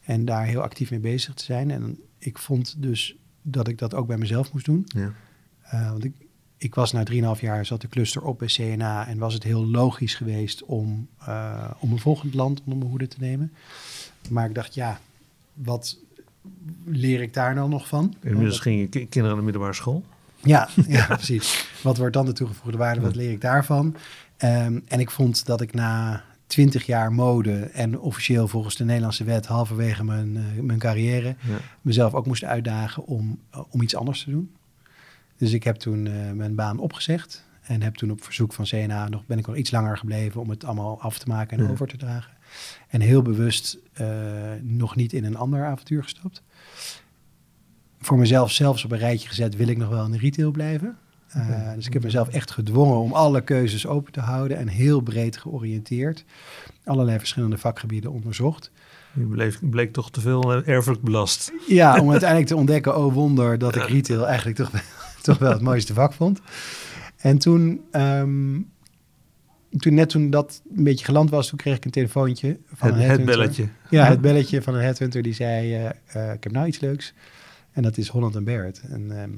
en 0.00 0.24
daar 0.24 0.46
heel 0.46 0.62
actief 0.62 0.90
mee 0.90 1.00
bezig 1.00 1.34
te 1.34 1.44
zijn. 1.44 1.70
En 1.70 1.98
ik 2.18 2.38
vond 2.38 2.74
dus 2.78 3.16
dat 3.42 3.68
ik 3.68 3.78
dat 3.78 3.94
ook 3.94 4.06
bij 4.06 4.18
mezelf 4.18 4.52
moest 4.52 4.64
doen. 4.64 4.84
Ja. 4.86 5.12
Uh, 5.72 5.90
want 5.90 6.04
ik, 6.04 6.12
ik 6.56 6.74
was 6.74 6.92
na 6.92 7.02
3,5 7.36 7.40
jaar, 7.40 7.66
zat 7.66 7.80
de 7.80 7.88
cluster 7.88 8.22
op 8.22 8.38
bij 8.38 8.48
CNA 8.48 9.06
en 9.06 9.18
was 9.18 9.34
het 9.34 9.42
heel 9.42 9.66
logisch 9.66 10.14
geweest 10.14 10.64
om, 10.64 11.08
uh, 11.28 11.70
om 11.78 11.92
een 11.92 11.98
volgend 11.98 12.34
land 12.34 12.58
onder 12.58 12.76
mijn 12.76 12.90
hoede 12.90 13.08
te 13.08 13.16
nemen. 13.20 13.52
Maar 14.28 14.48
ik 14.48 14.54
dacht, 14.54 14.74
ja, 14.74 15.00
wat 15.52 15.98
leer 16.84 17.20
ik 17.20 17.34
daar 17.34 17.54
nou 17.54 17.68
nog 17.68 17.88
van? 17.88 18.14
Inmiddels 18.22 18.60
ging 18.60 18.80
je 18.80 18.88
kinderen 18.88 19.30
aan 19.30 19.36
de 19.36 19.42
middelbare 19.42 19.74
school? 19.74 20.04
Ja, 20.44 20.68
ja 20.88 21.06
precies. 21.06 21.68
Wat 21.82 21.96
wordt 21.96 22.12
dan 22.14 22.26
de 22.26 22.32
toegevoegde 22.32 22.78
waarde? 22.78 23.00
Wat 23.00 23.14
leer 23.14 23.30
ik 23.30 23.40
daarvan? 23.40 23.96
Ehm, 24.36 24.80
en 24.86 25.00
ik 25.00 25.10
vond 25.10 25.46
dat 25.46 25.60
ik 25.60 25.74
na 25.74 26.22
twintig 26.46 26.86
jaar 26.86 27.12
mode 27.12 27.60
en 27.60 27.98
officieel 28.00 28.48
volgens 28.48 28.76
de 28.76 28.84
Nederlandse 28.84 29.24
wet 29.24 29.46
halverwege 29.46 30.04
mijn, 30.04 30.36
eh, 30.36 30.62
mijn 30.62 30.78
carrière 30.78 31.28
Ja. 31.40 31.56
mezelf 31.82 32.14
ook 32.14 32.26
moest 32.26 32.44
uitdagen 32.44 33.04
om, 33.06 33.38
eh, 33.50 33.60
om 33.70 33.82
iets 33.82 33.96
anders 33.96 34.24
te 34.24 34.30
doen. 34.30 34.50
Dus 35.36 35.52
ik 35.52 35.64
heb 35.64 35.76
toen 35.76 36.06
eh, 36.06 36.30
mijn 36.32 36.54
baan 36.54 36.78
opgezegd 36.78 37.44
en 37.62 37.82
heb 37.82 37.94
toen 37.94 38.10
op 38.10 38.24
verzoek 38.24 38.52
van 38.52 38.64
CNA 38.64 39.08
nog, 39.08 39.26
ben 39.26 39.38
ik 39.38 39.46
nog 39.46 39.56
iets 39.56 39.70
langer 39.70 39.98
gebleven 39.98 40.40
om 40.40 40.50
het 40.50 40.64
allemaal 40.64 41.00
af 41.00 41.18
te 41.18 41.28
maken 41.28 41.58
en 41.58 41.64
Ja. 41.64 41.70
over 41.70 41.86
te 41.86 41.96
dragen. 41.96 42.32
En 42.88 43.00
heel 43.00 43.22
bewust 43.22 43.78
nog 44.62 44.96
niet 44.96 45.12
in 45.12 45.24
een 45.24 45.36
ander 45.36 45.64
avontuur 45.64 46.02
gestapt. 46.02 46.42
Voor 48.04 48.18
mezelf 48.18 48.50
zelfs 48.50 48.84
op 48.84 48.92
een 48.92 48.98
rijtje 48.98 49.28
gezet, 49.28 49.56
wil 49.56 49.68
ik 49.68 49.76
nog 49.76 49.88
wel 49.88 50.04
in 50.04 50.10
de 50.10 50.18
retail 50.18 50.50
blijven. 50.50 50.96
Uh, 51.36 51.42
Oké. 51.42 51.72
Dus 51.74 51.86
ik 51.86 51.92
heb 51.92 52.02
mezelf 52.02 52.28
echt 52.28 52.50
gedwongen 52.50 52.96
om 52.96 53.12
alle 53.12 53.40
keuzes 53.40 53.86
open 53.86 54.12
te 54.12 54.20
houden 54.20 54.56
en 54.56 54.68
heel 54.68 55.00
breed 55.00 55.36
georiënteerd. 55.36 56.24
Allerlei 56.84 57.18
verschillende 57.18 57.58
vakgebieden 57.58 58.12
onderzocht. 58.12 58.70
Je 59.12 59.24
bleef, 59.24 59.58
bleek 59.60 59.92
toch 59.92 60.10
te 60.10 60.20
veel 60.20 60.52
eh, 60.52 60.68
erfelijk 60.68 61.02
belast. 61.02 61.52
Ja, 61.66 62.00
om 62.00 62.10
uiteindelijk 62.16 62.48
te 62.48 62.56
ontdekken, 62.56 62.96
oh 62.96 63.12
wonder, 63.14 63.58
dat 63.58 63.76
ik 63.76 63.82
retail 63.82 64.26
eigenlijk 64.26 64.56
toch, 64.56 64.70
wel- 64.70 64.80
toch 65.22 65.38
wel 65.38 65.52
het 65.52 65.60
mooiste 65.62 65.94
vak 65.94 66.12
vond. 66.12 66.40
En 67.16 67.38
toen, 67.38 67.80
ehm, 67.90 68.60
toen, 69.76 69.94
net 69.94 70.08
toen 70.08 70.30
dat 70.30 70.62
een 70.76 70.84
beetje 70.84 71.04
geland 71.04 71.30
was, 71.30 71.48
toen 71.48 71.58
kreeg 71.58 71.76
ik 71.76 71.84
een 71.84 71.90
telefoontje 71.90 72.58
van 72.74 72.92
Het, 72.92 73.02
een 73.02 73.10
het 73.10 73.24
belletje. 73.24 73.68
Ja, 73.90 74.04
het 74.04 74.20
belletje 74.20 74.62
van 74.62 74.74
een 74.74 74.82
headhunter 74.82 75.22
die 75.22 75.34
zei, 75.34 75.74
eh, 75.74 75.84
eh, 75.86 76.32
ik 76.32 76.42
heb 76.42 76.52
nou 76.52 76.66
iets 76.66 76.80
leuks. 76.80 77.14
En 77.74 77.82
dat 77.82 77.96
is 77.96 78.08
Holland 78.08 78.44
Barrett. 78.44 78.80
En 78.80 79.20
ehm, 79.22 79.30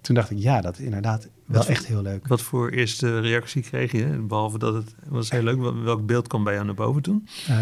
toen 0.00 0.14
dacht 0.14 0.30
ik, 0.30 0.38
ja, 0.38 0.60
dat 0.60 0.78
is 0.78 0.84
inderdaad 0.84 1.28
wel 1.46 1.58
Wat- 1.60 1.68
echt 1.68 1.86
heel 1.86 2.02
leuk. 2.02 2.26
Wat 2.28 2.42
voor 2.42 2.70
eerste 2.70 3.20
reactie 3.20 3.62
kreeg 3.62 3.92
je? 3.92 4.06
Behalve 4.28 4.58
dat 4.58 4.74
het 4.74 4.94
was 5.08 5.30
heel 5.30 5.42
leuk. 5.42 5.58
Wel- 5.58 5.82
Welk 5.82 6.06
beeld 6.06 6.26
kwam 6.26 6.44
bij 6.44 6.52
jou 6.54 6.66
naar 6.66 6.74
boven 6.74 7.02
toen? 7.02 7.28
Eh, 7.48 7.54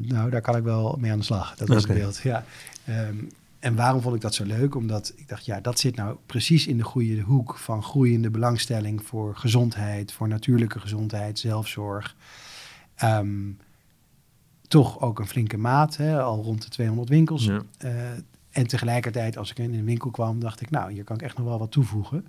nou, 0.00 0.30
daar 0.30 0.40
kan 0.40 0.56
ik 0.56 0.62
wel 0.62 0.96
mee 1.00 1.10
aan 1.12 1.18
de 1.18 1.24
slag. 1.24 1.54
Dat 1.56 1.68
was 1.68 1.82
het 1.82 1.92
beeld, 1.94 2.18
ja. 2.18 2.44
Ehm, 2.84 3.16
en 3.58 3.74
waarom 3.74 4.00
vond 4.00 4.14
ik 4.14 4.20
dat 4.20 4.34
zo 4.34 4.44
leuk? 4.44 4.74
Omdat 4.74 5.12
ik 5.16 5.28
dacht, 5.28 5.44
ja, 5.44 5.60
dat 5.60 5.78
zit 5.78 5.96
nou 5.96 6.16
precies 6.26 6.66
in 6.66 6.76
de 6.76 6.82
goede 6.82 7.20
hoek 7.20 7.56
van 7.58 7.82
groeiende 7.82 8.30
belangstelling 8.30 9.02
voor 9.04 9.36
gezondheid, 9.36 10.12
voor 10.12 10.28
natuurlijke 10.28 10.80
gezondheid, 10.80 11.38
zelfzorg. 11.38 12.16
Ehm, 12.94 13.50
toch 14.68 15.00
ook 15.00 15.18
een 15.18 15.26
flinke 15.28 15.56
maat, 15.56 15.96
hè, 15.96 16.22
al 16.22 16.42
rond 16.42 16.62
de 16.62 16.68
200 16.68 17.08
winkels. 17.08 17.44
Ja. 17.44 17.62
Eh, 17.78 17.90
en 18.54 18.66
tegelijkertijd, 18.66 19.36
als 19.36 19.50
ik 19.50 19.58
in 19.58 19.74
een 19.74 19.84
winkel 19.84 20.10
kwam, 20.10 20.40
dacht 20.40 20.60
ik, 20.60 20.70
nou, 20.70 20.92
hier 20.92 21.04
kan 21.04 21.16
ik 21.16 21.22
echt 21.22 21.36
nog 21.36 21.46
wel 21.46 21.58
wat 21.58 21.70
toevoegen. 21.70 22.26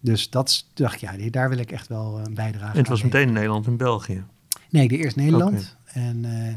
Dus 0.00 0.30
dat 0.30 0.66
dacht 0.74 0.94
ik, 0.94 1.00
ja, 1.00 1.30
daar 1.30 1.48
wil 1.48 1.58
ik 1.58 1.70
echt 1.70 1.88
wel 1.88 2.18
een 2.18 2.34
bijdrage 2.34 2.72
En 2.72 2.78
het 2.78 2.88
was 2.88 3.02
aan 3.02 3.06
meteen 3.06 3.32
Nederland 3.32 3.66
en 3.66 3.76
België. 3.76 4.24
Nee, 4.70 4.88
de 4.88 4.96
eerst 4.96 5.16
Nederland. 5.16 5.76
En, 5.84 6.24
eh, 6.24 6.54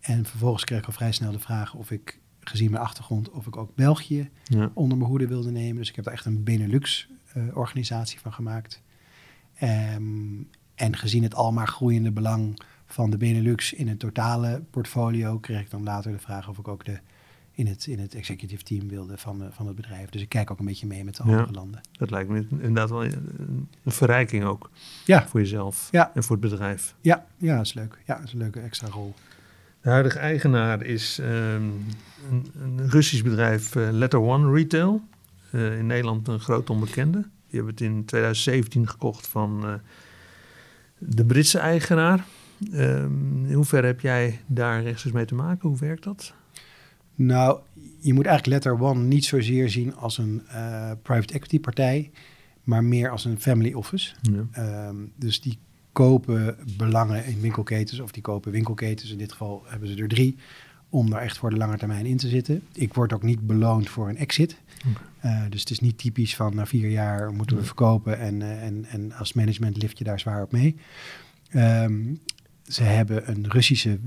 en 0.00 0.24
vervolgens 0.26 0.64
kreeg 0.64 0.78
ik 0.78 0.86
al 0.86 0.92
vrij 0.92 1.12
snel 1.12 1.32
de 1.32 1.38
vraag 1.38 1.74
of 1.74 1.90
ik, 1.90 2.20
gezien 2.40 2.70
mijn 2.70 2.82
achtergrond, 2.82 3.30
of 3.30 3.46
ik 3.46 3.56
ook 3.56 3.74
België 3.74 4.30
Ja. 4.44 4.70
onder 4.74 4.98
mijn 4.98 5.10
hoede 5.10 5.26
wilde 5.26 5.50
nemen. 5.50 5.76
Dus 5.76 5.88
ik 5.88 5.96
heb 5.96 6.06
er 6.06 6.12
echt 6.12 6.24
een 6.24 6.44
Benelux-organisatie 6.44 8.20
van 8.20 8.32
gemaakt. 8.32 8.82
Ehm, 9.54 10.42
en 10.74 10.96
gezien 10.96 11.22
het 11.22 11.34
al 11.34 11.52
maar 11.52 11.68
groeiende 11.68 12.12
belang 12.12 12.62
van 12.86 13.10
de 13.10 13.16
Benelux 13.16 13.72
in 13.72 13.88
het 13.88 13.98
totale 13.98 14.62
portfolio, 14.70 15.38
kreeg 15.38 15.60
ik 15.60 15.70
dan 15.70 15.82
later 15.82 16.12
de 16.12 16.18
vraag 16.18 16.48
of 16.48 16.58
ik 16.58 16.68
ook 16.68 16.84
de, 16.84 17.00
in, 17.54 17.66
het, 17.66 17.86
in 17.86 17.98
het 17.98 18.14
executive 18.14 18.62
team 18.62 18.88
wilde 18.88 19.18
van, 19.18 19.48
van 19.50 19.66
het 19.66 19.76
bedrijf. 19.76 20.08
Dus 20.10 20.22
ik 20.22 20.28
kijk 20.28 20.50
ook 20.50 20.58
een 20.58 20.64
beetje 20.64 20.86
mee 20.86 21.04
met 21.04 21.16
de 21.16 21.22
Ja. 21.26 21.30
andere 21.36 21.52
landen. 21.52 21.80
Dat 21.92 22.10
lijkt 22.10 22.28
me 22.30 22.46
inderdaad 22.50 22.90
wel 22.90 23.04
een 23.04 23.68
een 23.84 23.92
verrijking 23.92 24.44
ook 24.44 24.70
Ja, 25.04 25.26
voor 25.28 25.40
jezelf 25.40 25.88
Ja. 25.90 26.10
en 26.14 26.22
voor 26.22 26.36
het 26.40 26.50
bedrijf. 26.50 26.94
ja, 27.00 27.26
ja, 27.36 27.56
dat 27.56 27.66
is 27.66 27.74
leuk. 27.74 27.98
Ja, 28.06 28.14
dat 28.16 28.24
is 28.26 28.32
een 28.32 28.38
leuke 28.38 28.60
extra 28.60 28.88
rol. 28.88 29.14
De 29.80 29.88
huidige 29.90 30.18
eigenaar 30.18 30.82
is 30.82 31.18
ehm, 31.18 31.30
een, 32.30 32.46
een 32.62 32.90
Russisch 32.90 33.22
bedrijf, 33.22 33.76
eh, 33.76 33.88
Letter 33.90 34.20
One 34.20 34.52
Retail. 34.52 35.02
Eh, 35.50 35.78
in 35.78 35.86
Nederland 35.86 36.28
een 36.28 36.40
groot 36.40 36.70
onbekende. 36.70 37.18
Die 37.20 37.60
hebben 37.60 37.70
het 37.70 37.80
in 37.80 38.04
2017 38.04 38.88
gekocht 38.88 39.26
van 39.26 39.64
eh, 39.64 39.74
de 40.98 41.24
Britse 41.24 41.58
eigenaar. 41.58 42.24
Ehm, 42.72 43.44
in 43.44 43.52
hoeverre 43.52 43.86
heb 43.86 44.00
jij 44.00 44.40
daar 44.46 44.82
rechtstreeks 44.82 45.16
mee 45.16 45.24
te 45.24 45.34
maken? 45.34 45.68
Hoe 45.68 45.78
werkt 45.78 46.04
dat? 46.04 46.34
Nou, 47.14 47.60
je 48.00 48.14
moet 48.14 48.26
eigenlijk 48.26 48.64
Letter 48.64 48.82
One 48.82 49.02
niet 49.02 49.24
zozeer 49.24 49.70
zien 49.70 49.94
als 49.94 50.18
een 50.18 50.42
eh, 50.48 50.90
private 51.02 51.34
equity 51.34 51.60
partij, 51.60 52.10
maar 52.62 52.84
meer 52.84 53.10
als 53.10 53.24
een 53.24 53.40
family 53.40 53.72
office. 53.72 54.14
Ja. 54.22 54.46
Ehm, 54.52 54.96
dus 55.16 55.40
die 55.40 55.58
kopen 55.92 56.56
belangen 56.76 57.24
in 57.24 57.40
winkelketens 57.40 58.00
of 58.00 58.12
die 58.12 58.22
kopen 58.22 58.52
winkelketens. 58.52 59.10
In 59.10 59.18
dit 59.18 59.32
geval 59.32 59.62
hebben 59.66 59.88
ze 59.88 59.96
er 59.96 60.08
drie 60.08 60.36
om 60.88 61.10
daar 61.10 61.20
echt 61.20 61.38
voor 61.38 61.50
de 61.50 61.56
lange 61.56 61.78
termijn 61.78 62.06
in 62.06 62.16
te 62.16 62.28
zitten. 62.28 62.62
Ik 62.72 62.94
word 62.94 63.12
ook 63.12 63.22
niet 63.22 63.46
beloond 63.46 63.88
voor 63.88 64.08
een 64.08 64.16
exit. 64.16 64.56
Eh, 65.20 65.42
dus 65.48 65.60
het 65.60 65.70
is 65.70 65.80
niet 65.80 65.98
typisch 65.98 66.36
van 66.36 66.54
na 66.54 66.66
vier 66.66 66.90
jaar 66.90 67.32
moeten 67.32 67.56
we 67.56 67.64
verkopen 67.64 68.18
en, 68.18 68.42
eh, 68.42 68.62
en, 68.62 68.84
en 68.84 69.12
als 69.12 69.32
management 69.32 69.82
lift 69.82 69.98
je 69.98 70.04
daar 70.04 70.20
zwaar 70.20 70.42
op 70.42 70.52
mee. 70.52 70.76
Ehm, 71.50 72.14
ze 72.66 72.82
hebben 72.82 73.30
een 73.30 73.50
Russische 73.50 73.98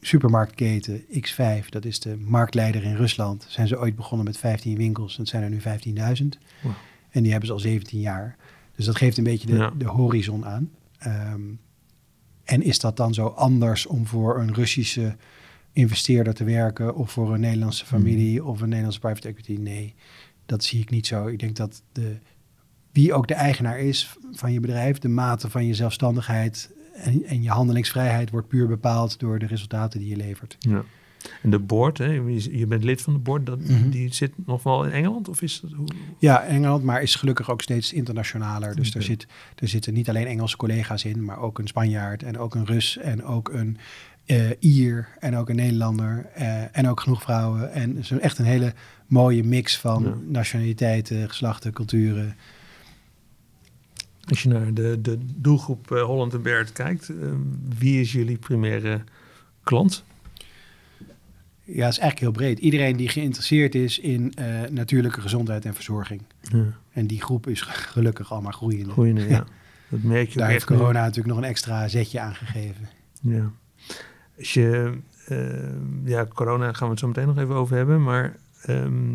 supermarktketen 0.00 1.02
X5, 1.02 1.68
dat 1.68 1.84
is 1.84 2.00
de 2.00 2.16
marktleider 2.16 2.82
in 2.84 2.94
Rusland. 2.96 3.46
Zijn 3.48 3.68
ze 3.68 3.78
ooit 3.78 3.96
begonnen 3.96 4.26
met 4.26 4.38
15 4.38 4.76
winkels, 4.76 5.16
dat 5.16 5.28
zijn 5.28 5.42
er 5.42 5.50
nu 5.50 5.60
15.000. 5.60 6.38
Wow. 6.62 6.72
En 7.10 7.22
die 7.22 7.30
hebben 7.30 7.48
ze 7.48 7.54
al 7.54 7.60
17 7.60 8.00
jaar. 8.00 8.36
Dus 8.76 8.84
dat 8.86 8.96
geeft 8.96 9.16
een 9.18 9.24
beetje 9.24 9.46
de, 9.46 9.56
Ja. 9.56 9.70
de 9.78 9.84
horizon 9.86 10.46
aan. 10.46 10.70
Ehm, 10.98 11.40
en 12.44 12.62
is 12.62 12.78
dat 12.78 12.96
dan 12.96 13.14
zo 13.14 13.26
anders 13.26 13.86
om 13.86 14.06
voor 14.06 14.40
een 14.40 14.54
Russische 14.54 15.16
investeerder 15.72 16.34
te 16.34 16.44
werken 16.44 16.94
of 16.94 17.10
voor 17.10 17.34
een 17.34 17.40
Nederlandse 17.40 17.86
familie 17.86 18.44
of 18.44 18.60
een 18.60 18.68
Nederlandse 18.68 19.00
private 19.00 19.28
equity? 19.28 19.56
Nee, 19.60 19.94
dat 20.46 20.64
zie 20.64 20.80
ik 20.80 20.90
niet 20.90 21.06
zo. 21.06 21.26
Ik 21.26 21.38
denk 21.38 21.56
dat 21.56 21.82
de, 21.92 22.16
wie 22.92 23.12
ook 23.12 23.28
de 23.28 23.34
eigenaar 23.34 23.80
is 23.80 24.16
van 24.32 24.52
je 24.52 24.60
bedrijf, 24.60 24.98
de 24.98 25.08
mate 25.08 25.50
van 25.50 25.66
je 25.66 25.74
zelfstandigheid 25.74 26.70
en, 27.02 27.24
en 27.24 27.42
je 27.42 27.50
handelingsvrijheid 27.50 28.30
wordt 28.30 28.48
puur 28.48 28.66
bepaald 28.68 29.18
door 29.18 29.38
de 29.38 29.46
resultaten 29.46 30.00
die 30.00 30.08
je 30.08 30.16
levert. 30.16 30.56
Ja. 30.58 30.82
En 31.42 31.50
de 31.50 31.58
board, 31.58 31.98
hè, 31.98 32.10
je 32.50 32.66
bent 32.66 32.84
lid 32.84 33.02
van 33.02 33.12
de 33.12 33.18
board, 33.18 33.46
dat, 33.46 33.58
Mhm. 33.60 33.90
die 33.90 34.14
zit 34.14 34.32
nog 34.46 34.62
wel 34.62 34.84
in 34.84 34.90
Engeland? 34.92 35.28
Of 35.28 35.42
is 35.42 35.60
dat 35.60 35.72
hoe? 35.72 35.86
Ja, 36.18 36.44
Engeland, 36.44 36.82
maar 36.84 37.02
is 37.02 37.14
gelukkig 37.14 37.50
ook 37.50 37.62
steeds 37.62 37.92
internationaler. 37.92 38.76
Dus 38.76 38.88
Oké. 38.88 38.98
er, 38.98 39.04
zit, 39.04 39.26
er 39.56 39.68
zitten 39.68 39.94
niet 39.94 40.08
alleen 40.08 40.26
Engelse 40.26 40.56
collega's 40.56 41.04
in, 41.04 41.24
maar 41.24 41.38
ook 41.38 41.58
een 41.58 41.66
Spanjaard 41.66 42.22
en 42.22 42.38
ook 42.38 42.54
een 42.54 42.66
Rus 42.66 42.96
en 42.98 43.24
ook 43.24 43.48
een 43.52 43.76
eh 44.24 44.50
Ier 44.58 45.08
en 45.18 45.36
ook 45.36 45.48
een 45.48 45.56
Nederlander 45.56 46.26
eh, 46.34 46.76
en 46.76 46.88
ook 46.88 47.00
genoeg 47.00 47.22
vrouwen. 47.22 47.72
En 47.72 47.88
het 47.90 47.98
is 47.98 48.10
een- 48.10 48.20
echt 48.20 48.38
een 48.38 48.44
hele 48.44 48.72
mooie 49.06 49.44
mix 49.44 49.78
van 49.78 50.02
Ja. 50.04 50.14
nationaliteiten, 50.28 51.28
geslachten, 51.28 51.72
culturen. 51.72 52.36
Als 54.28 54.42
je 54.42 54.48
naar 54.48 54.74
de, 54.74 55.00
de 55.00 55.18
doelgroep 55.34 55.92
eh, 55.92 56.02
Holland 56.02 56.34
en 56.34 56.42
Bert 56.42 56.72
kijkt, 56.72 57.08
eh, 57.08 57.16
wie 57.78 58.00
is 58.00 58.12
jullie 58.12 58.38
primaire 58.38 59.00
klant? 59.62 60.04
Ja, 61.64 61.84
het 61.84 61.92
is 61.92 61.98
eigenlijk 61.98 62.18
heel 62.18 62.30
breed. 62.30 62.58
Iedereen 62.58 62.96
die 62.96 63.08
geïnteresseerd 63.08 63.74
is 63.74 63.98
in 63.98 64.32
eh, 64.34 64.70
natuurlijke 64.70 65.20
gezondheid 65.20 65.64
en 65.64 65.74
verzorging. 65.74 66.22
Ja, 66.40 66.64
En 66.92 67.06
die 67.06 67.22
groep 67.22 67.46
is 67.46 67.60
gelukkig 67.60 68.32
allemaal 68.32 68.52
groeiende. 68.52 68.90
groeiende, 68.92 69.28
ja. 69.28 69.44
Dat 69.90 70.02
merk 70.02 70.28
je 70.28 70.38
Daar 70.38 70.48
heeft 70.48 70.64
corona 70.64 71.00
natuurlijk 71.00 71.26
nog 71.26 71.36
een 71.36 71.50
extra 71.50 71.88
zetje 71.88 72.20
aan 72.20 72.34
gegeven. 72.34 72.88
Ja. 73.20 73.50
Als 74.38 74.54
je, 74.54 74.98
ja, 76.04 76.26
corona 76.26 76.72
gaan 76.72 76.86
we 76.86 76.90
het 76.90 76.98
zo 76.98 77.06
meteen 77.06 77.26
nog 77.26 77.38
even 77.38 77.54
over 77.54 77.76
hebben, 77.76 78.02
maar 78.02 78.36
ehm, 78.62 79.14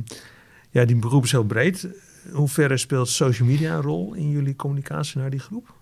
ja, 0.69 0.85
die 0.85 0.95
beroep 0.95 1.23
is 1.23 1.31
heel 1.31 1.45
breed. 1.45 1.87
Hoe 2.31 2.47
verre 2.47 2.77
speelt 2.77 3.09
social 3.09 3.47
media 3.47 3.73
een 3.73 3.81
rol 3.81 4.13
in 4.13 4.29
jullie 4.29 4.55
communicatie 4.55 5.19
naar 5.19 5.29
die 5.29 5.39
groep? 5.39 5.73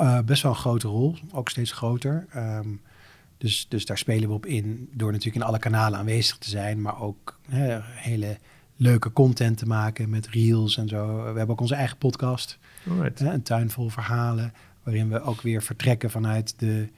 Uh, 0.00 0.20
best 0.20 0.42
wel 0.42 0.52
een 0.52 0.58
grote 0.58 0.88
rol, 0.88 1.16
ook 1.32 1.48
steeds 1.48 1.72
groter. 1.72 2.26
Ehm, 2.30 2.68
dus, 3.38 3.66
dus 3.68 3.86
daar 3.86 3.98
spelen 3.98 4.28
we 4.28 4.34
op 4.34 4.46
in 4.46 4.88
door 4.92 5.10
natuurlijk 5.10 5.36
in 5.36 5.48
alle 5.48 5.58
kanalen 5.58 5.98
aanwezig 5.98 6.38
te 6.38 6.48
zijn, 6.48 6.80
maar 6.80 7.00
ook 7.00 7.38
hele 7.48 8.38
leuke 8.76 9.12
content 9.12 9.58
te 9.58 9.66
maken 9.66 10.10
met 10.10 10.28
reels 10.28 10.76
en 10.76 10.88
zo. 10.88 11.16
We 11.16 11.24
hebben 11.24 11.48
ook 11.48 11.60
onze 11.60 11.74
eigen 11.74 11.96
podcast, 11.96 12.58
Alright. 12.88 13.20
een 13.20 13.42
tuin 13.42 13.70
vol 13.70 13.88
verhalen, 13.88 14.52
waarin 14.82 15.08
we 15.08 15.20
ook 15.20 15.40
weer 15.40 15.62
vertrekken 15.62 16.10
vanuit 16.10 16.54
de, 16.58 16.88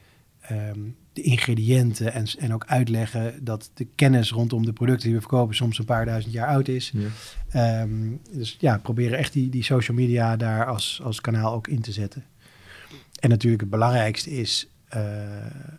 ehm, 0.41 0.81
de 1.17 1.23
ingrediënten 1.23 2.12
en, 2.12 2.27
en 2.39 2.55
ook 2.55 2.64
uitleggen 2.67 3.45
dat 3.45 3.71
de 3.75 3.87
kennis 3.95 4.31
rondom 4.31 4.64
de 4.64 4.73
producten 4.73 5.05
die 5.05 5.14
we 5.14 5.21
verkopen 5.21 5.55
soms 5.57 5.79
een 5.79 5.85
paar 5.85 6.05
duizend 6.05 6.33
jaar 6.35 6.49
oud 6.49 6.69
is. 6.69 6.93
Ja. 6.95 7.09
Ehm, 7.49 7.91
dus 8.33 8.57
ja, 8.61 8.79
proberen 8.79 9.19
echt 9.19 9.33
die, 9.33 9.49
die 9.51 9.62
social 9.64 9.97
media 9.97 10.37
daar 10.37 10.67
als, 10.67 11.01
als 11.05 11.21
kanaal 11.21 11.53
ook 11.55 11.69
in 11.69 11.81
te 11.81 11.93
zetten. 11.93 12.25
En 13.21 13.29
natuurlijk 13.29 13.61
het 13.62 13.71
belangrijkste 13.71 14.31
is 14.31 14.69
eh, 14.89 15.03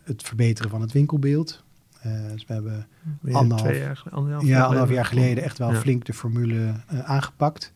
het 0.04 0.22
verbeteren 0.22 0.70
van 0.70 0.80
het 0.80 0.92
winkelbeeld. 0.92 1.62
Eh, 2.00 2.12
dus 2.32 2.44
we 2.46 2.52
hebben 2.52 2.86
Anderhalf- 3.32 3.76
jaar, 3.76 4.02
anderhalf 4.10 4.44
ja, 4.44 4.48
jaar 4.48 4.62
anderhalf 4.62 4.88
geleden 4.88 4.94
jaar 4.94 5.04
geleden 5.04 5.44
echt 5.44 5.58
wel 5.58 5.72
Ja. 5.72 5.80
flink 5.80 6.04
de 6.04 6.12
formule 6.14 6.72
eh, 6.86 6.98
aangepakt. 6.98 7.72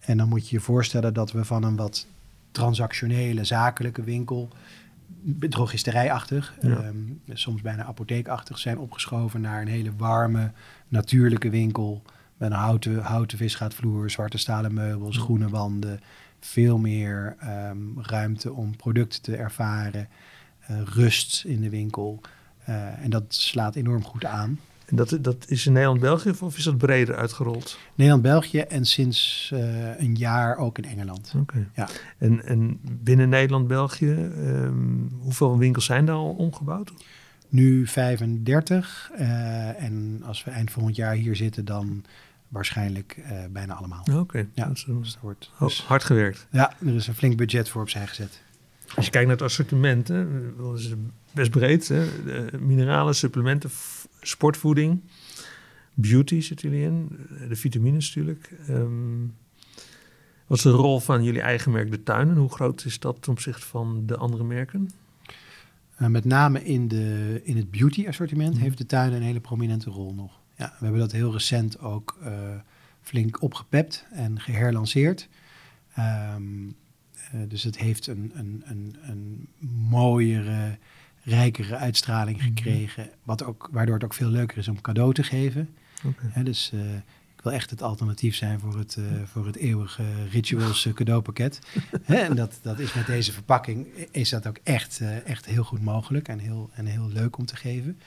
En 0.00 0.16
dan 0.16 0.28
moet 0.28 0.48
je 0.48 0.56
je 0.56 0.62
voorstellen 0.62 1.14
dat 1.14 1.32
we 1.32 1.44
van 1.44 1.62
een 1.62 1.76
wat 1.76 2.06
transactionele, 2.50 3.44
zakelijke 3.44 4.02
winkel, 4.02 4.48
drogisterijachtig, 5.24 6.54
Ja. 6.60 6.68
ehm, 6.76 6.96
soms 7.32 7.62
bijna 7.62 7.84
apotheekachtig, 7.84 8.58
zijn 8.58 8.78
opgeschoven 8.78 9.40
naar 9.40 9.60
een 9.60 9.68
hele 9.68 9.92
warme, 9.96 10.52
natuurlijke 10.88 11.50
winkel. 11.50 12.02
Met 12.36 12.50
een 12.50 12.56
houten, 12.56 12.98
houten 13.02 13.38
visgaatvloer, 13.38 14.10
zwarte 14.10 14.38
stalen 14.38 14.74
meubels, 14.74 15.16
groene 15.16 15.48
wanden. 15.48 16.00
Veel 16.40 16.78
meer 16.78 17.36
ehm, 17.40 17.76
ruimte 17.96 18.52
om 18.52 18.76
producten 18.76 19.22
te 19.22 19.36
ervaren. 19.36 20.08
eh, 20.66 20.76
rust 20.84 21.44
in 21.44 21.60
de 21.60 21.68
winkel. 21.70 22.20
Eh, 22.64 23.04
en 23.04 23.10
dat 23.10 23.24
slaat 23.28 23.74
enorm 23.74 24.04
goed 24.04 24.24
aan. 24.24 24.58
En 24.86 24.96
dat, 24.96 25.18
dat 25.20 25.44
is 25.48 25.66
in 25.66 25.72
Nederland-België 25.72 26.32
of 26.40 26.56
is 26.56 26.64
dat 26.64 26.78
breder 26.78 27.16
uitgerold? 27.16 27.78
Nederland-België 27.94 28.58
en 28.58 28.84
sinds 28.84 29.50
eh, 29.54 30.00
een 30.00 30.14
jaar 30.16 30.56
ook 30.56 30.78
in 30.78 30.84
Engeland. 30.84 31.32
Oké. 31.36 31.68
Ja. 31.74 31.88
En, 32.18 32.44
en 32.44 32.78
binnen 32.82 33.28
Nederland-België, 33.28 34.30
ehm, 34.36 34.74
hoeveel 35.18 35.58
winkels 35.58 35.84
zijn 35.84 36.04
daar 36.06 36.14
al 36.16 36.30
omgebouwd? 36.34 36.92
Nu 37.48 37.86
35. 37.86 39.10
eh, 39.16 39.82
en 39.82 40.22
als 40.26 40.44
we 40.44 40.50
eind 40.50 40.70
volgend 40.70 40.96
jaar 40.96 41.14
hier 41.14 41.36
zitten, 41.36 41.64
dan 41.64 42.04
waarschijnlijk 42.48 43.20
eh, 43.24 43.38
bijna 43.50 43.74
allemaal. 43.74 44.04
Oké, 44.12 44.46
Ja. 44.54 44.66
dat 44.66 44.76
is, 44.76 44.84
Dus 44.88 45.12
dat 45.12 45.22
wordt, 45.22 45.50
ho- 45.54 45.66
dus- 45.66 45.82
hard 45.82 46.04
gewerkt. 46.04 46.46
ja, 46.50 46.72
er 46.86 46.94
is 46.94 47.06
een 47.06 47.14
flink 47.14 47.36
budget 47.36 47.68
voor 47.68 47.82
opzij 47.82 48.06
gezet. 48.06 48.42
Als 48.94 49.04
je 49.04 49.10
kijkt 49.10 49.26
naar 49.28 49.36
het 49.36 49.44
assortiment, 49.46 50.08
hè, 50.08 50.26
dat 50.56 50.78
is 50.78 50.92
best 51.32 51.50
breed. 51.50 51.88
Hè, 51.88 52.04
de 52.24 52.58
mineralen, 52.60 53.14
supplementen, 53.14 53.70
sportvoeding, 54.26 55.00
beauty 55.94 56.40
zit 56.40 56.60
jullie 56.60 56.82
in, 56.82 57.08
de 57.48 57.56
vitamines 57.56 58.06
natuurlijk. 58.14 58.52
Ehm, 58.68 59.26
wat 60.46 60.56
is 60.56 60.62
de 60.62 60.70
rol 60.70 61.00
van 61.00 61.22
jullie 61.24 61.40
eigen 61.40 61.72
merk 61.72 61.90
De 61.90 62.02
Tuin 62.02 62.28
en 62.28 62.36
hoe 62.36 62.52
groot 62.52 62.84
is 62.84 62.98
dat 62.98 63.22
ten 63.22 63.32
opzichte 63.32 63.66
van 63.66 64.02
de 64.06 64.16
andere 64.16 64.44
merken? 64.44 64.90
Eh, 65.96 66.08
met 66.08 66.24
name 66.24 66.64
in, 66.64 66.88
de, 66.88 67.40
in 67.44 67.56
het 67.56 67.70
beauty 67.70 68.06
assortiment 68.08 68.54
Mhm. 68.54 68.62
heeft 68.62 68.78
de 68.78 68.86
tuin 68.86 69.12
een 69.12 69.22
hele 69.22 69.40
prominente 69.40 69.90
rol 69.90 70.14
nog. 70.14 70.40
Ja, 70.56 70.68
we 70.78 70.84
hebben 70.84 71.00
dat 71.00 71.12
heel 71.12 71.32
recent 71.32 71.80
ook 71.80 72.18
eh, 72.22 72.32
flink 73.00 73.42
opgepept 73.42 74.06
en 74.12 74.40
geherlanceerd. 74.40 75.28
Ehm, 75.94 76.42
eh, 77.32 77.40
dus 77.48 77.62
het 77.62 77.78
heeft 77.78 78.06
een, 78.06 78.32
een, 78.34 78.62
een, 78.64 78.96
een 79.02 79.48
mooiere, 79.88 80.78
rijkere 81.24 81.76
uitstraling 81.76 82.36
Mhm. 82.36 82.46
gekregen. 82.46 83.08
Wat 83.22 83.44
ook, 83.44 83.68
waardoor 83.72 83.94
het 83.94 84.04
ook 84.04 84.14
veel 84.14 84.28
leuker 84.30 84.58
is 84.58 84.68
om 84.68 84.80
cadeau 84.80 85.14
te 85.14 85.22
geven. 85.22 85.68
Dus 86.42 86.70
eh, 86.74 86.94
ik 87.36 87.42
wil 87.42 87.52
echt 87.52 87.70
het 87.70 87.82
alternatief 87.82 88.34
zijn 88.36 88.60
voor 88.60 88.78
het, 88.78 88.96
eh, 88.96 89.04
voor 89.24 89.46
het 89.46 89.56
eeuwige 89.56 90.02
rituals 90.30 90.86
eh, 90.86 90.92
cadeaupakket. 90.92 91.58
Hè, 92.02 92.16
en 92.16 92.36
dat, 92.36 92.58
dat 92.62 92.78
is 92.78 92.94
met 92.94 93.06
deze 93.06 93.32
verpakking 93.32 93.86
is 94.10 94.28
dat 94.28 94.46
ook 94.46 94.58
echt, 94.62 95.00
echt 95.24 95.46
heel 95.46 95.64
goed 95.64 95.82
mogelijk 95.82 96.28
en 96.28 96.38
heel, 96.38 96.70
en 96.72 96.86
heel 96.86 97.08
leuk 97.08 97.36
om 97.38 97.44
te 97.46 97.56
geven. 97.56 97.98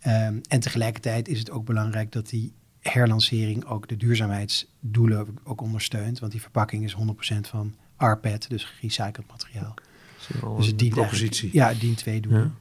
Ehm, 0.00 0.38
en 0.48 0.60
tegelijkertijd 0.60 1.28
is 1.28 1.38
het 1.38 1.50
ook 1.50 1.64
belangrijk 1.64 2.12
dat 2.12 2.28
die 2.28 2.52
herlancering 2.80 3.64
ook 3.64 3.88
de 3.88 3.96
duurzaamheidsdoelen 3.96 5.38
ook 5.44 5.60
ondersteunt. 5.60 6.18
Want 6.18 6.32
die 6.32 6.40
verpakking 6.40 6.84
is 6.84 6.92
100% 6.92 7.48
van 7.48 7.74
RPET, 7.96 8.48
dus 8.48 8.64
gerecycled 8.64 9.26
materiaal. 9.30 9.74
Dus 10.56 10.66
het 10.66 10.78
dient 10.78 10.94
propositie. 10.94 11.50
Ja, 11.52 11.68
het 11.68 11.80
dient 11.80 11.96
twee 11.96 12.20
doelen. 12.20 12.54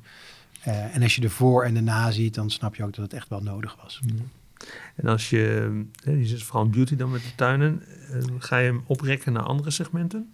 Eh, 0.66 0.96
en 0.96 1.02
als 1.02 1.16
je 1.16 1.22
de 1.22 1.30
voor 1.30 1.64
en 1.64 1.74
de 1.74 1.82
na 1.82 2.12
ziet, 2.12 2.34
dan 2.34 2.50
snap 2.50 2.76
je 2.76 2.84
ook 2.84 2.94
dat 2.94 3.04
het 3.04 3.14
echt 3.14 3.30
wel 3.30 3.42
nodig 3.42 3.76
was. 3.82 4.00
En 4.96 5.08
als 5.08 5.30
je, 5.30 5.84
hè, 6.04 6.12
je 6.12 6.26
zit 6.26 6.44
vooral 6.44 6.66
in 6.66 6.72
beauty 6.72 6.96
dan 6.96 7.12
met 7.12 7.22
de 7.22 7.36
tuinen, 7.36 7.84
eh, 8.12 8.24
ga 8.38 8.58
je 8.58 8.66
hem 8.66 8.84
oprekken 8.86 9.34
naar 9.34 9.44
andere 9.44 9.72
segmenten? 9.72 10.34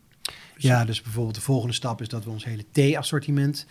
Ja, 0.58 0.86
dus 0.86 1.02
bijvoorbeeld 1.02 1.36
de 1.36 1.42
volgende 1.42 1.74
stap 1.74 2.02
is 2.02 2.08
dat 2.08 2.24
we 2.24 2.30
ons 2.30 2.46
hele 2.46 2.66
thee-assortiment, 2.72 3.66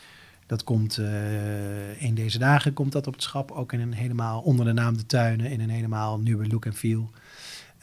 dat 0.47 0.65
komt 0.65 0.99
eh 0.99 2.03
een 2.03 2.15
deze 2.15 2.39
dagen 2.39 2.73
komt 2.73 2.93
dat 2.93 3.07
op 3.07 3.13
het 3.13 3.23
schap, 3.23 3.51
ook 3.51 3.73
in 3.73 3.81
een 3.81 3.93
helemaal 3.93 4.41
onder 4.41 4.65
de 4.65 4.73
naam 4.73 4.97
de 4.97 5.07
tuinen, 5.07 5.51
in 5.51 5.61
een 5.61 5.71
helemaal 5.71 6.19
nieuwe 6.19 6.47
look 6.47 6.65
en 6.65 6.75
feel, 6.75 7.11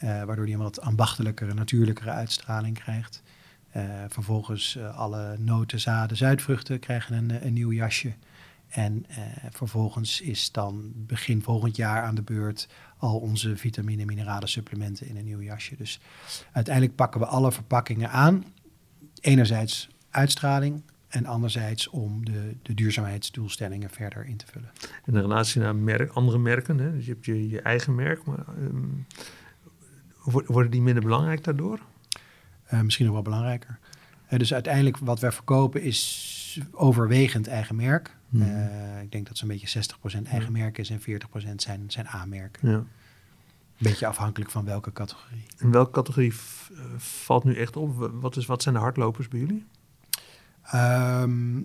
waardoor 0.00 0.44
die 0.44 0.54
een 0.54 0.60
wat 0.60 0.80
ambachtelijkere, 0.80 1.54
natuurlijkere 1.54 2.10
uitstraling 2.10 2.78
krijgt. 2.78 3.22
Eh, 3.70 3.82
vervolgens 4.08 4.76
eh, 4.76 4.98
alle 4.98 5.36
noten, 5.38 5.80
zaden, 5.80 6.16
zuidvruchten 6.16 6.78
krijgen 6.78 7.16
een, 7.16 7.30
eh, 7.30 7.44
een 7.44 7.52
nieuw 7.52 7.72
jasje. 7.72 8.12
En 8.68 9.06
vervolgens 9.50 10.20
is 10.20 10.52
dan 10.52 10.92
begin 10.94 11.42
volgend 11.42 11.76
jaar 11.76 12.02
aan 12.02 12.14
de 12.14 12.22
beurt 12.22 12.68
al 12.96 13.18
onze 13.18 13.56
vitamine 13.56 14.00
en 14.00 14.06
mineralen 14.06 14.48
supplementen 14.48 15.08
in 15.08 15.16
een 15.16 15.24
nieuw 15.24 15.40
jasje. 15.42 15.76
Dus 15.76 16.00
uiteindelijk 16.52 16.94
pakken 16.94 17.20
we 17.20 17.26
alle 17.26 17.52
verpakkingen 17.52 18.10
aan 18.10 18.44
enerzijds 19.20 19.88
uitstraling 20.10 20.82
en 21.08 21.26
anderzijds 21.26 21.88
om 21.88 22.24
de, 22.24 22.56
de 22.62 22.74
duurzaamheidsdoelstellingen 22.74 23.90
verder 23.90 24.26
in 24.26 24.36
te 24.36 24.46
vullen. 24.46 24.70
En 25.04 25.12
de 25.12 25.20
relatie 25.20 25.60
naar 25.60 25.76
merk, 25.76 26.12
andere 26.12 26.38
merken, 26.38 26.78
hè? 26.78 26.92
dus 26.92 27.06
je 27.06 27.12
hebt 27.12 27.24
je, 27.24 27.60
eigen 27.62 27.94
merk, 27.94 28.24
maar 28.24 28.44
ehm, 28.48 28.86
wo- 30.24 30.44
worden 30.46 30.70
die 30.70 30.82
minder 30.82 31.02
belangrijk 31.02 31.44
daardoor? 31.44 31.80
Eh, 32.68 32.80
misschien 32.80 33.04
nog 33.04 33.14
wel 33.14 33.22
belangrijker. 33.24 33.78
Eh, 34.26 34.38
dus 34.38 34.54
uiteindelijk 34.54 34.96
wat 34.98 35.20
wij 35.20 35.32
verkopen 35.32 35.82
is 35.82 36.60
overwegend 36.70 37.46
eigen 37.46 37.76
merk. 37.76 38.16
Hmm. 38.28 38.42
Eh, 38.42 39.02
ik 39.02 39.12
denk 39.12 39.26
dat 39.28 39.36
zo'n 39.36 39.48
beetje 39.48 39.66
60% 39.68 40.22
eigen 40.26 40.52
merk 40.52 40.78
is 40.78 40.90
en 40.90 41.00
40% 41.00 41.62
zijn, 41.62 41.84
zijn 41.90 42.06
A-merken. 42.06 42.70
Ja. 42.70 42.84
Beetje 43.78 44.06
afhankelijk 44.06 44.50
van 44.50 44.64
welke 44.64 44.92
categorie. 44.92 45.42
In 45.58 45.70
welke 45.70 45.90
categorie 45.90 46.32
valt 46.96 47.44
nu 47.44 47.54
echt 47.54 47.76
op? 47.76 47.96
Wa- 47.96 48.10
Wat, 48.10 48.36
is, 48.36 48.46
wat 48.46 48.62
zijn 48.62 48.74
de 48.74 48.80
hardlopers 48.80 49.28
bij 49.28 49.38
jullie? 49.40 49.66
Ehm, 50.62 51.60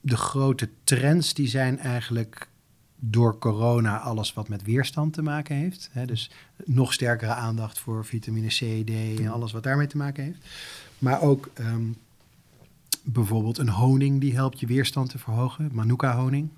de 0.00 0.16
grote 0.16 0.70
trends 0.84 1.34
die 1.34 1.48
zijn 1.48 1.78
eigenlijk 1.78 2.48
door 3.02 3.38
corona 3.38 3.98
alles 3.98 4.32
wat 4.32 4.48
met 4.48 4.62
weerstand 4.62 5.12
te 5.12 5.22
maken 5.22 5.56
heeft. 5.56 5.88
Hè, 5.92 6.06
dus 6.06 6.30
nog 6.64 6.92
sterkere 6.92 7.32
aandacht 7.34 7.78
voor 7.78 8.04
vitamine 8.04 8.46
C, 8.48 8.86
D 8.86 9.20
en 9.20 9.28
alles 9.28 9.52
wat 9.52 9.62
daarmee 9.62 9.86
te 9.86 9.96
maken 9.96 10.24
heeft. 10.24 10.38
Maar 10.98 11.20
ook 11.22 11.50
ehm, 11.54 11.82
bijvoorbeeld 13.02 13.58
een 13.58 13.68
honing 13.68 14.20
die 14.20 14.34
helpt 14.34 14.60
je 14.60 14.66
weerstand 14.66 15.10
te 15.10 15.18
verhogen. 15.18 15.70
Manuka 15.72 16.16
honing. 16.16 16.48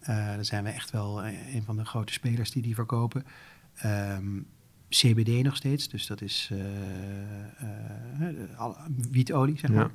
Eh, 0.00 0.06
daar 0.16 0.44
zijn 0.44 0.64
we 0.64 0.70
echt 0.70 0.90
wel 0.90 1.22
eh, 1.22 1.54
een 1.54 1.62
van 1.62 1.76
de 1.76 1.84
grote 1.84 2.12
spelers 2.12 2.50
die 2.50 2.62
die 2.62 2.74
verkopen. 2.74 3.24
Ehm, 3.74 4.38
CBD 4.88 5.42
nog 5.42 5.56
steeds, 5.56 5.88
dus 5.88 6.06
dat 6.06 6.20
is 6.20 6.50
al- 8.56 8.76
wietolie, 9.10 9.58
zeg 9.58 9.70
maar. 9.70 9.84
Ja. 9.84 9.90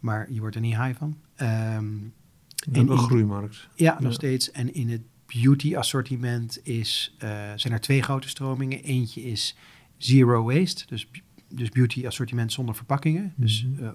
Maar 0.00 0.32
je 0.32 0.40
wordt 0.40 0.54
er 0.54 0.60
niet 0.60 0.76
high 0.76 0.98
van. 0.98 1.16
In- 1.36 2.88
een 2.88 2.98
groeimarkt. 2.98 3.68
ja, 3.74 3.92
nog 3.92 4.02
Ja. 4.02 4.10
steeds. 4.10 4.50
En 4.50 4.74
in 4.74 4.90
het 4.90 5.00
beauty 5.26 5.76
assortiment 5.76 6.66
is, 6.66 7.14
eh, 7.18 7.28
zijn 7.56 7.72
er 7.72 7.80
twee 7.80 8.02
grote 8.02 8.28
stromingen. 8.28 8.82
Eentje 8.82 9.22
is 9.22 9.56
zero 9.96 10.44
waste, 10.44 10.86
dus, 10.86 11.08
dus 11.48 11.68
beauty 11.68 12.06
assortiment 12.06 12.52
zonder 12.52 12.74
verpakkingen. 12.74 13.32
Dus 13.36 13.64
Mhm. 13.66 13.82
eh, 13.84 13.88
eh, 13.88 13.94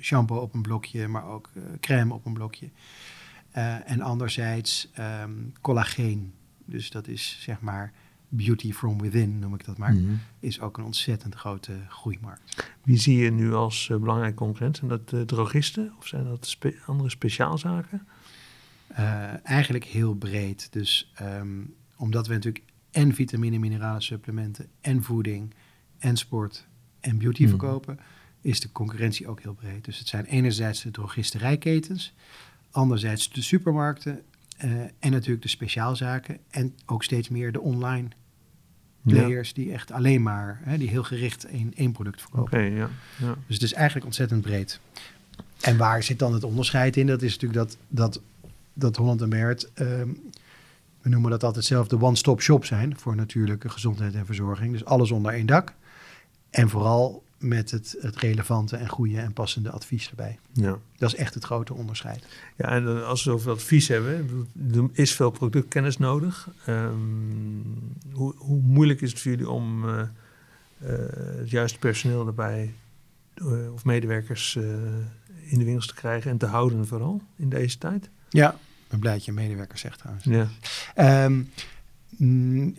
shampoo 0.00 0.36
op 0.40 0.54
een 0.54 0.62
blokje, 0.62 1.08
maar 1.08 1.24
ook 1.24 1.50
crème 1.80 2.14
op 2.14 2.26
een 2.26 2.32
blokje. 2.32 2.70
En 3.84 4.00
anderzijds 4.00 4.88
ehm, 4.92 5.32
collageen. 5.60 6.32
Dus 6.64 6.90
dat 6.90 7.08
is 7.08 7.38
zeg 7.40 7.60
maar 7.60 7.92
beauty 8.28 8.72
from 8.72 9.00
within, 9.00 9.38
noem 9.38 9.54
ik 9.54 9.64
dat 9.64 9.78
maar. 9.78 9.92
Mhm. 9.94 10.12
Is 10.40 10.60
ook 10.60 10.78
een 10.78 10.84
ontzettend 10.84 11.34
grote 11.34 11.72
groeimarkt. 11.88 12.70
Wie 12.84 12.98
zie 12.98 13.16
je 13.16 13.30
nu 13.30 13.52
als 13.54 13.86
belangrijke 14.00 14.34
concurrent? 14.36 14.76
Zijn 14.76 14.90
dat 14.90 15.28
drogisten 15.28 15.92
of 15.98 16.06
zijn 16.06 16.24
dat 16.24 16.46
spe- 16.46 16.74
andere 16.86 17.10
speciaalzaken? 17.10 18.06
Eh, 18.94 19.46
eigenlijk 19.46 19.84
heel 19.84 20.14
breed. 20.14 20.72
Dus 20.72 21.12
ehm, 21.14 21.48
omdat 21.96 22.26
we 22.26 22.32
natuurlijk 22.34 22.64
en 22.90 23.14
vitamine, 23.14 23.58
mineralen, 23.58 24.02
supplementen 24.02 24.66
en 24.80 25.02
voeding 25.02 25.54
en 25.98 26.16
sport 26.16 26.66
en 27.00 27.18
beauty 27.18 27.40
Mhm. 27.42 27.50
verkopen, 27.50 27.98
is 28.40 28.60
de 28.60 28.72
concurrentie 28.72 29.28
ook 29.28 29.40
heel 29.42 29.54
breed. 29.54 29.84
Dus 29.84 29.98
het 29.98 30.08
zijn 30.08 30.24
enerzijds 30.24 30.82
de 30.82 30.90
drogisterijketens, 30.90 32.14
anderzijds 32.70 33.30
de 33.30 33.42
supermarkten 33.42 34.22
eh, 34.56 34.70
en 34.80 35.10
natuurlijk 35.10 35.42
de 35.42 35.48
speciaalzaken 35.48 36.38
en 36.50 36.74
ook 36.86 37.02
steeds 37.04 37.28
meer 37.28 37.52
de 37.52 37.60
online 37.60 38.08
players 39.02 39.52
die 39.52 39.72
echt 39.72 39.90
alleen 39.92 40.22
maar, 40.22 40.60
hè, 40.64 40.78
die 40.78 40.88
heel 40.88 41.02
gericht 41.02 41.44
één, 41.44 41.74
één 41.74 41.92
product 41.92 42.20
verkopen. 42.20 42.72
ja. 42.72 42.88
ja. 43.18 43.34
Dus 43.46 43.54
het 43.54 43.62
is 43.62 43.72
eigenlijk 43.72 44.06
ontzettend 44.06 44.42
breed. 44.42 44.80
En 45.60 45.76
waar 45.76 46.02
zit 46.02 46.18
dan 46.18 46.32
het 46.34 46.44
onderscheid 46.44 46.96
in? 46.96 47.06
Dat 47.06 47.22
is 47.22 47.32
natuurlijk 47.38 47.68
dat, 47.68 47.76
dat, 47.88 48.20
dat 48.74 48.96
Holland 48.96 49.22
en 49.22 49.28
Bert, 49.28 49.72
ehm, 49.74 50.08
we 51.02 51.08
noemen 51.08 51.30
dat 51.30 51.44
altijd 51.44 51.64
zelf 51.64 51.88
de 51.88 52.00
one-stop 52.00 52.42
shop 52.42 52.64
zijn 52.64 52.98
voor 52.98 53.16
natuurlijke 53.16 53.68
gezondheid 53.68 54.14
en 54.14 54.26
verzorging. 54.26 54.72
Dus 54.72 54.84
alles 54.84 55.10
onder 55.10 55.32
één 55.32 55.46
dak. 55.46 55.74
En 56.50 56.68
vooral 56.68 57.24
met 57.38 57.70
het, 57.70 57.96
het 58.00 58.16
relevante 58.16 58.76
en 58.76 58.88
goede 58.88 59.18
en 59.18 59.32
passende 59.32 59.70
advies 59.70 60.10
erbij. 60.10 60.38
ja. 60.52 60.78
Dat 60.96 61.12
is 61.12 61.18
echt 61.18 61.34
het 61.34 61.44
grote 61.44 61.74
onderscheid. 61.74 62.26
Ja, 62.56 62.68
en 62.68 63.06
als 63.06 63.24
we 63.24 63.30
over 63.30 63.50
advies 63.50 63.88
hebben, 63.88 64.28
er 64.74 64.88
is 64.92 65.14
veel 65.14 65.30
productkennis 65.30 65.98
nodig. 65.98 66.48
Ehm, 66.66 66.92
hoe, 68.12 68.34
hoe 68.36 68.60
moeilijk 68.60 69.00
is 69.00 69.10
het 69.10 69.20
voor 69.20 69.30
jullie 69.30 69.50
om 69.50 69.88
eh, 69.88 70.02
het 71.36 71.50
juiste 71.50 71.78
personeel 71.78 72.26
erbij 72.26 72.74
of 73.72 73.84
medewerkers 73.84 74.56
in 75.42 75.58
de 75.58 75.64
winkels 75.64 75.86
te 75.86 75.94
krijgen 75.94 76.30
en 76.30 76.38
te 76.38 76.46
houden 76.46 76.86
vooral 76.86 77.22
in 77.36 77.48
deze 77.48 77.78
tijd? 77.78 78.10
Ja, 78.32 78.56
ben 78.88 78.98
blij 78.98 79.12
dat 79.12 79.24
je 79.24 79.32
medewerkers 79.32 79.80
zegt 79.80 79.98
trouwens. 79.98 80.24
Ja. 80.24 80.48
Mm, 82.16 82.74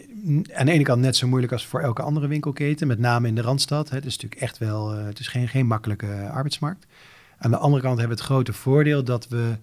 aan 0.53 0.65
de 0.65 0.71
ene 0.71 0.83
kant 0.83 1.01
net 1.01 1.15
zo 1.15 1.27
moeilijk 1.27 1.51
als 1.53 1.65
voor 1.65 1.79
elke 1.79 2.01
andere 2.01 2.27
winkelketen, 2.27 2.87
met 2.87 2.99
name 2.99 3.27
in 3.27 3.35
de 3.35 3.41
Randstad. 3.41 3.89
Het 3.89 4.05
is 4.05 4.15
natuurlijk 4.15 4.41
echt 4.41 4.57
wel, 4.57 4.89
het 4.89 5.19
is 5.19 5.27
geen, 5.27 5.47
geen 5.47 5.67
makkelijke 5.67 6.29
arbeidsmarkt. 6.31 6.85
Aan 7.37 7.51
de 7.51 7.57
andere 7.57 7.81
kant 7.81 7.99
hebben 7.99 8.15
we 8.15 8.23
het 8.23 8.31
grote 8.31 8.53
voordeel 8.53 9.03
dat 9.03 9.27
we 9.27 9.57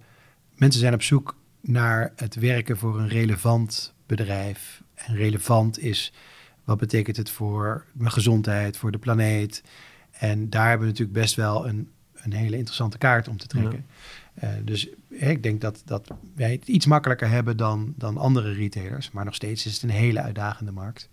mensen 0.55 0.79
zijn 0.79 0.93
op 0.93 1.01
zoek 1.01 1.35
naar 1.61 2.13
het 2.15 2.35
werken 2.35 2.77
voor 2.77 2.99
een 2.99 3.07
relevant 3.07 3.93
bedrijf. 4.05 4.83
En 4.93 5.15
relevant 5.15 5.79
is 5.79 6.13
wat 6.63 6.77
betekent 6.77 7.17
het 7.17 7.29
voor 7.29 7.85
mijn 7.91 8.11
gezondheid, 8.11 8.77
voor 8.77 8.91
de 8.91 8.97
planeet. 8.97 9.63
En 10.11 10.49
daar 10.49 10.69
hebben 10.69 10.87
we 10.87 10.91
natuurlijk 10.91 11.19
best 11.19 11.35
wel 11.35 11.67
een, 11.67 11.91
een 12.13 12.33
hele 12.33 12.57
interessante 12.57 12.97
kaart 12.97 13.27
om 13.27 13.37
te 13.37 13.47
trekken. 13.47 13.85
Uh, 14.43 14.49
dus 14.63 14.89
ik 15.09 15.43
denk 15.43 15.61
dat, 15.61 15.81
dat 15.85 16.11
wij 16.35 16.51
het 16.51 16.67
iets 16.67 16.85
makkelijker 16.85 17.29
hebben 17.29 17.57
dan, 17.57 17.93
dan 17.97 18.17
andere 18.17 18.53
retailers. 18.53 19.11
Maar 19.11 19.25
nog 19.25 19.35
steeds 19.35 19.65
is 19.65 19.73
het 19.73 19.83
een 19.83 19.89
hele 19.89 20.21
uitdagende 20.21 20.71
markt. 20.71 21.09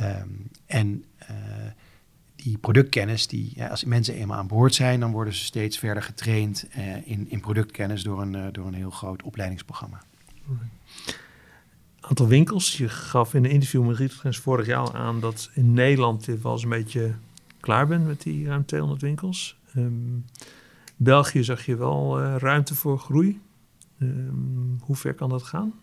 Um, 0.00 0.50
en 0.66 1.04
uh, 1.30 1.36
die 2.36 2.58
productkennis, 2.58 3.26
die, 3.26 3.64
als 3.64 3.84
mensen 3.84 4.14
eenmaal 4.14 4.38
aan 4.38 4.46
boord 4.46 4.74
zijn, 4.74 5.00
dan 5.00 5.12
worden 5.12 5.34
ze 5.34 5.44
steeds 5.44 5.78
verder 5.78 6.02
getraind 6.02 6.66
uh, 6.76 6.96
in, 6.96 7.30
in 7.30 7.40
productkennis 7.40 8.02
door 8.02 8.22
een, 8.22 8.52
door 8.52 8.66
een 8.66 8.74
heel 8.74 8.90
groot 8.90 9.22
opleidingsprogramma. 9.22 10.02
Aantal 12.00 12.26
winkels. 12.26 12.76
Je 12.76 12.88
gaf 12.88 13.34
in 13.34 13.44
een 13.44 13.50
interview 13.50 13.86
met 13.86 13.96
Rietrens 13.96 14.38
vorig 14.38 14.66
jaar 14.66 14.94
aan 14.94 15.20
dat 15.20 15.50
in 15.54 15.72
Nederland 15.72 16.24
je 16.24 16.38
wel 16.38 16.52
eens 16.52 16.62
een 16.62 16.68
beetje 16.68 17.14
klaar 17.60 17.86
bent 17.86 18.06
met 18.06 18.22
die 18.22 18.46
ruim 18.46 18.64
200 18.64 19.02
winkels. 19.02 19.56
Um, 19.76 20.24
België 20.96 21.44
zag 21.44 21.66
je 21.66 21.76
wel 21.76 22.22
uh, 22.22 22.34
ruimte 22.38 22.74
voor 22.74 22.98
groei. 22.98 23.40
Um, 23.98 24.78
hoe 24.80 24.96
ver 24.96 25.14
kan 25.14 25.28
dat 25.28 25.42
gaan? 25.42 25.74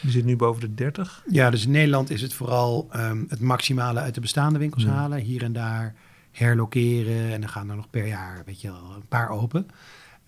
Je 0.00 0.10
zit 0.10 0.24
nu 0.24 0.36
boven 0.36 0.60
de 0.60 0.74
30. 0.74 1.24
Ja, 1.28 1.50
dus 1.50 1.64
in 1.64 1.70
Nederland 1.70 2.10
is 2.10 2.22
het 2.22 2.34
vooral 2.34 2.88
um, 2.96 3.26
het 3.28 3.40
maximale 3.40 4.00
uit 4.00 4.14
de 4.14 4.20
bestaande 4.20 4.58
winkels 4.58 4.82
ja. 4.82 4.90
halen. 4.90 5.18
Hier 5.18 5.42
en 5.42 5.52
daar 5.52 5.94
herlokeren. 6.30 7.32
En 7.32 7.40
dan 7.40 7.50
gaan 7.50 7.70
er 7.70 7.76
nog 7.76 7.90
per 7.90 8.06
jaar 8.06 8.42
weet 8.46 8.60
je 8.60 8.70
wel, 8.70 8.94
een 8.94 9.08
paar 9.08 9.28
open. 9.28 9.66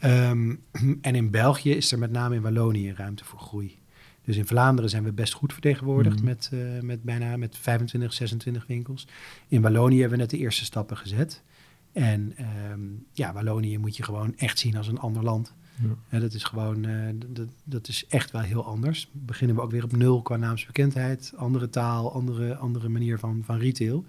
Um, 0.04 0.60
en 1.00 1.14
in 1.14 1.30
België 1.30 1.70
is 1.70 1.92
er 1.92 1.98
met 1.98 2.10
name 2.10 2.34
in 2.34 2.42
Wallonië 2.42 2.92
ruimte 2.92 3.24
voor 3.24 3.38
groei. 3.38 3.78
Dus 4.24 4.36
in 4.36 4.46
Vlaanderen 4.46 4.90
zijn 4.90 5.04
we 5.04 5.12
best 5.12 5.32
goed 5.32 5.52
vertegenwoordigd 5.52 6.18
mm. 6.18 6.24
met, 6.24 6.50
uh, 6.52 6.80
met 6.80 7.02
bijna 7.02 7.36
met 7.36 7.56
25, 7.60 8.12
26 8.12 8.66
winkels. 8.66 9.06
In 9.48 9.62
Wallonië 9.62 10.00
hebben 10.00 10.18
we 10.18 10.22
net 10.22 10.30
de 10.30 10.38
eerste 10.38 10.64
stappen 10.64 10.96
gezet. 10.96 11.42
En 11.94 12.34
um, 12.70 13.06
ja, 13.12 13.32
Wallonië 13.32 13.78
moet 13.78 13.96
je 13.96 14.02
gewoon 14.02 14.36
echt 14.36 14.58
zien 14.58 14.76
als 14.76 14.88
een 14.88 14.98
ander 14.98 15.22
land. 15.22 15.54
Ja. 16.10 16.18
dat 16.18 16.32
is 16.32 16.44
gewoon, 16.44 16.84
uh, 16.84 17.08
dat, 17.26 17.48
dat 17.64 17.88
is 17.88 18.06
echt 18.08 18.30
wel 18.30 18.40
heel 18.40 18.64
anders. 18.64 19.08
Beginnen 19.12 19.56
we 19.56 19.62
ook 19.62 19.70
weer 19.70 19.84
op 19.84 19.96
nul 19.96 20.22
qua 20.22 20.36
naamsbekendheid, 20.36 21.32
andere 21.36 21.70
taal, 21.70 22.12
andere, 22.12 22.56
andere 22.56 22.88
manier 22.88 23.18
van, 23.18 23.42
van 23.44 23.58
retail. 23.58 24.04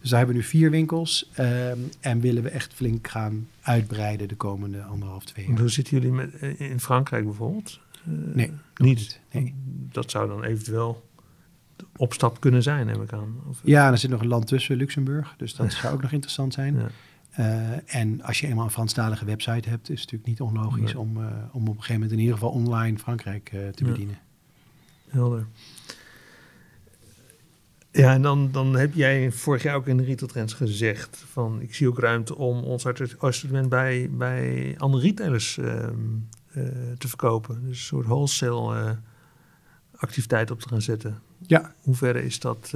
Dus 0.00 0.10
daar 0.10 0.18
hebben 0.18 0.36
we 0.36 0.42
nu 0.42 0.48
vier 0.48 0.70
winkels 0.70 1.30
um, 1.38 1.88
en 2.00 2.20
willen 2.20 2.42
we 2.42 2.48
echt 2.48 2.74
flink 2.74 3.08
gaan 3.08 3.48
uitbreiden 3.60 4.28
de 4.28 4.36
komende 4.36 4.82
anderhalf, 4.82 5.24
twee 5.24 5.46
jaar. 5.46 5.58
Hoe 5.58 5.68
zitten 5.68 6.00
jullie 6.00 6.12
met, 6.12 6.34
in 6.58 6.80
Frankrijk 6.80 7.24
bijvoorbeeld? 7.24 7.80
Uh, 8.08 8.34
nee, 8.34 8.50
niet. 8.76 8.96
niet. 8.96 9.20
Nee. 9.32 9.54
Dat 9.92 10.10
zou 10.10 10.28
dan 10.28 10.44
eventueel 10.44 11.08
opstap 11.96 12.40
kunnen 12.40 12.62
zijn, 12.62 12.86
neem 12.86 13.02
ik 13.02 13.12
aan. 13.12 13.36
Of, 13.48 13.60
ja, 13.64 13.90
er 13.90 13.98
zit 13.98 14.10
nog 14.10 14.20
een 14.20 14.28
land 14.28 14.46
tussen, 14.46 14.76
Luxemburg. 14.76 15.34
Dus 15.36 15.54
dat 15.54 15.72
zou 15.82 15.94
ook 15.94 16.02
nog 16.02 16.12
interessant 16.12 16.54
zijn. 16.54 16.74
Ja. 16.74 16.88
Uh, 17.38 17.94
en 17.94 18.22
als 18.22 18.40
je 18.40 18.46
eenmaal 18.46 18.64
een 18.64 18.70
Franstalige 18.70 19.24
website 19.24 19.68
hebt, 19.68 19.90
is 19.90 20.00
het 20.00 20.10
natuurlijk 20.12 20.26
niet 20.26 20.40
onlogisch 20.40 20.92
nee. 20.92 20.98
om, 20.98 21.16
uh, 21.16 21.26
om 21.52 21.62
op 21.62 21.68
een 21.68 21.74
gegeven 21.74 21.94
moment 21.94 22.12
in 22.12 22.18
ieder 22.18 22.34
geval 22.34 22.50
online 22.50 22.98
Frankrijk 22.98 23.52
uh, 23.52 23.68
te 23.68 23.84
ja. 23.84 23.90
bedienen. 23.90 24.18
Helder. 25.08 25.46
Ja, 27.90 28.12
en 28.12 28.22
dan, 28.22 28.50
dan 28.52 28.76
heb 28.76 28.94
jij 28.94 29.32
vorig 29.32 29.62
jaar 29.62 29.74
ook 29.74 29.86
in 29.86 29.96
de 29.96 30.04
Retail 30.04 30.30
Trends 30.30 30.52
gezegd 30.52 31.24
van 31.30 31.60
ik 31.60 31.74
zie 31.74 31.88
ook 31.88 31.98
ruimte 31.98 32.36
om 32.36 32.62
ons 32.62 32.86
assortiment 33.18 33.68
bij, 33.68 34.10
bij 34.10 34.74
andere 34.78 35.02
retailers 35.02 35.56
um, 35.56 36.28
te 36.98 37.08
verkopen. 37.08 37.60
Dus 37.60 37.78
een 37.78 37.84
soort 37.84 38.06
wholesale 38.06 38.98
activiteit 39.96 40.50
op 40.50 40.60
te 40.60 40.68
gaan 40.68 40.82
zetten. 40.82 41.20
Ja. 41.46 41.74
Hoe 41.80 41.94
ver 41.94 42.16
is 42.16 42.40
dat 42.40 42.70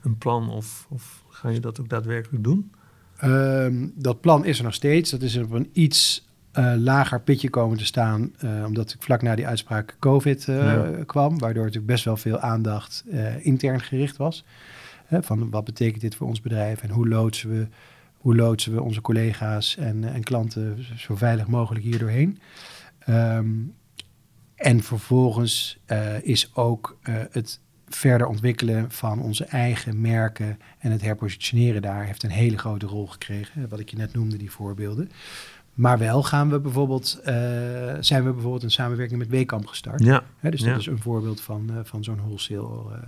een 0.00 0.18
plan 0.18 0.50
of, 0.50 0.86
of 0.88 1.24
ga 1.28 1.48
je 1.48 1.60
dat 1.60 1.80
ook 1.80 1.88
daadwerkelijk 1.88 2.44
doen? 2.44 2.70
Um, 3.24 3.92
dat 3.96 4.20
plan 4.20 4.44
is 4.44 4.58
er 4.58 4.64
nog 4.64 4.74
steeds. 4.74 5.10
Dat 5.10 5.22
is 5.22 5.36
op 5.36 5.50
een 5.50 5.70
iets 5.72 6.28
uh, 6.58 6.74
lager 6.76 7.20
pitje 7.20 7.50
komen 7.50 7.78
te 7.78 7.84
staan, 7.84 8.32
uh, 8.44 8.64
omdat 8.66 8.92
ik 8.92 9.02
vlak 9.02 9.22
na 9.22 9.34
die 9.34 9.46
uitspraak 9.46 9.96
COVID 9.98 10.46
uh, 10.46 10.56
ja. 10.56 11.04
kwam, 11.06 11.38
waardoor 11.38 11.62
natuurlijk 11.62 11.92
best 11.92 12.04
wel 12.04 12.16
veel 12.16 12.38
aandacht 12.38 13.04
intern 13.40 13.80
gericht 13.80 14.16
was. 14.16 14.44
van 15.10 15.50
wat 15.50 15.64
betekent 15.64 16.00
dit 16.00 16.14
voor 16.14 16.26
ons 16.26 16.40
bedrijf 16.40 16.82
en 16.82 16.90
hoe 16.90 17.08
loodsen 17.08 17.50
we, 17.50 17.66
hoe 18.16 18.36
loodsen 18.36 18.74
we 18.74 18.82
onze 18.82 19.00
collega's 19.00 19.76
en, 19.76 20.04
en 20.04 20.22
klanten 20.22 20.84
zo 20.96 21.16
veilig 21.16 21.46
mogelijk 21.46 21.84
hier 21.84 21.98
doorheen. 21.98 22.38
Um, 23.08 23.74
en 24.54 24.82
vervolgens 24.82 25.78
is 26.22 26.50
ook 26.54 26.98
het 27.30 27.60
verder 27.88 28.26
ontwikkelen 28.26 28.90
van 28.90 29.20
onze 29.20 29.44
eigen 29.44 30.00
merken 30.00 30.58
en 30.78 30.90
het 30.90 31.02
herpositioneren 31.02 31.82
daar 31.82 32.04
heeft 32.04 32.22
een 32.22 32.30
hele 32.30 32.58
grote 32.58 32.86
rol 32.86 33.06
gekregen. 33.06 33.68
Wat 33.68 33.78
ik 33.78 33.88
je 33.88 33.96
net 33.96 34.14
noemde, 34.14 34.36
die 34.36 34.50
voorbeelden. 34.50 35.10
Maar 35.74 35.98
wel 35.98 36.22
gaan 36.22 36.50
we 36.50 36.60
bijvoorbeeld, 36.60 37.18
uh, 37.20 37.24
zijn 38.00 38.24
we 38.24 38.32
bijvoorbeeld 38.32 38.62
een 38.62 38.70
samenwerking 38.70 39.18
met 39.18 39.28
Wekamp 39.28 39.66
gestart. 39.66 40.04
Ja. 40.04 40.24
Hè, 40.38 40.50
dus 40.50 40.60
dat 40.60 40.68
ja. 40.68 40.76
is 40.76 40.86
een 40.86 40.98
voorbeeld 40.98 41.40
van, 41.40 41.70
uh, 41.70 41.78
van 41.82 42.04
zo'n 42.04 42.16
wholesale. 42.16 42.90
Uh, 42.90 42.98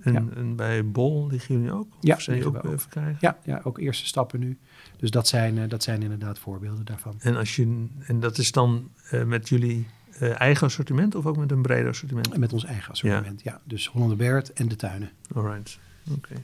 en, 0.00 0.12
ja. 0.12 0.24
en, 0.36 0.56
bij 0.56 0.86
Bol 0.90 1.26
liggen 1.30 1.54
jullie 1.54 1.72
ook? 1.72 1.86
Of 1.86 1.96
ja, 2.00 2.18
zijn 2.18 2.44
ook, 2.44 2.64
ook 2.64 2.80
verkrijgen? 2.80 3.16
Ja, 3.20 3.38
ja, 3.44 3.60
ook 3.64 3.78
eerste 3.78 4.06
stappen 4.06 4.40
nu. 4.40 4.58
Dus 4.96 5.10
dat 5.10 5.28
zijn, 5.28 5.68
dat 5.68 5.82
zijn 5.82 6.02
inderdaad 6.02 6.38
voorbeelden 6.38 6.84
daarvan. 6.84 7.14
En, 7.18 7.36
als 7.36 7.56
je, 7.56 7.86
en 8.06 8.20
dat 8.20 8.38
is 8.38 8.52
dan 8.52 8.90
met 9.24 9.48
jullie 9.48 9.86
uh, 10.20 10.40
eigen 10.40 10.66
assortiment 10.66 11.14
of 11.14 11.26
ook 11.26 11.36
met 11.36 11.50
een 11.50 11.62
breder 11.62 11.88
assortiment? 11.88 12.36
Met 12.36 12.52
ons 12.52 12.64
eigen 12.64 12.92
assortiment, 12.92 13.42
ja. 13.42 13.52
ja. 13.52 13.60
Dus 13.64 13.86
Hollander 13.86 14.16
Bert 14.16 14.52
en 14.52 14.68
de 14.68 14.76
tuinen. 14.76 15.10
Alright, 15.34 15.78
oké. 16.10 16.18
Okay. 16.18 16.42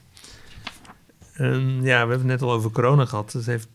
Um, 1.53 1.75
ja, 1.75 1.81
we 1.81 2.09
hebben 2.09 2.17
het 2.17 2.25
net 2.25 2.41
al 2.41 2.51
over 2.51 2.71
corona 2.71 3.05
gehad. 3.05 3.31
Dat 3.31 3.45
heeft 3.45 3.67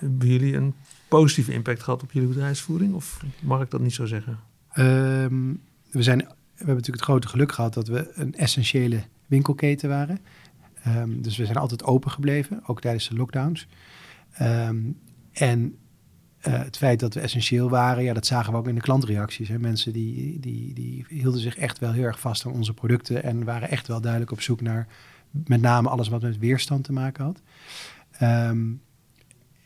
bij 0.00 0.28
jullie 0.28 0.56
een 0.56 0.74
positieve 1.08 1.52
impact 1.52 1.82
gehad 1.82 2.02
op 2.02 2.12
jullie 2.12 2.28
bedrijfsvoering? 2.28 2.94
Of 2.94 3.24
mag 3.40 3.62
ik 3.62 3.70
dat 3.70 3.80
niet 3.80 3.94
zo 3.94 4.06
zeggen? 4.06 4.38
Um, 4.76 5.60
we, 5.90 6.02
zijn, 6.02 6.18
we 6.18 6.24
hebben 6.56 6.74
natuurlijk 6.74 6.86
het 6.96 7.00
grote 7.00 7.28
geluk 7.28 7.52
gehad 7.52 7.74
dat 7.74 7.88
we 7.88 8.10
een 8.14 8.34
essentiële 8.34 9.02
winkelketen 9.26 9.88
waren. 9.88 10.18
Um, 10.86 11.22
dus 11.22 11.36
we 11.36 11.44
zijn 11.44 11.56
altijd 11.56 11.84
open 11.84 12.10
gebleven, 12.10 12.60
ook 12.66 12.80
tijdens 12.80 13.08
de 13.08 13.16
lockdowns. 13.16 13.66
en 15.32 15.78
uh, 16.46 16.62
het 16.62 16.76
feit 16.76 17.00
dat 17.00 17.14
we 17.14 17.20
essentieel 17.20 17.68
waren, 17.68 18.02
ja, 18.04 18.12
dat 18.12 18.26
zagen 18.26 18.52
we 18.52 18.58
ook 18.58 18.68
in 18.68 18.74
de 18.74 18.80
klantreacties. 18.80 19.48
Hè. 19.48 19.58
Mensen 19.58 19.92
die, 19.92 20.40
die, 20.40 20.74
die 20.74 21.04
hielden 21.08 21.40
zich 21.40 21.56
echt 21.56 21.78
wel 21.78 21.92
heel 21.92 22.04
erg 22.04 22.20
vast 22.20 22.46
aan 22.46 22.52
onze 22.52 22.74
producten 22.74 23.22
en 23.22 23.44
waren 23.44 23.70
echt 23.70 23.86
wel 23.86 24.00
duidelijk 24.00 24.32
op 24.32 24.40
zoek 24.40 24.60
naar 24.60 24.86
met 25.30 25.60
name 25.60 25.88
alles 25.88 26.08
wat 26.08 26.22
met 26.22 26.38
weerstand 26.38 26.84
te 26.84 26.92
maken 26.92 27.24
had. 27.24 27.42
Um, 28.50 28.82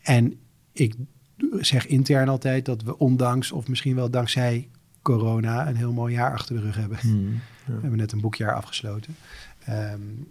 en 0.03 0.39
ik 0.73 0.95
zeg 1.61 1.87
intern 1.87 2.29
altijd 2.29 2.65
dat 2.65 2.83
we 2.83 2.99
ondanks, 2.99 3.53
of 3.53 3.69
misschien 3.69 3.95
wel 3.95 4.11
dankzij 4.11 4.69
corona, 5.03 5.69
een 5.69 5.77
heel 5.77 5.93
mooi 5.93 6.15
jaar 6.15 6.33
achter 6.33 6.55
de 6.55 6.63
rug 6.63 6.77
hebben. 6.77 6.99
Mm, 7.03 7.33
ja. 7.33 7.41
We 7.75 7.81
hebben 7.81 7.99
net 7.99 8.13
een 8.13 8.21
boekjaar 8.21 8.55
afgesloten. 8.55 9.17
Um, 9.69 10.27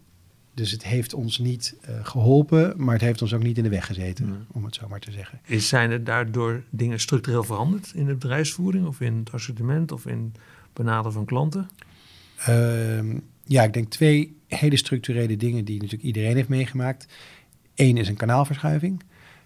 dus 0.54 0.72
het 0.72 0.84
heeft 0.84 1.14
ons 1.14 1.38
niet 1.38 1.76
uh, 1.90 1.96
geholpen, 2.06 2.74
maar 2.78 2.94
het 2.94 3.04
heeft 3.04 3.22
ons 3.22 3.34
ook 3.34 3.44
niet 3.44 3.58
in 3.58 3.64
de 3.64 3.70
weg 3.70 3.86
gezeten, 3.86 4.30
Nee. 4.30 4.38
om 4.52 4.66
het 4.66 4.76
zo 4.76 4.88
maar 4.88 5.00
te 5.00 5.12
zeggen. 5.12 5.40
Is, 5.46 5.68
zijn 5.68 5.92
er 5.92 6.04
daardoor 6.04 6.64
dingen 6.70 7.00
structureel 7.00 7.44
veranderd 7.44 7.92
in 7.96 8.06
de 8.06 8.14
bedrijfsvoering 8.14 8.88
of 8.88 9.02
in 9.02 9.18
het 9.18 9.32
assortiment 9.32 9.92
of 9.92 10.06
in 10.06 10.34
benaderen 10.74 11.12
van 11.14 11.26
klanten? 11.26 11.70
Um, 12.50 13.22
ja, 13.44 13.64
ik 13.64 13.74
denk 13.74 13.90
twee 13.90 14.38
hele 14.48 14.78
structurele 14.78 15.38
dingen 15.38 15.66
die 15.66 15.76
natuurlijk 15.76 16.04
iedereen 16.04 16.36
heeft 16.36 16.50
meegemaakt. 16.50 17.08
Eén 17.76 17.98
is 17.98 18.08
een 18.08 18.16
kanaalverschuiving. 18.16 19.04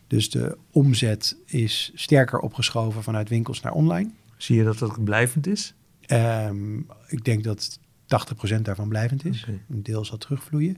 Dus 0.08 0.30
de 0.30 0.58
omzet 0.72 1.38
is 1.46 1.92
sterker 1.96 2.40
opgeschoven 2.40 3.04
vanuit 3.04 3.30
winkels 3.30 3.62
naar 3.62 3.74
online. 3.74 4.10
Zie 4.38 4.56
je 4.56 4.64
dat 4.64 4.78
dat 4.78 5.04
blijvend 5.04 5.48
is? 5.48 5.74
Um, 6.08 6.88
ik 7.08 7.24
denk 7.24 7.44
dat 7.44 7.80
80% 8.06 8.62
daarvan 8.62 8.90
blijvend 8.90 9.26
is. 9.26 9.46
Een 9.70 9.84
deel 9.84 10.06
zal 10.06 10.18
terugvloeien. 10.18 10.78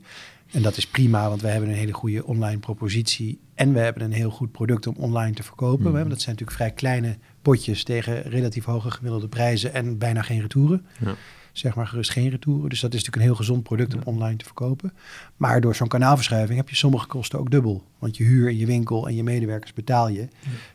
En 0.50 0.62
dat 0.62 0.76
is 0.76 0.86
prima, 0.86 1.28
want 1.28 1.40
we 1.40 1.48
hebben 1.48 1.68
een 1.68 1.76
hele 1.76 1.92
goede 1.92 2.26
online 2.26 2.58
propositie. 2.58 3.40
En 3.54 3.72
we 3.72 3.78
hebben 3.78 4.02
een 4.02 4.12
heel 4.12 4.30
goed 4.30 4.52
product 4.52 4.86
om 4.86 4.94
online 4.96 5.34
te 5.34 5.42
verkopen. 5.42 5.92
Mhm. 5.92 6.08
Dat 6.08 6.20
zijn 6.20 6.34
natuurlijk 6.36 6.56
vrij 6.56 6.70
kleine 6.70 7.16
potjes 7.42 7.84
tegen 7.84 8.22
relatief 8.22 8.64
hoge 8.64 8.90
gemiddelde 8.90 9.28
prijzen 9.28 9.74
en 9.74 9.98
bijna 9.98 10.22
geen 10.22 10.40
retouren. 10.40 10.86
Ja. 11.04 11.14
zeg 11.52 11.74
maar 11.74 11.86
gerust 11.86 12.10
geen 12.10 12.30
retouren. 12.30 12.68
Dus 12.68 12.80
dat 12.80 12.94
is 12.94 12.98
natuurlijk 12.98 13.16
een 13.16 13.28
heel 13.28 13.38
gezond 13.38 13.62
product 13.62 13.94
om 13.94 14.00
online 14.04 14.36
te 14.36 14.44
verkopen. 14.44 14.92
Maar 15.36 15.60
door 15.60 15.74
zo'n 15.74 15.88
kanaalverschuiving 15.88 16.58
heb 16.58 16.68
je 16.68 16.76
sommige 16.76 17.06
kosten 17.06 17.38
ook 17.38 17.50
dubbel. 17.50 17.84
Want 17.98 18.16
je 18.16 18.24
huur 18.24 18.48
in 18.48 18.56
je 18.56 18.66
winkel 18.66 19.08
en 19.08 19.14
je 19.14 19.22
medewerkers 19.22 19.72
betaal 19.72 20.08
je. 20.08 20.28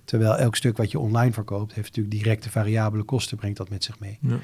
Terwijl 0.06 0.38
elk 0.38 0.56
stuk 0.56 0.78
wat 0.78 0.92
je 0.92 1.00
online 1.00 1.34
verkoopt, 1.34 1.74
heeft 1.74 1.88
natuurlijk 1.88 2.16
directe 2.16 2.50
variabele 2.50 3.04
kosten, 3.04 3.38
brengt 3.38 3.58
dat 3.58 3.70
met 3.70 3.84
zich 3.84 4.00
mee. 4.00 4.18
Ja. 4.22 4.40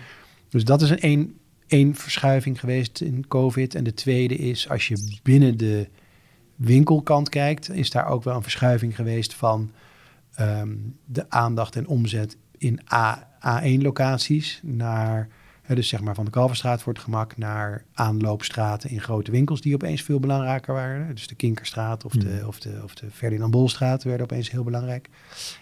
Dus 0.50 0.64
dat 0.64 0.82
is 0.82 0.90
een 0.90 1.00
één, 1.00 1.39
één 1.70 1.96
verschuiving 1.96 2.60
geweest 2.60 3.02
in 3.02 3.28
COVID. 3.28 3.76
En 3.76 3.84
de 3.84 3.94
tweede 3.94 4.36
is, 4.36 4.70
als 4.70 4.88
je 4.88 5.20
binnen 5.24 5.58
de 5.58 5.88
winkelkant 6.56 7.30
kijkt, 7.30 7.70
is 7.70 7.90
daar 7.90 8.08
ook 8.08 8.24
wel 8.24 8.36
een 8.36 8.42
verschuiving 8.42 8.96
geweest 8.96 9.34
van 9.34 9.72
ehm, 10.36 10.76
de 11.06 11.30
aandacht 11.30 11.76
en 11.76 11.88
omzet 11.88 12.38
in 12.58 12.80
A, 12.94 13.28
A1-locaties 13.40 14.60
naar, 14.64 15.28
dus 15.68 15.88
zeg 15.88 16.02
maar 16.02 16.16
van 16.16 16.26
de 16.26 16.32
Kalverstraat 16.32 16.82
voor 16.82 16.94
het 16.94 17.02
gemak, 17.02 17.38
naar 17.38 17.84
aanloopstraten 17.94 18.90
in 18.90 19.02
grote 19.02 19.32
winkels 19.32 19.62
die 19.62 19.74
opeens 19.74 20.02
veel 20.02 20.20
belangrijker 20.20 20.74
waren. 20.74 21.16
Dus 21.16 21.28
de 21.28 21.36
Kinkerstraat 21.36 22.06
of 22.06 22.12
de, 22.12 22.38
Hmm. 22.38 22.48
of 22.48 22.60
de, 22.60 22.82
of 22.84 22.96
de 22.96 23.12
Ferdinand 23.12 23.52
Bolstraat 23.52 24.04
werden 24.04 24.24
opeens 24.24 24.52
heel 24.52 24.64
belangrijk. 24.64 25.10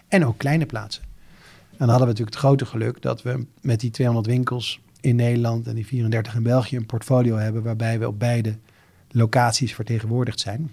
En 0.08 0.26
ook 0.26 0.38
kleine 0.38 0.66
plaatsen. 0.66 1.03
En 1.03 1.86
dan 1.86 1.89
hadden 1.89 2.08
we 2.08 2.14
natuurlijk 2.14 2.36
het 2.36 2.45
grote 2.45 2.66
geluk 2.66 3.01
dat 3.01 3.22
we 3.22 3.45
met 3.62 3.80
die 3.80 3.91
200 3.91 4.28
winkels 4.28 4.80
in 5.02 5.16
Nederland 5.16 5.68
en 5.68 5.76
die 5.76 5.86
34 5.86 6.36
in 6.36 6.43
België 6.43 6.76
een 6.76 6.86
portfolio 6.86 7.36
hebben 7.36 7.64
waarbij 7.64 8.00
we 8.00 8.08
op 8.08 8.20
beide 8.20 8.58
locaties 9.12 9.74
vertegenwoordigd 9.76 10.39
zijn. 10.39 10.72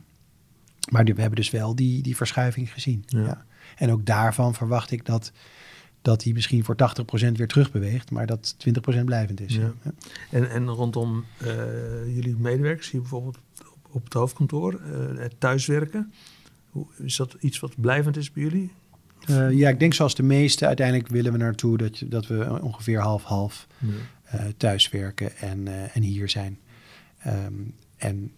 Maar 0.91 1.05
we 1.05 1.21
hebben 1.21 1.37
dus 1.37 1.51
wel 1.51 1.75
die, 1.75 2.03
die 2.03 2.17
verschuiving 2.17 2.73
gezien. 2.73 3.05
Ja. 3.07 3.21
Ja. 3.21 3.45
En 3.77 3.91
ook 3.91 4.07
daarvan 4.07 4.55
verwacht 4.55 4.91
ik 4.91 5.07
dat, 5.07 5.33
dat 6.03 6.21
die 6.21 6.35
misschien 6.35 6.65
voor 6.65 6.77
80% 6.77 7.33
weer 7.33 7.49
terugbeweegt, 7.49 8.11
maar 8.11 8.27
dat 8.27 8.57
20% 9.01 9.05
blijvend 9.05 9.41
is. 9.41 9.55
Ja. 9.55 9.73
Ja. 9.83 9.93
En, 10.31 10.51
en 10.51 10.69
rondom 10.69 11.25
eh, 11.39 11.49
jullie 12.15 12.37
medewerkers, 12.37 12.91
hier 12.91 13.01
bijvoorbeeld 13.01 13.39
op, 13.61 13.89
op 13.91 14.05
het 14.05 14.13
hoofdkantoor, 14.13 14.81
eh, 14.81 15.19
het 15.19 15.35
thuiswerken. 15.39 16.13
Hoe, 16.71 16.87
is 16.97 17.17
dat 17.17 17.37
iets 17.41 17.61
wat 17.61 17.81
blijvend 17.81 18.17
is 18.17 18.33
bij 18.33 18.43
jullie? 18.43 18.73
Eh, 19.27 19.51
ja, 19.51 19.69
ik 19.69 19.79
denk 19.79 19.95
zoals 19.95 20.15
de 20.15 20.23
meeste, 20.23 20.67
uiteindelijk 20.67 21.09
willen 21.09 21.33
we 21.33 21.39
naartoe 21.39 21.77
dat, 21.77 21.99
je, 21.99 22.09
dat 22.09 22.27
we 22.27 22.63
ongeveer 22.63 23.01
half-half 23.01 23.67
thuiswerken 24.57 25.37
en, 25.37 25.69
eh, 25.69 25.97
en 25.97 26.03
hier 26.03 26.29
zijn. 26.29 26.59
Ehm, 27.19 27.53
en 27.97 28.33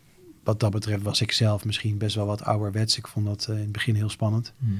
wat 0.45 0.61
dat 0.61 0.71
betreft 0.71 1.03
was 1.03 1.21
ik 1.21 1.33
zelf 1.33 1.65
misschien 1.65 1.99
best 1.99 2.17
wel 2.17 2.27
wat 2.27 2.45
ouderwets. 2.45 2.99
Ik 2.99 3.07
vond 3.07 3.27
dat 3.27 3.47
eh, 3.47 3.55
in 3.55 3.63
het 3.63 3.73
begin 3.73 3.95
heel 3.95 4.11
spannend. 4.11 4.53
Mhm. 4.59 4.73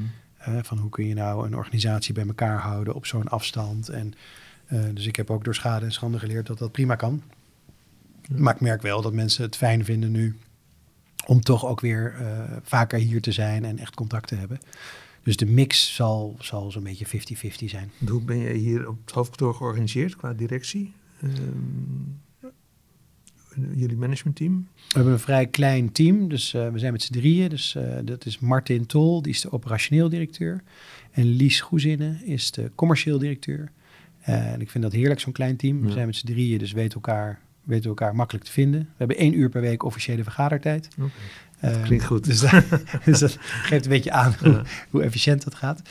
Eh, 0.47 0.59
van 0.63 0.79
hoe 0.79 0.91
kun 0.91 1.07
je 1.07 1.15
nou 1.15 1.47
een 1.47 1.57
organisatie 1.57 2.15
bij 2.15 2.27
elkaar 2.27 2.59
houden 2.59 2.95
op 2.95 3.07
zo'n 3.07 3.29
afstand. 3.29 3.89
En, 3.89 4.15
eh, 4.67 4.81
dus 4.95 5.07
ik 5.07 5.17
heb 5.17 5.31
ook 5.31 5.45
door 5.45 5.55
schade 5.55 5.85
en 5.85 5.93
schande 5.93 6.19
geleerd 6.19 6.47
dat 6.47 6.59
dat 6.59 6.73
prima 6.73 6.95
kan. 6.95 7.23
Ja. 8.23 8.35
Maar 8.39 8.55
ik 8.55 8.61
merk 8.61 8.83
wel 8.83 9.03
dat 9.03 9.13
mensen 9.13 9.43
het 9.43 9.57
fijn 9.57 9.85
vinden 9.85 10.11
nu 10.11 10.37
om 11.27 11.41
toch 11.41 11.67
ook 11.67 11.81
weer 11.81 12.15
eh, 12.19 12.57
vaker 12.63 12.99
hier 12.99 13.21
te 13.21 13.33
zijn 13.33 13.65
en 13.65 13.79
echt 13.79 13.95
contact 13.95 14.29
te 14.29 14.35
hebben. 14.35 14.61
Dus 15.27 15.37
de 15.37 15.47
mix 15.47 15.95
zal, 15.95 16.37
zal 16.39 16.71
zo'n 16.71 16.83
beetje 16.83 17.07
50-50 17.07 17.65
zijn. 17.65 17.91
Hoe 18.09 18.23
ben 18.23 18.37
je 18.37 18.53
hier 18.53 18.89
op 18.89 18.99
het 19.05 19.15
hoofdkantoor 19.15 19.55
georganiseerd 19.55 20.17
qua 20.17 20.33
directie? 20.33 20.93
Ehm, 21.21 21.33
jullie 23.75 23.97
managementteam? 23.97 24.69
We 24.75 24.95
hebben 24.95 25.13
een 25.13 25.19
vrij 25.19 25.47
klein 25.47 25.93
team, 25.93 26.29
dus 26.29 26.55
eh, 26.55 26.69
we 26.69 26.79
zijn 26.79 26.93
met 26.93 27.03
z'n 27.03 27.13
drieën. 27.13 27.49
Dus 27.49 27.75
eh, 27.75 27.83
dat 28.05 28.27
is 28.27 28.39
Martin 28.39 28.87
Tol, 28.87 29.23
die 29.23 29.33
is 29.33 29.41
de 29.41 29.53
operationeel 29.53 30.09
directeur. 30.09 30.63
En 31.11 31.25
Lies 31.25 31.61
Goezinnen 31.61 32.25
is 32.25 32.51
de 32.51 32.71
commercieel 32.75 33.19
directeur. 33.19 33.71
Eh, 34.21 34.53
en 34.53 34.61
ik 34.61 34.71
vind 34.71 34.85
dat 34.85 34.93
heerlijk, 34.93 35.21
zo'n 35.21 35.33
klein 35.33 35.57
team. 35.57 35.83
We 35.83 35.91
zijn 35.91 36.07
met 36.07 36.17
z'n 36.17 36.27
drieën, 36.27 36.59
dus 36.59 36.73
weten 36.73 36.95
elkaar, 36.95 37.41
weten 37.63 37.89
elkaar 37.89 38.15
makkelijk 38.15 38.45
te 38.45 38.53
vinden. 38.53 38.81
We 38.81 38.95
hebben 38.97 39.17
één 39.17 39.39
uur 39.39 39.49
per 39.49 39.61
week 39.61 39.83
officiële 39.83 40.23
vergadertijd. 40.23 40.89
Eh, 41.61 41.83
Klinkt 41.83 42.05
goed. 42.05 42.25
Dus, 42.25 42.41
dat- 42.41 42.65
dus 43.05 43.19
dat 43.19 43.37
geeft 43.41 43.85
een 43.85 43.91
beetje 43.91 44.11
aan 44.13 44.35
hoe, 44.41 44.51
Ja. 44.53 44.63
hoe 44.91 45.03
efficiënt 45.03 45.45
dat 45.45 45.55
gaat. 45.55 45.83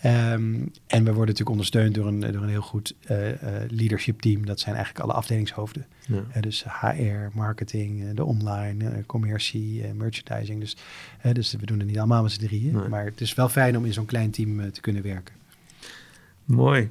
Ehm, 0.00 0.54
en 0.86 1.04
we 1.04 1.12
worden 1.12 1.14
natuurlijk 1.18 1.48
ondersteund 1.50 1.94
door 1.94 2.06
een, 2.06 2.20
door 2.20 2.42
een 2.42 2.48
heel 2.48 2.60
goed 2.60 2.94
eh, 3.06 3.30
eh, 3.30 3.70
leadership 3.70 4.20
team. 4.20 4.46
Dat 4.46 4.60
zijn 4.60 4.74
eigenlijk 4.74 5.04
alle 5.04 5.14
afdelingshoofden. 5.14 5.86
Ja. 6.06 6.22
Eh, 6.32 6.42
dus 6.42 6.64
HR, 6.80 7.28
marketing, 7.32 8.14
de 8.14 8.24
online, 8.24 9.02
commercie, 9.06 9.84
merchandising. 9.94 10.60
Dus, 10.60 10.76
dus 11.32 11.52
we 11.52 11.66
doen 11.66 11.78
het 11.78 11.86
niet 11.88 11.98
allemaal 11.98 12.22
met 12.22 12.32
z'n 12.32 12.40
drieën. 12.46 12.74
Nee. 12.76 12.88
Maar 12.88 13.04
het 13.04 13.20
is 13.20 13.34
wel 13.34 13.48
fijn 13.48 13.76
om 13.76 13.84
in 13.84 13.92
zo'n 13.92 14.06
klein 14.06 14.30
team 14.30 14.72
te 14.72 14.80
kunnen 14.80 15.02
werken. 15.02 15.34
Mooi. 16.44 16.90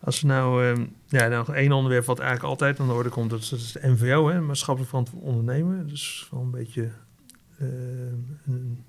Als 0.00 0.20
we 0.20 0.26
nou, 0.26 0.64
ehm, 0.66 0.84
ja, 1.08 1.28
nog 1.28 1.54
één 1.54 1.72
onderwerp 1.72 2.04
wat 2.04 2.18
eigenlijk 2.18 2.48
altijd 2.50 2.80
aan 2.80 2.86
de 2.86 2.92
orde 2.92 3.08
komt, 3.08 3.30
dat 3.30 3.40
is, 3.40 3.48
dat 3.48 3.58
is 3.58 3.72
de 3.72 3.80
MVO, 3.88 4.28
hè, 4.28 4.40
maatschappelijk 4.40 4.90
verantwoord 4.90 5.24
ondernemen. 5.24 5.86
Dus 5.88 6.28
wel 6.30 6.40
een 6.40 6.50
beetje 6.50 6.90
een 8.46 8.84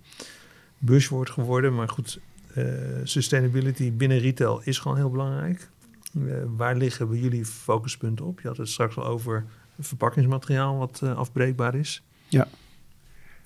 buzzwoord 0.77 1.29
geworden, 1.29 1.75
maar 1.75 1.89
goed, 1.89 2.19
eh, 2.53 2.65
sustainability 3.03 3.93
binnen 3.93 4.17
retail 4.19 4.61
is 4.63 4.79
gewoon 4.79 4.97
heel 4.97 5.09
belangrijk. 5.09 5.69
Eh, 6.13 6.21
waar 6.55 6.75
liggen 6.77 7.09
bij 7.09 7.17
jullie 7.19 7.45
focuspunten 7.45 8.25
op? 8.25 8.39
Je 8.41 8.47
had 8.47 8.57
het 8.57 8.69
straks 8.69 8.97
al 8.97 9.05
over 9.05 9.45
verpakkingsmateriaal 9.79 10.77
wat 10.77 10.99
eh, 11.03 11.17
afbreekbaar 11.17 11.75
is. 11.75 12.03
Ja. 12.27 12.47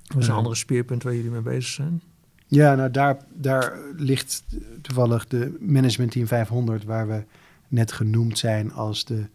Wat 0.07 0.17
is 0.17 0.25
een 0.25 0.31
Eh. 0.31 0.37
andere 0.37 0.55
speerpunt 0.55 1.03
waar 1.03 1.15
jullie 1.15 1.31
mee 1.31 1.41
bezig 1.41 1.65
zijn? 1.73 2.01
Ja, 2.47 2.75
nou 2.75 2.91
daar, 2.91 3.17
daar 3.33 3.79
ligt 3.95 4.43
toevallig 4.81 5.27
de 5.27 5.57
managementteam 5.59 6.27
500, 6.27 6.83
waar 6.83 7.07
we 7.07 7.23
net 7.67 7.91
genoemd 7.91 8.37
zijn 8.37 8.73
als 8.73 9.05
de 9.05 9.27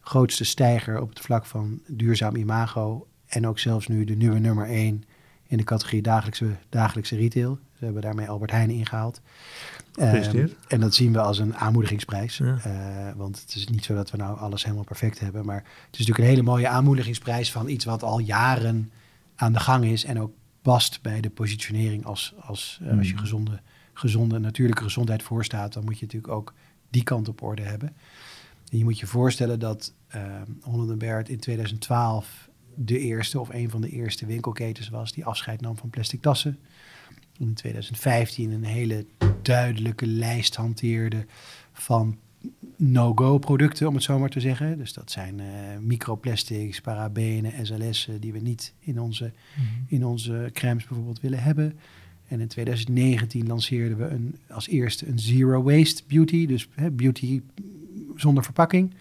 grootste 0.00 0.44
stijger 0.44 1.00
op 1.00 1.08
het 1.08 1.20
vlak 1.20 1.46
van 1.46 1.80
duurzaam 1.86 2.36
imago. 2.36 3.06
En 3.26 3.46
ook 3.46 3.58
zelfs 3.58 3.88
nu 3.88 4.04
de 4.04 4.14
nieuwe 4.14 4.38
nummer 4.38 4.66
1 4.68 5.04
in 5.48 5.56
de 5.56 5.64
categorie 5.64 6.02
dagelijkse, 6.02 6.46
dagelijkse 6.68 7.16
retail. 7.16 7.58
Ze 7.78 7.84
hebben 7.84 8.02
daarmee 8.02 8.28
Albert 8.28 8.50
Heijn 8.50 8.70
ingehaald. 8.70 9.20
Ehm, 9.94 10.46
en 10.68 10.80
dat 10.80 10.94
zien 10.94 11.12
we 11.12 11.20
als 11.20 11.38
een 11.38 11.56
aanmoedigingsprijs. 11.56 12.36
Ja. 12.36 12.58
Eh, 12.62 13.16
want 13.16 13.40
het 13.40 13.54
is 13.54 13.68
niet 13.68 13.84
zo 13.84 13.94
dat 13.94 14.10
we 14.10 14.16
nou 14.16 14.38
alles 14.38 14.62
helemaal 14.64 14.84
perfect 14.84 15.20
hebben. 15.20 15.44
Maar 15.44 15.56
het 15.56 15.66
is 15.92 15.98
natuurlijk 15.98 16.18
een 16.18 16.24
hele 16.34 16.42
mooie 16.42 16.68
aanmoedigingsprijs 16.68 17.52
van 17.52 17.68
iets 17.68 17.84
wat 17.84 18.02
al 18.02 18.18
jaren 18.18 18.90
aan 19.36 19.52
de 19.52 19.60
gang 19.60 19.84
is. 19.84 20.04
En 20.04 20.20
ook 20.20 20.32
past 20.62 21.02
bij 21.02 21.20
de 21.20 21.30
positionering 21.30 22.04
als, 22.04 22.34
als, 22.40 22.80
eh, 22.82 22.98
als 22.98 23.06
je 23.06 23.12
Mhm. 23.12 23.22
gezonde, 23.22 23.60
gezonde 23.92 24.38
natuurlijke 24.38 24.82
gezondheid 24.82 25.22
voorstaat. 25.22 25.72
Dan 25.72 25.84
moet 25.84 25.98
je 25.98 26.04
natuurlijk 26.04 26.32
ook 26.32 26.54
die 26.90 27.02
kant 27.02 27.28
op 27.28 27.42
orde 27.42 27.62
hebben. 27.62 27.88
En 28.70 28.78
je 28.78 28.84
moet 28.84 28.98
je 28.98 29.06
voorstellen 29.06 29.58
dat 29.58 29.92
uh, 30.16 30.22
Holland 30.60 30.98
Bert 30.98 31.28
in 31.28 31.38
2012 31.40 32.47
de 32.80 32.98
eerste 32.98 33.40
of 33.40 33.48
een 33.48 33.70
van 33.70 33.80
de 33.80 33.90
eerste 33.90 34.26
winkelketens 34.26 34.88
was 34.88 35.12
die 35.12 35.24
afscheid 35.24 35.60
nam 35.60 35.76
van 35.76 35.90
plastic 35.90 36.20
tassen. 36.20 36.58
In 37.38 37.54
2015 37.54 38.50
een 38.50 38.64
hele 38.64 39.06
duidelijke 39.42 40.06
lijst 40.06 40.54
hanteerde 40.54 41.26
van 41.72 42.18
no-go 42.76 43.38
producten, 43.38 43.88
om 43.88 43.94
het 43.94 44.02
zo 44.02 44.18
maar 44.18 44.28
te 44.28 44.40
zeggen. 44.40 44.78
Dus 44.78 44.92
dat 44.92 45.10
zijn 45.10 45.38
uh, 45.38 45.46
microplastics, 45.80 46.80
parabenen, 46.80 47.66
SLS'en 47.66 48.20
die 48.20 48.32
we 48.32 48.38
niet 48.38 48.74
in 48.78 49.00
onze, 49.00 49.32
in 49.86 50.04
onze 50.04 50.50
crèmes 50.52 50.86
bijvoorbeeld 50.86 51.20
willen 51.20 51.42
hebben. 51.42 51.78
En 52.28 52.40
in 52.40 52.48
2019 52.48 53.46
lanceerden 53.46 53.98
we 53.98 54.04
een, 54.04 54.36
als 54.48 54.68
eerste 54.68 55.08
een 55.08 55.18
zero 55.18 55.62
waste 55.62 56.02
beauty, 56.06 56.46
dus 56.46 56.68
hè, 56.74 56.90
beauty 56.90 57.42
zonder 58.16 58.44
verpakking. 58.44 58.94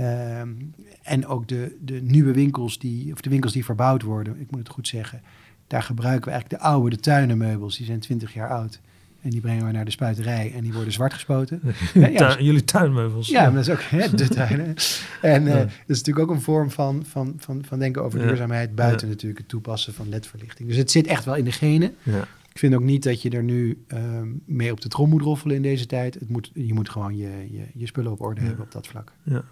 Um, 0.00 0.74
en 1.02 1.26
ook 1.26 1.48
de, 1.48 1.76
de 1.80 2.00
nieuwe 2.02 2.32
winkels, 2.32 2.78
die, 2.78 3.12
of 3.12 3.20
de 3.20 3.30
winkels 3.30 3.52
die 3.52 3.64
verbouwd 3.64 4.02
worden, 4.02 4.40
ik 4.40 4.50
moet 4.50 4.60
het 4.60 4.68
goed 4.68 4.88
zeggen, 4.88 5.22
daar 5.66 5.82
gebruiken 5.82 6.24
we 6.24 6.30
eigenlijk 6.30 6.62
de 6.62 6.68
oude, 6.68 6.90
de 6.90 7.02
tuinenmeubels, 7.02 7.76
die 7.76 7.86
zijn 7.86 8.00
20 8.00 8.34
jaar 8.34 8.50
oud. 8.50 8.80
En 9.20 9.30
die 9.30 9.40
brengen 9.40 9.66
we 9.66 9.72
naar 9.72 9.84
de 9.84 9.90
spuiterij 9.90 10.52
en 10.54 10.62
die 10.62 10.72
worden 10.72 10.92
zwart 10.92 11.12
gespoten. 11.12 11.60
ja, 11.94 12.06
ja, 12.06 12.40
jullie 12.40 12.64
tuinmeubels. 12.64 13.28
Ja, 13.28 13.42
maar 13.42 13.52
dat 13.52 13.66
is 13.66 13.70
ook 13.70 13.82
hè, 13.82 14.10
de 14.10 14.28
tuinen. 14.28 14.74
En 15.22 15.42
uh, 15.42 15.48
ja. 15.48 15.58
dat 15.58 15.70
is 15.86 15.98
natuurlijk 15.98 16.30
ook 16.30 16.36
een 16.36 16.42
vorm 16.42 16.70
van, 16.70 17.04
van, 17.06 17.34
van, 17.36 17.64
van 17.64 17.78
denken 17.78 18.02
over 18.02 18.18
duurzaamheid, 18.18 18.74
buiten 18.74 19.08
natuurlijk 19.08 19.38
het 19.38 19.48
toepassen 19.48 19.94
van 19.94 20.08
ledverlichting. 20.08 20.68
Dus 20.68 20.76
het 20.76 20.90
zit 20.90 21.06
echt 21.06 21.24
wel 21.24 21.34
in 21.34 21.44
de 21.44 21.52
genen. 21.52 21.94
Ja. 22.02 22.20
Ik 22.52 22.58
vind 22.58 22.74
ook 22.74 22.82
niet 22.82 23.02
dat 23.02 23.22
je 23.22 23.30
er 23.30 23.42
nu 23.42 23.84
um, 23.94 24.42
mee 24.46 24.72
op 24.72 24.80
de 24.80 24.88
trom 24.88 25.08
moet 25.08 25.22
roffelen 25.22 25.56
in 25.56 25.62
deze 25.62 25.86
tijd. 25.86 26.14
Het 26.14 26.28
moet, 26.28 26.50
je 26.54 26.74
moet 26.74 26.88
gewoon 26.88 27.16
je, 27.16 27.46
je, 27.50 27.64
je 27.74 27.86
spullen 27.86 28.12
op 28.12 28.20
orde 28.20 28.40
hebben 28.40 28.64
op 28.64 28.72
dat 28.72 28.86
vlak. 28.86 29.12
Ja. 29.22 29.44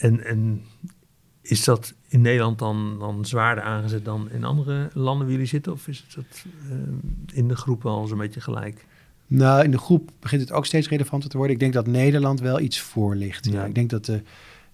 En, 0.00 0.24
en 0.24 0.62
is 1.42 1.64
dat 1.64 1.94
in 2.08 2.20
Nederland 2.20 2.58
dan, 2.58 2.98
dan 2.98 3.24
zwaarder 3.24 3.64
aangezet 3.64 4.04
dan 4.04 4.30
in 4.30 4.44
andere 4.44 4.90
landen 4.92 5.22
waar 5.22 5.32
jullie 5.32 5.48
zitten? 5.48 5.72
Of 5.72 5.88
is 5.88 6.04
het 6.14 6.44
uh, 6.70 6.76
in 7.32 7.48
de 7.48 7.56
groep 7.56 7.86
al 7.86 8.06
zo'n 8.06 8.18
beetje 8.18 8.40
gelijk? 8.40 8.86
Nou, 9.26 9.64
in 9.64 9.70
de 9.70 9.78
groep 9.78 10.10
begint 10.20 10.40
het 10.40 10.52
ook 10.52 10.66
steeds 10.66 10.88
relevanter 10.88 11.30
te 11.30 11.36
worden. 11.36 11.54
Ik 11.54 11.60
denk 11.60 11.72
dat 11.72 11.86
Nederland 11.86 12.40
wel 12.40 12.60
iets 12.60 12.80
voor 12.80 13.14
ligt. 13.14 13.44
Ja. 13.44 13.52
ja. 13.52 13.64
Ik 13.64 13.74
denk 13.74 13.90
dat 13.90 14.04
de, 14.04 14.22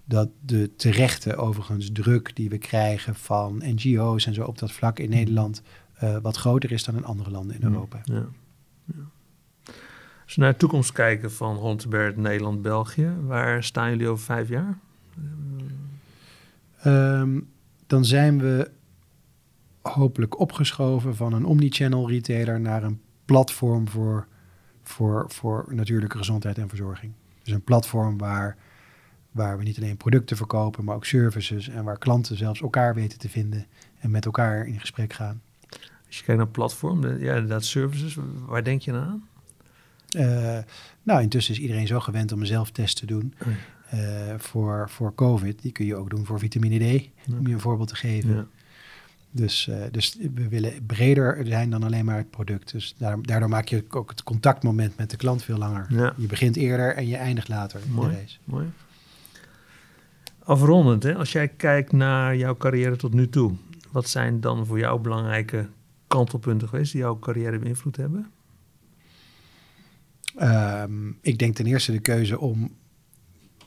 dat 0.05 0.29
de 0.41 0.71
terechte, 0.77 1.37
overigens, 1.37 1.91
druk 1.93 2.37
die 2.37 2.49
we 2.49 2.59
krijgen 2.59 3.15
van 3.15 3.63
NGO's 3.65 4.27
en 4.27 4.35
zo 4.35 4.45
op 4.45 4.59
dat 4.59 4.73
vlak 4.73 4.99
in 4.99 5.11
Nederland 5.11 5.63
uh, 6.03 6.17
wat 6.19 6.37
groter 6.37 6.73
is 6.73 6.85
dan 6.85 6.97
in 6.97 7.05
andere 7.05 7.31
landen 7.31 7.57
in 7.57 7.63
Europa. 7.63 8.01
Ja. 8.05 8.27
ja. 8.85 9.11
Als 10.25 10.35
we 10.35 10.41
naar 10.41 10.53
de 10.53 10.59
toekomst 10.59 10.93
kijken 10.93 11.33
van 11.33 11.57
Holland 11.57 12.17
Nederland, 12.17 12.63
België, 12.63 13.11
waar 13.21 13.65
staan 13.65 13.91
jullie 13.91 14.09
over 14.09 14.25
vijf 14.25 14.49
jaar? 14.49 14.79
Ehm, 16.79 17.41
dan 17.87 18.05
zijn 18.05 18.39
we 18.39 18.71
hopelijk 19.83 20.39
opgeschoven 20.39 21.17
van 21.17 21.33
een 21.33 21.45
omnichannel 21.45 22.09
retailer 22.09 22.61
naar 22.61 22.83
een 22.83 23.01
platform 23.25 23.89
voor, 23.89 24.27
voor, 24.83 25.25
voor 25.29 25.67
natuurlijke 25.71 26.19
gezondheid 26.19 26.59
en 26.59 26.69
verzorging. 26.69 27.13
Dus 27.43 27.53
een 27.53 27.65
platform 27.65 28.19
waar, 28.19 28.57
waar 29.31 29.59
we 29.59 29.65
niet 29.65 29.77
alleen 29.77 29.97
producten 29.97 30.37
verkopen, 30.37 30.85
maar 30.85 30.95
ook 30.95 31.05
services 31.05 31.69
en 31.69 31.85
waar 31.85 31.99
klanten 31.99 32.37
zelfs 32.37 32.61
elkaar 32.61 32.95
weten 32.95 33.19
te 33.19 33.29
vinden 33.29 33.67
en 33.99 34.11
met 34.11 34.25
elkaar 34.25 34.67
in 34.67 34.81
gesprek 34.81 35.13
gaan. 35.13 35.43
Als 36.07 36.19
je 36.19 36.25
kijkt 36.25 36.41
naar 36.41 36.51
platform, 36.51 37.01
de, 37.01 37.17
ja, 37.21 37.35
inderdaad 37.35 37.65
services, 37.65 38.17
waar 38.47 38.65
denk 38.65 38.83
je 38.83 38.93
aan? 38.93 39.29
Uh, 40.17 40.59
nou, 41.03 41.23
intussen 41.23 41.55
is 41.55 41.61
iedereen 41.61 41.87
zo 41.87 42.01
gewend 42.01 42.33
om 42.33 42.41
een 42.41 42.47
zelftest 42.47 42.97
te 42.97 43.07
doen. 43.07 43.35
Uh, 43.95 44.01
voor, 44.37 44.91
voor 44.91 45.15
COVID. 45.15 45.63
Die 45.63 45.73
kun 45.73 45.87
je 45.87 45.97
ook 45.97 46.11
doen 46.11 46.27
voor 46.27 46.39
vitamine 46.39 46.99
D, 46.99 47.09
om 47.31 47.47
je 47.47 47.53
een 47.53 47.61
voorbeeld 47.61 47.89
te 47.89 47.97
geven. 47.97 48.35
Ja. 48.35 48.47
Dus, 49.31 49.67
uh, 49.67 49.85
dus 49.91 50.17
we 50.35 50.49
willen 50.49 50.87
breder 50.87 51.47
zijn 51.47 51.71
dan 51.71 51.83
alleen 51.83 52.05
maar 52.05 52.17
het 52.17 52.31
product. 52.31 52.73
Dus 52.73 52.95
daardoor 52.99 53.49
maak 53.49 53.69
je 53.69 53.85
ook 53.91 54.11
het 54.11 54.23
contactmoment 54.23 54.97
met 54.97 55.11
de 55.11 55.17
klant 55.17 55.43
veel 55.43 55.59
langer. 55.59 55.87
Ja. 55.89 56.15
Je 56.17 56.27
begint 56.27 56.57
eerder 56.57 56.95
en 56.95 57.07
je 57.07 57.17
eindigt 57.17 57.49
later 57.49 57.81
mooi, 57.91 58.09
in 58.09 58.15
de 58.15 58.21
race. 58.21 58.39
Mooi. 58.45 58.67
Afrondend, 60.39 61.03
hè? 61.03 61.15
als 61.15 61.33
jij 61.33 61.49
kijkt 61.49 61.93
naar 61.93 62.37
jouw 62.37 62.57
carrière 62.57 62.97
tot 62.97 63.15
nu 63.15 63.29
toe, 63.29 63.53
wat 63.91 64.09
zijn 64.09 64.41
dan 64.41 64.67
voor 64.67 64.79
jou 64.79 65.01
belangrijke 65.01 65.69
kantelpunten 66.07 66.69
geweest 66.69 66.93
die 66.93 67.01
jouw 67.01 67.19
carrière 67.19 67.59
beïnvloed 67.59 67.97
hebben? 67.97 68.31
Um, 70.43 71.19
ik 71.21 71.39
denk 71.39 71.55
ten 71.55 71.67
eerste 71.67 71.93
de 71.93 71.99
keuze 71.99 72.39
om 72.39 72.71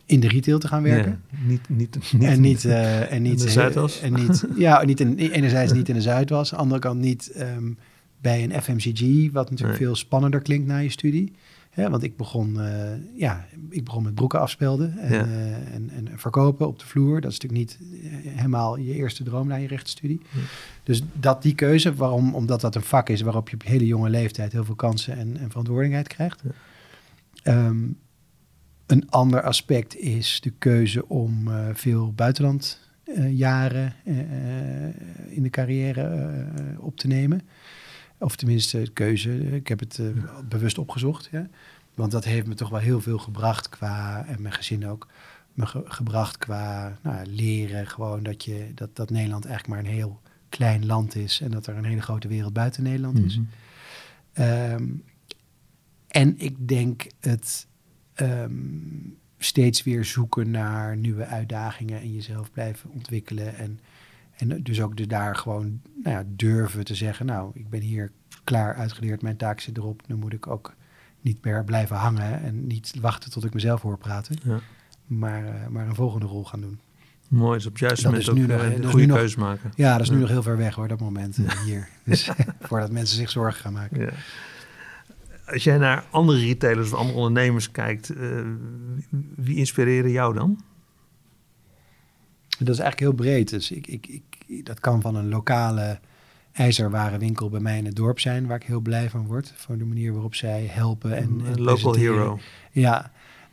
in 0.09 0.19
de 0.19 0.27
retail 0.27 0.59
te 0.59 0.67
gaan 0.67 0.83
werken. 0.83 1.21
Ja, 1.29 1.37
niet, 1.47 1.69
niet, 1.69 2.13
niet, 2.13 2.23
en 2.23 2.41
niet, 2.41 2.63
uh, 2.63 3.11
en 3.11 3.21
niet 3.21 3.39
in 3.39 3.45
de 3.45 3.51
Zuidas. 3.51 4.01
En 4.01 4.13
niet, 4.13 4.45
ja, 4.55 4.83
niet 4.83 4.99
in, 4.99 5.17
enerzijds 5.17 5.73
niet 5.73 5.89
in 5.89 5.95
de 5.95 6.01
Zuidas, 6.01 6.53
andere 6.53 6.79
kant 6.79 6.99
niet 6.99 7.31
um, 7.37 7.77
bij 8.21 8.43
een 8.43 8.61
FMCG, 8.61 9.31
wat 9.31 9.49
natuurlijk 9.49 9.79
nee. 9.79 9.87
veel 9.87 9.95
spannender 9.95 10.41
klinkt 10.41 10.67
na 10.67 10.77
je 10.77 10.89
studie. 10.89 11.33
Ja, 11.75 11.89
want 11.89 12.03
ik 12.03 12.17
begon, 12.17 12.55
uh, 12.57 12.73
ja, 13.15 13.45
ik 13.69 13.83
begon 13.83 14.03
met 14.03 14.15
broeken 14.15 14.39
afspelden 14.39 14.97
en, 14.97 15.13
ja. 15.13 15.25
uh, 15.25 15.73
en, 15.73 15.89
en, 15.89 16.09
verkopen 16.15 16.67
op 16.67 16.79
de 16.79 16.85
vloer. 16.85 17.21
Dat 17.21 17.31
is 17.31 17.39
natuurlijk 17.39 17.79
niet 17.81 17.99
helemaal 18.35 18.77
je 18.77 18.93
eerste 18.93 19.23
droom 19.23 19.47
na 19.47 19.55
je 19.55 19.67
rechtenstudie. 19.67 20.21
Ja. 20.31 20.39
Dus 20.83 21.01
dat 21.13 21.41
die 21.41 21.55
keuze, 21.55 21.93
waarom? 21.93 22.35
omdat 22.35 22.61
dat 22.61 22.75
een 22.75 22.81
vak 22.81 23.09
is 23.09 23.21
waarop 23.21 23.49
je 23.49 23.55
op 23.55 23.63
hele 23.63 23.85
jonge 23.85 24.09
leeftijd 24.09 24.51
heel 24.51 24.65
veel 24.65 24.75
kansen 24.75 25.17
en, 25.17 25.37
en 25.37 25.49
verantwoordelijkheid 25.49 26.07
krijgt. 26.07 26.43
Um, 27.43 27.97
een 28.91 29.09
ander 29.09 29.41
aspect 29.41 29.97
is 29.97 30.39
de 30.41 30.49
keuze 30.49 31.07
om 31.07 31.47
uh, 31.47 31.67
veel 31.73 32.13
buitenlandjaren 32.13 33.93
uh, 34.05 34.17
uh, 34.17 34.23
in 35.29 35.43
de 35.43 35.49
carrière 35.49 36.45
op 36.79 36.97
te 36.97 37.07
nemen. 37.07 37.41
Of 38.17 38.35
tenminste, 38.35 38.81
de 38.81 38.91
keuze. 38.91 39.55
Ik 39.55 39.67
heb 39.67 39.79
het 39.79 40.01
bewust 40.49 40.77
opgezocht. 40.77 41.29
Ja? 41.31 41.47
Want 41.93 42.11
dat 42.11 42.25
heeft 42.25 42.47
me 42.47 42.53
toch 42.53 42.69
wel 42.69 42.79
heel 42.79 43.01
veel 43.01 43.17
gebracht 43.17 43.69
qua, 43.69 44.25
en 44.27 44.41
mijn 44.41 44.53
gezin 44.53 44.87
ook, 44.87 45.07
me 45.53 45.65
ge 45.65 45.81
gebracht 45.85 46.37
qua 46.37 46.97
nou, 47.03 47.25
leren. 47.25 47.87
Gewoon 47.87 48.23
dat, 48.23 48.43
je, 48.43 48.71
dat, 48.75 48.95
dat 48.95 49.09
Nederland 49.09 49.45
eigenlijk 49.45 49.81
maar 49.81 49.91
een 49.91 49.97
heel 49.97 50.21
klein 50.49 50.85
land 50.85 51.15
is. 51.15 51.41
En 51.41 51.51
dat 51.51 51.67
er 51.67 51.77
een 51.77 51.85
hele 51.85 52.01
grote 52.01 52.27
wereld 52.27 52.53
buiten 52.53 52.83
Nederland 52.83 53.19
is. 53.19 53.37
Mm 53.37 53.47
-hmm. 54.33 54.45
um, 54.45 55.03
en 56.07 56.35
ik 56.37 56.67
denk 56.67 57.07
het 57.19 57.67
um, 58.21 59.17
steeds 59.37 59.83
weer 59.83 60.05
zoeken 60.05 60.51
naar 60.51 60.97
nieuwe 60.97 61.25
uitdagingen 61.25 62.01
en 62.01 62.13
jezelf 62.13 62.51
blijven 62.51 62.89
ontwikkelen. 62.89 63.55
En, 63.55 63.79
en 64.37 64.63
dus 64.63 64.81
ook 64.81 64.97
de 64.97 65.07
daar 65.07 65.35
gewoon 65.35 65.81
nou 66.03 66.15
ja, 66.15 66.23
durven 66.27 66.85
te 66.85 66.95
zeggen, 66.95 67.25
nou, 67.25 67.51
ik 67.53 67.69
ben 67.69 67.81
hier 67.81 68.11
klaar 68.43 68.75
uitgeleerd, 68.75 69.21
mijn 69.21 69.37
taak 69.37 69.59
zit 69.59 69.77
erop. 69.77 70.01
Nu 70.07 70.15
moet 70.15 70.33
ik 70.33 70.47
ook 70.47 70.73
niet 71.21 71.43
meer 71.43 71.63
blijven 71.63 71.95
hangen 71.95 72.41
en 72.41 72.67
niet 72.67 72.93
wachten 73.01 73.31
tot 73.31 73.45
ik 73.45 73.53
mezelf 73.53 73.81
hoor 73.81 73.97
praten. 73.97 74.35
Ja. 74.43 74.59
Maar, 75.05 75.43
uh, 75.43 75.67
maar 75.67 75.87
een 75.87 75.95
volgende 75.95 76.25
rol 76.25 76.45
gaan 76.45 76.61
doen. 76.61 76.79
Mooi, 77.27 77.57
dus 77.57 77.65
op 77.65 77.71
het 77.71 77.81
juiste 77.81 78.05
moment 78.05 78.29
ook 78.29 78.35
nu 78.35 78.45
nog, 78.45 78.61
een 78.61 78.83
goede 78.83 79.07
keuze 79.07 79.39
maken. 79.39 79.71
Ja, 79.75 79.91
dat 79.91 80.01
is 80.01 80.09
nu 80.09 80.19
nog 80.19 80.29
heel 80.29 80.43
ver 80.43 80.57
weg 80.57 80.75
hoor, 80.75 80.87
dat 80.87 80.99
moment 80.99 81.37
uh, 81.37 81.61
hier. 81.65 81.89
Dus 82.03 82.29
voordat 82.61 82.91
mensen 82.91 83.17
zich 83.17 83.29
zorgen 83.29 83.61
gaan 83.61 83.73
maken. 83.73 84.01
Ja 84.01 84.11
als 85.51 85.63
jij 85.63 85.77
naar 85.77 86.03
andere 86.09 86.39
retailers 86.39 86.91
of 86.91 86.99
andere 86.99 87.17
ondernemers 87.17 87.71
kijkt, 87.71 88.11
uh, 88.11 88.41
wie 89.35 89.57
inspireren 89.57 90.11
jou 90.11 90.33
dan? 90.33 90.63
Dat 92.49 92.75
is 92.75 92.79
eigenlijk 92.79 92.99
heel 92.99 93.13
breed. 93.13 93.49
Dus 93.49 93.71
ik, 93.71 93.87
ik, 93.87 94.07
ik, 94.47 94.65
dat 94.65 94.79
kan 94.79 95.01
van 95.01 95.15
een 95.15 95.29
lokale 95.29 95.99
ijzerwarenwinkel 96.51 97.49
bij 97.49 97.59
mij 97.59 97.77
in 97.77 97.85
het 97.85 97.95
dorp 97.95 98.19
zijn, 98.19 98.47
waar 98.47 98.55
ik 98.55 98.67
heel 98.67 98.79
blij 98.79 99.09
van 99.09 99.25
word. 99.25 99.53
Voor 99.55 99.77
de 99.77 99.85
manier 99.85 100.13
waarop 100.13 100.35
zij 100.35 100.65
helpen. 100.65 101.15
En, 101.15 101.39
een 101.45 101.61
local 101.61 101.95
hero. 101.95 102.39
Ja, 102.71 103.11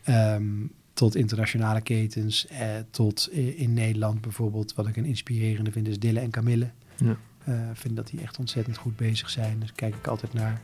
um, 0.08 0.72
tot 0.92 1.16
internationale 1.16 1.80
ketens. 1.80 2.46
Eh, 2.46 2.68
tot 2.90 3.30
in 3.32 3.74
Nederland 3.74 4.20
bijvoorbeeld, 4.20 4.74
wat 4.74 4.86
ik 4.86 4.96
een 4.96 5.04
inspirerende 5.04 5.72
vind, 5.72 5.88
is 5.88 5.98
Dille 5.98 6.20
en 6.20 6.30
Camille. 6.30 6.70
Ja. 6.96 7.16
Uh, 7.48 7.60
vind 7.72 7.96
dat 7.96 8.06
die 8.06 8.20
echt 8.20 8.38
ontzettend 8.38 8.76
goed 8.76 8.96
bezig 8.96 9.30
zijn. 9.30 9.60
Dus 9.60 9.72
kijk 9.72 9.94
ik 9.94 10.06
altijd 10.06 10.32
naar. 10.32 10.60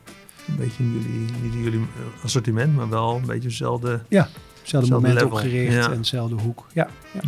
Een 0.47 0.55
beetje 0.55 0.91
jullie, 0.91 1.31
niet 1.41 1.53
jullie 1.53 1.79
eh, 1.79 2.23
assortiment, 2.23 2.75
maar 2.75 2.89
wel 2.89 3.15
een 3.15 3.25
beetje 3.25 3.47
hetzelfde. 3.47 4.01
Ja, 4.09 4.29
hetzelfde 4.59 4.91
moment 4.91 5.13
level. 5.13 5.29
opgericht 5.29 5.73
ja. 5.73 5.91
en 5.91 5.97
dezelfde 5.97 6.35
hoek. 6.35 6.67
Ja, 6.73 6.87
ja. 7.13 7.21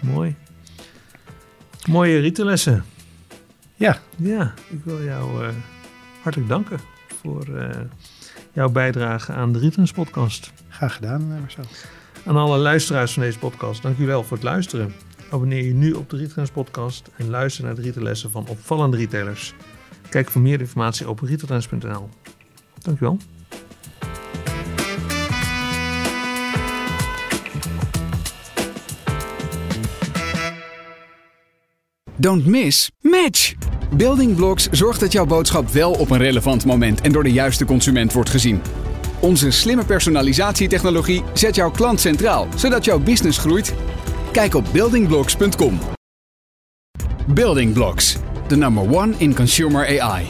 Mooi. 0.00 0.36
Mooie 1.88 2.18
rietenlessen. 2.18 2.84
Ja. 3.74 3.98
Ja, 4.16 4.54
ik 4.68 4.84
wil 4.84 5.02
jou 5.02 5.44
uh, 5.44 5.48
hartelijk 6.22 6.50
danken 6.50 6.78
voor 7.20 7.48
uh, 7.48 7.70
jouw 8.52 8.68
bijdrage 8.68 9.32
aan 9.32 9.52
de 9.52 9.58
Rietens 9.58 9.92
podcast. 9.92 10.52
Graag 10.68 10.94
gedaan, 10.94 11.40
Marcel. 11.40 11.64
Aan 12.26 12.36
alle 12.36 12.58
luisteraars 12.58 13.12
van 13.12 13.22
deze 13.22 13.38
podcast, 13.38 13.82
dank 13.82 13.94
jullie 13.94 14.10
wel 14.10 14.24
voor 14.24 14.36
het 14.36 14.46
luisteren. 14.46 14.94
Abonneer 15.30 15.64
je 15.64 15.74
nu 15.74 15.92
op 15.92 16.10
de 16.10 16.16
Retailers 16.16 16.50
podcast 16.50 17.10
en 17.16 17.30
luister 17.30 17.64
naar 17.64 17.74
de 17.74 17.82
retaillessen 17.82 18.30
van 18.30 18.46
opvallende 18.48 18.96
retailers. 18.96 19.54
Kijk 20.08 20.30
voor 20.30 20.40
meer 20.40 20.60
informatie 20.60 21.08
op 21.08 21.20
retailtrends.nl. 21.20 22.08
Dankjewel. 22.82 23.18
Don't 32.16 32.46
miss, 32.46 32.90
match! 33.00 33.54
Building 33.96 34.36
Blocks 34.36 34.68
zorgt 34.70 35.00
dat 35.00 35.12
jouw 35.12 35.26
boodschap 35.26 35.68
wel 35.68 35.92
op 35.92 36.10
een 36.10 36.18
relevant 36.18 36.64
moment 36.64 37.00
en 37.00 37.12
door 37.12 37.22
de 37.22 37.32
juiste 37.32 37.64
consument 37.64 38.12
wordt 38.12 38.30
gezien. 38.30 38.62
Onze 39.20 39.50
slimme 39.50 39.84
personalisatietechnologie 39.84 41.22
zet 41.34 41.54
jouw 41.54 41.70
klant 41.70 42.00
centraal, 42.00 42.46
zodat 42.56 42.84
jouw 42.84 42.98
business 42.98 43.38
groeit. 43.38 43.74
Kijk 44.32 44.54
op 44.54 44.64
buildingblocks.com. 44.72 45.78
Building 47.26 47.72
Blocks, 47.72 48.16
the 48.46 48.56
number 48.56 48.90
one 48.92 49.14
in 49.18 49.34
consumer 49.34 50.00
AI. 50.00 50.24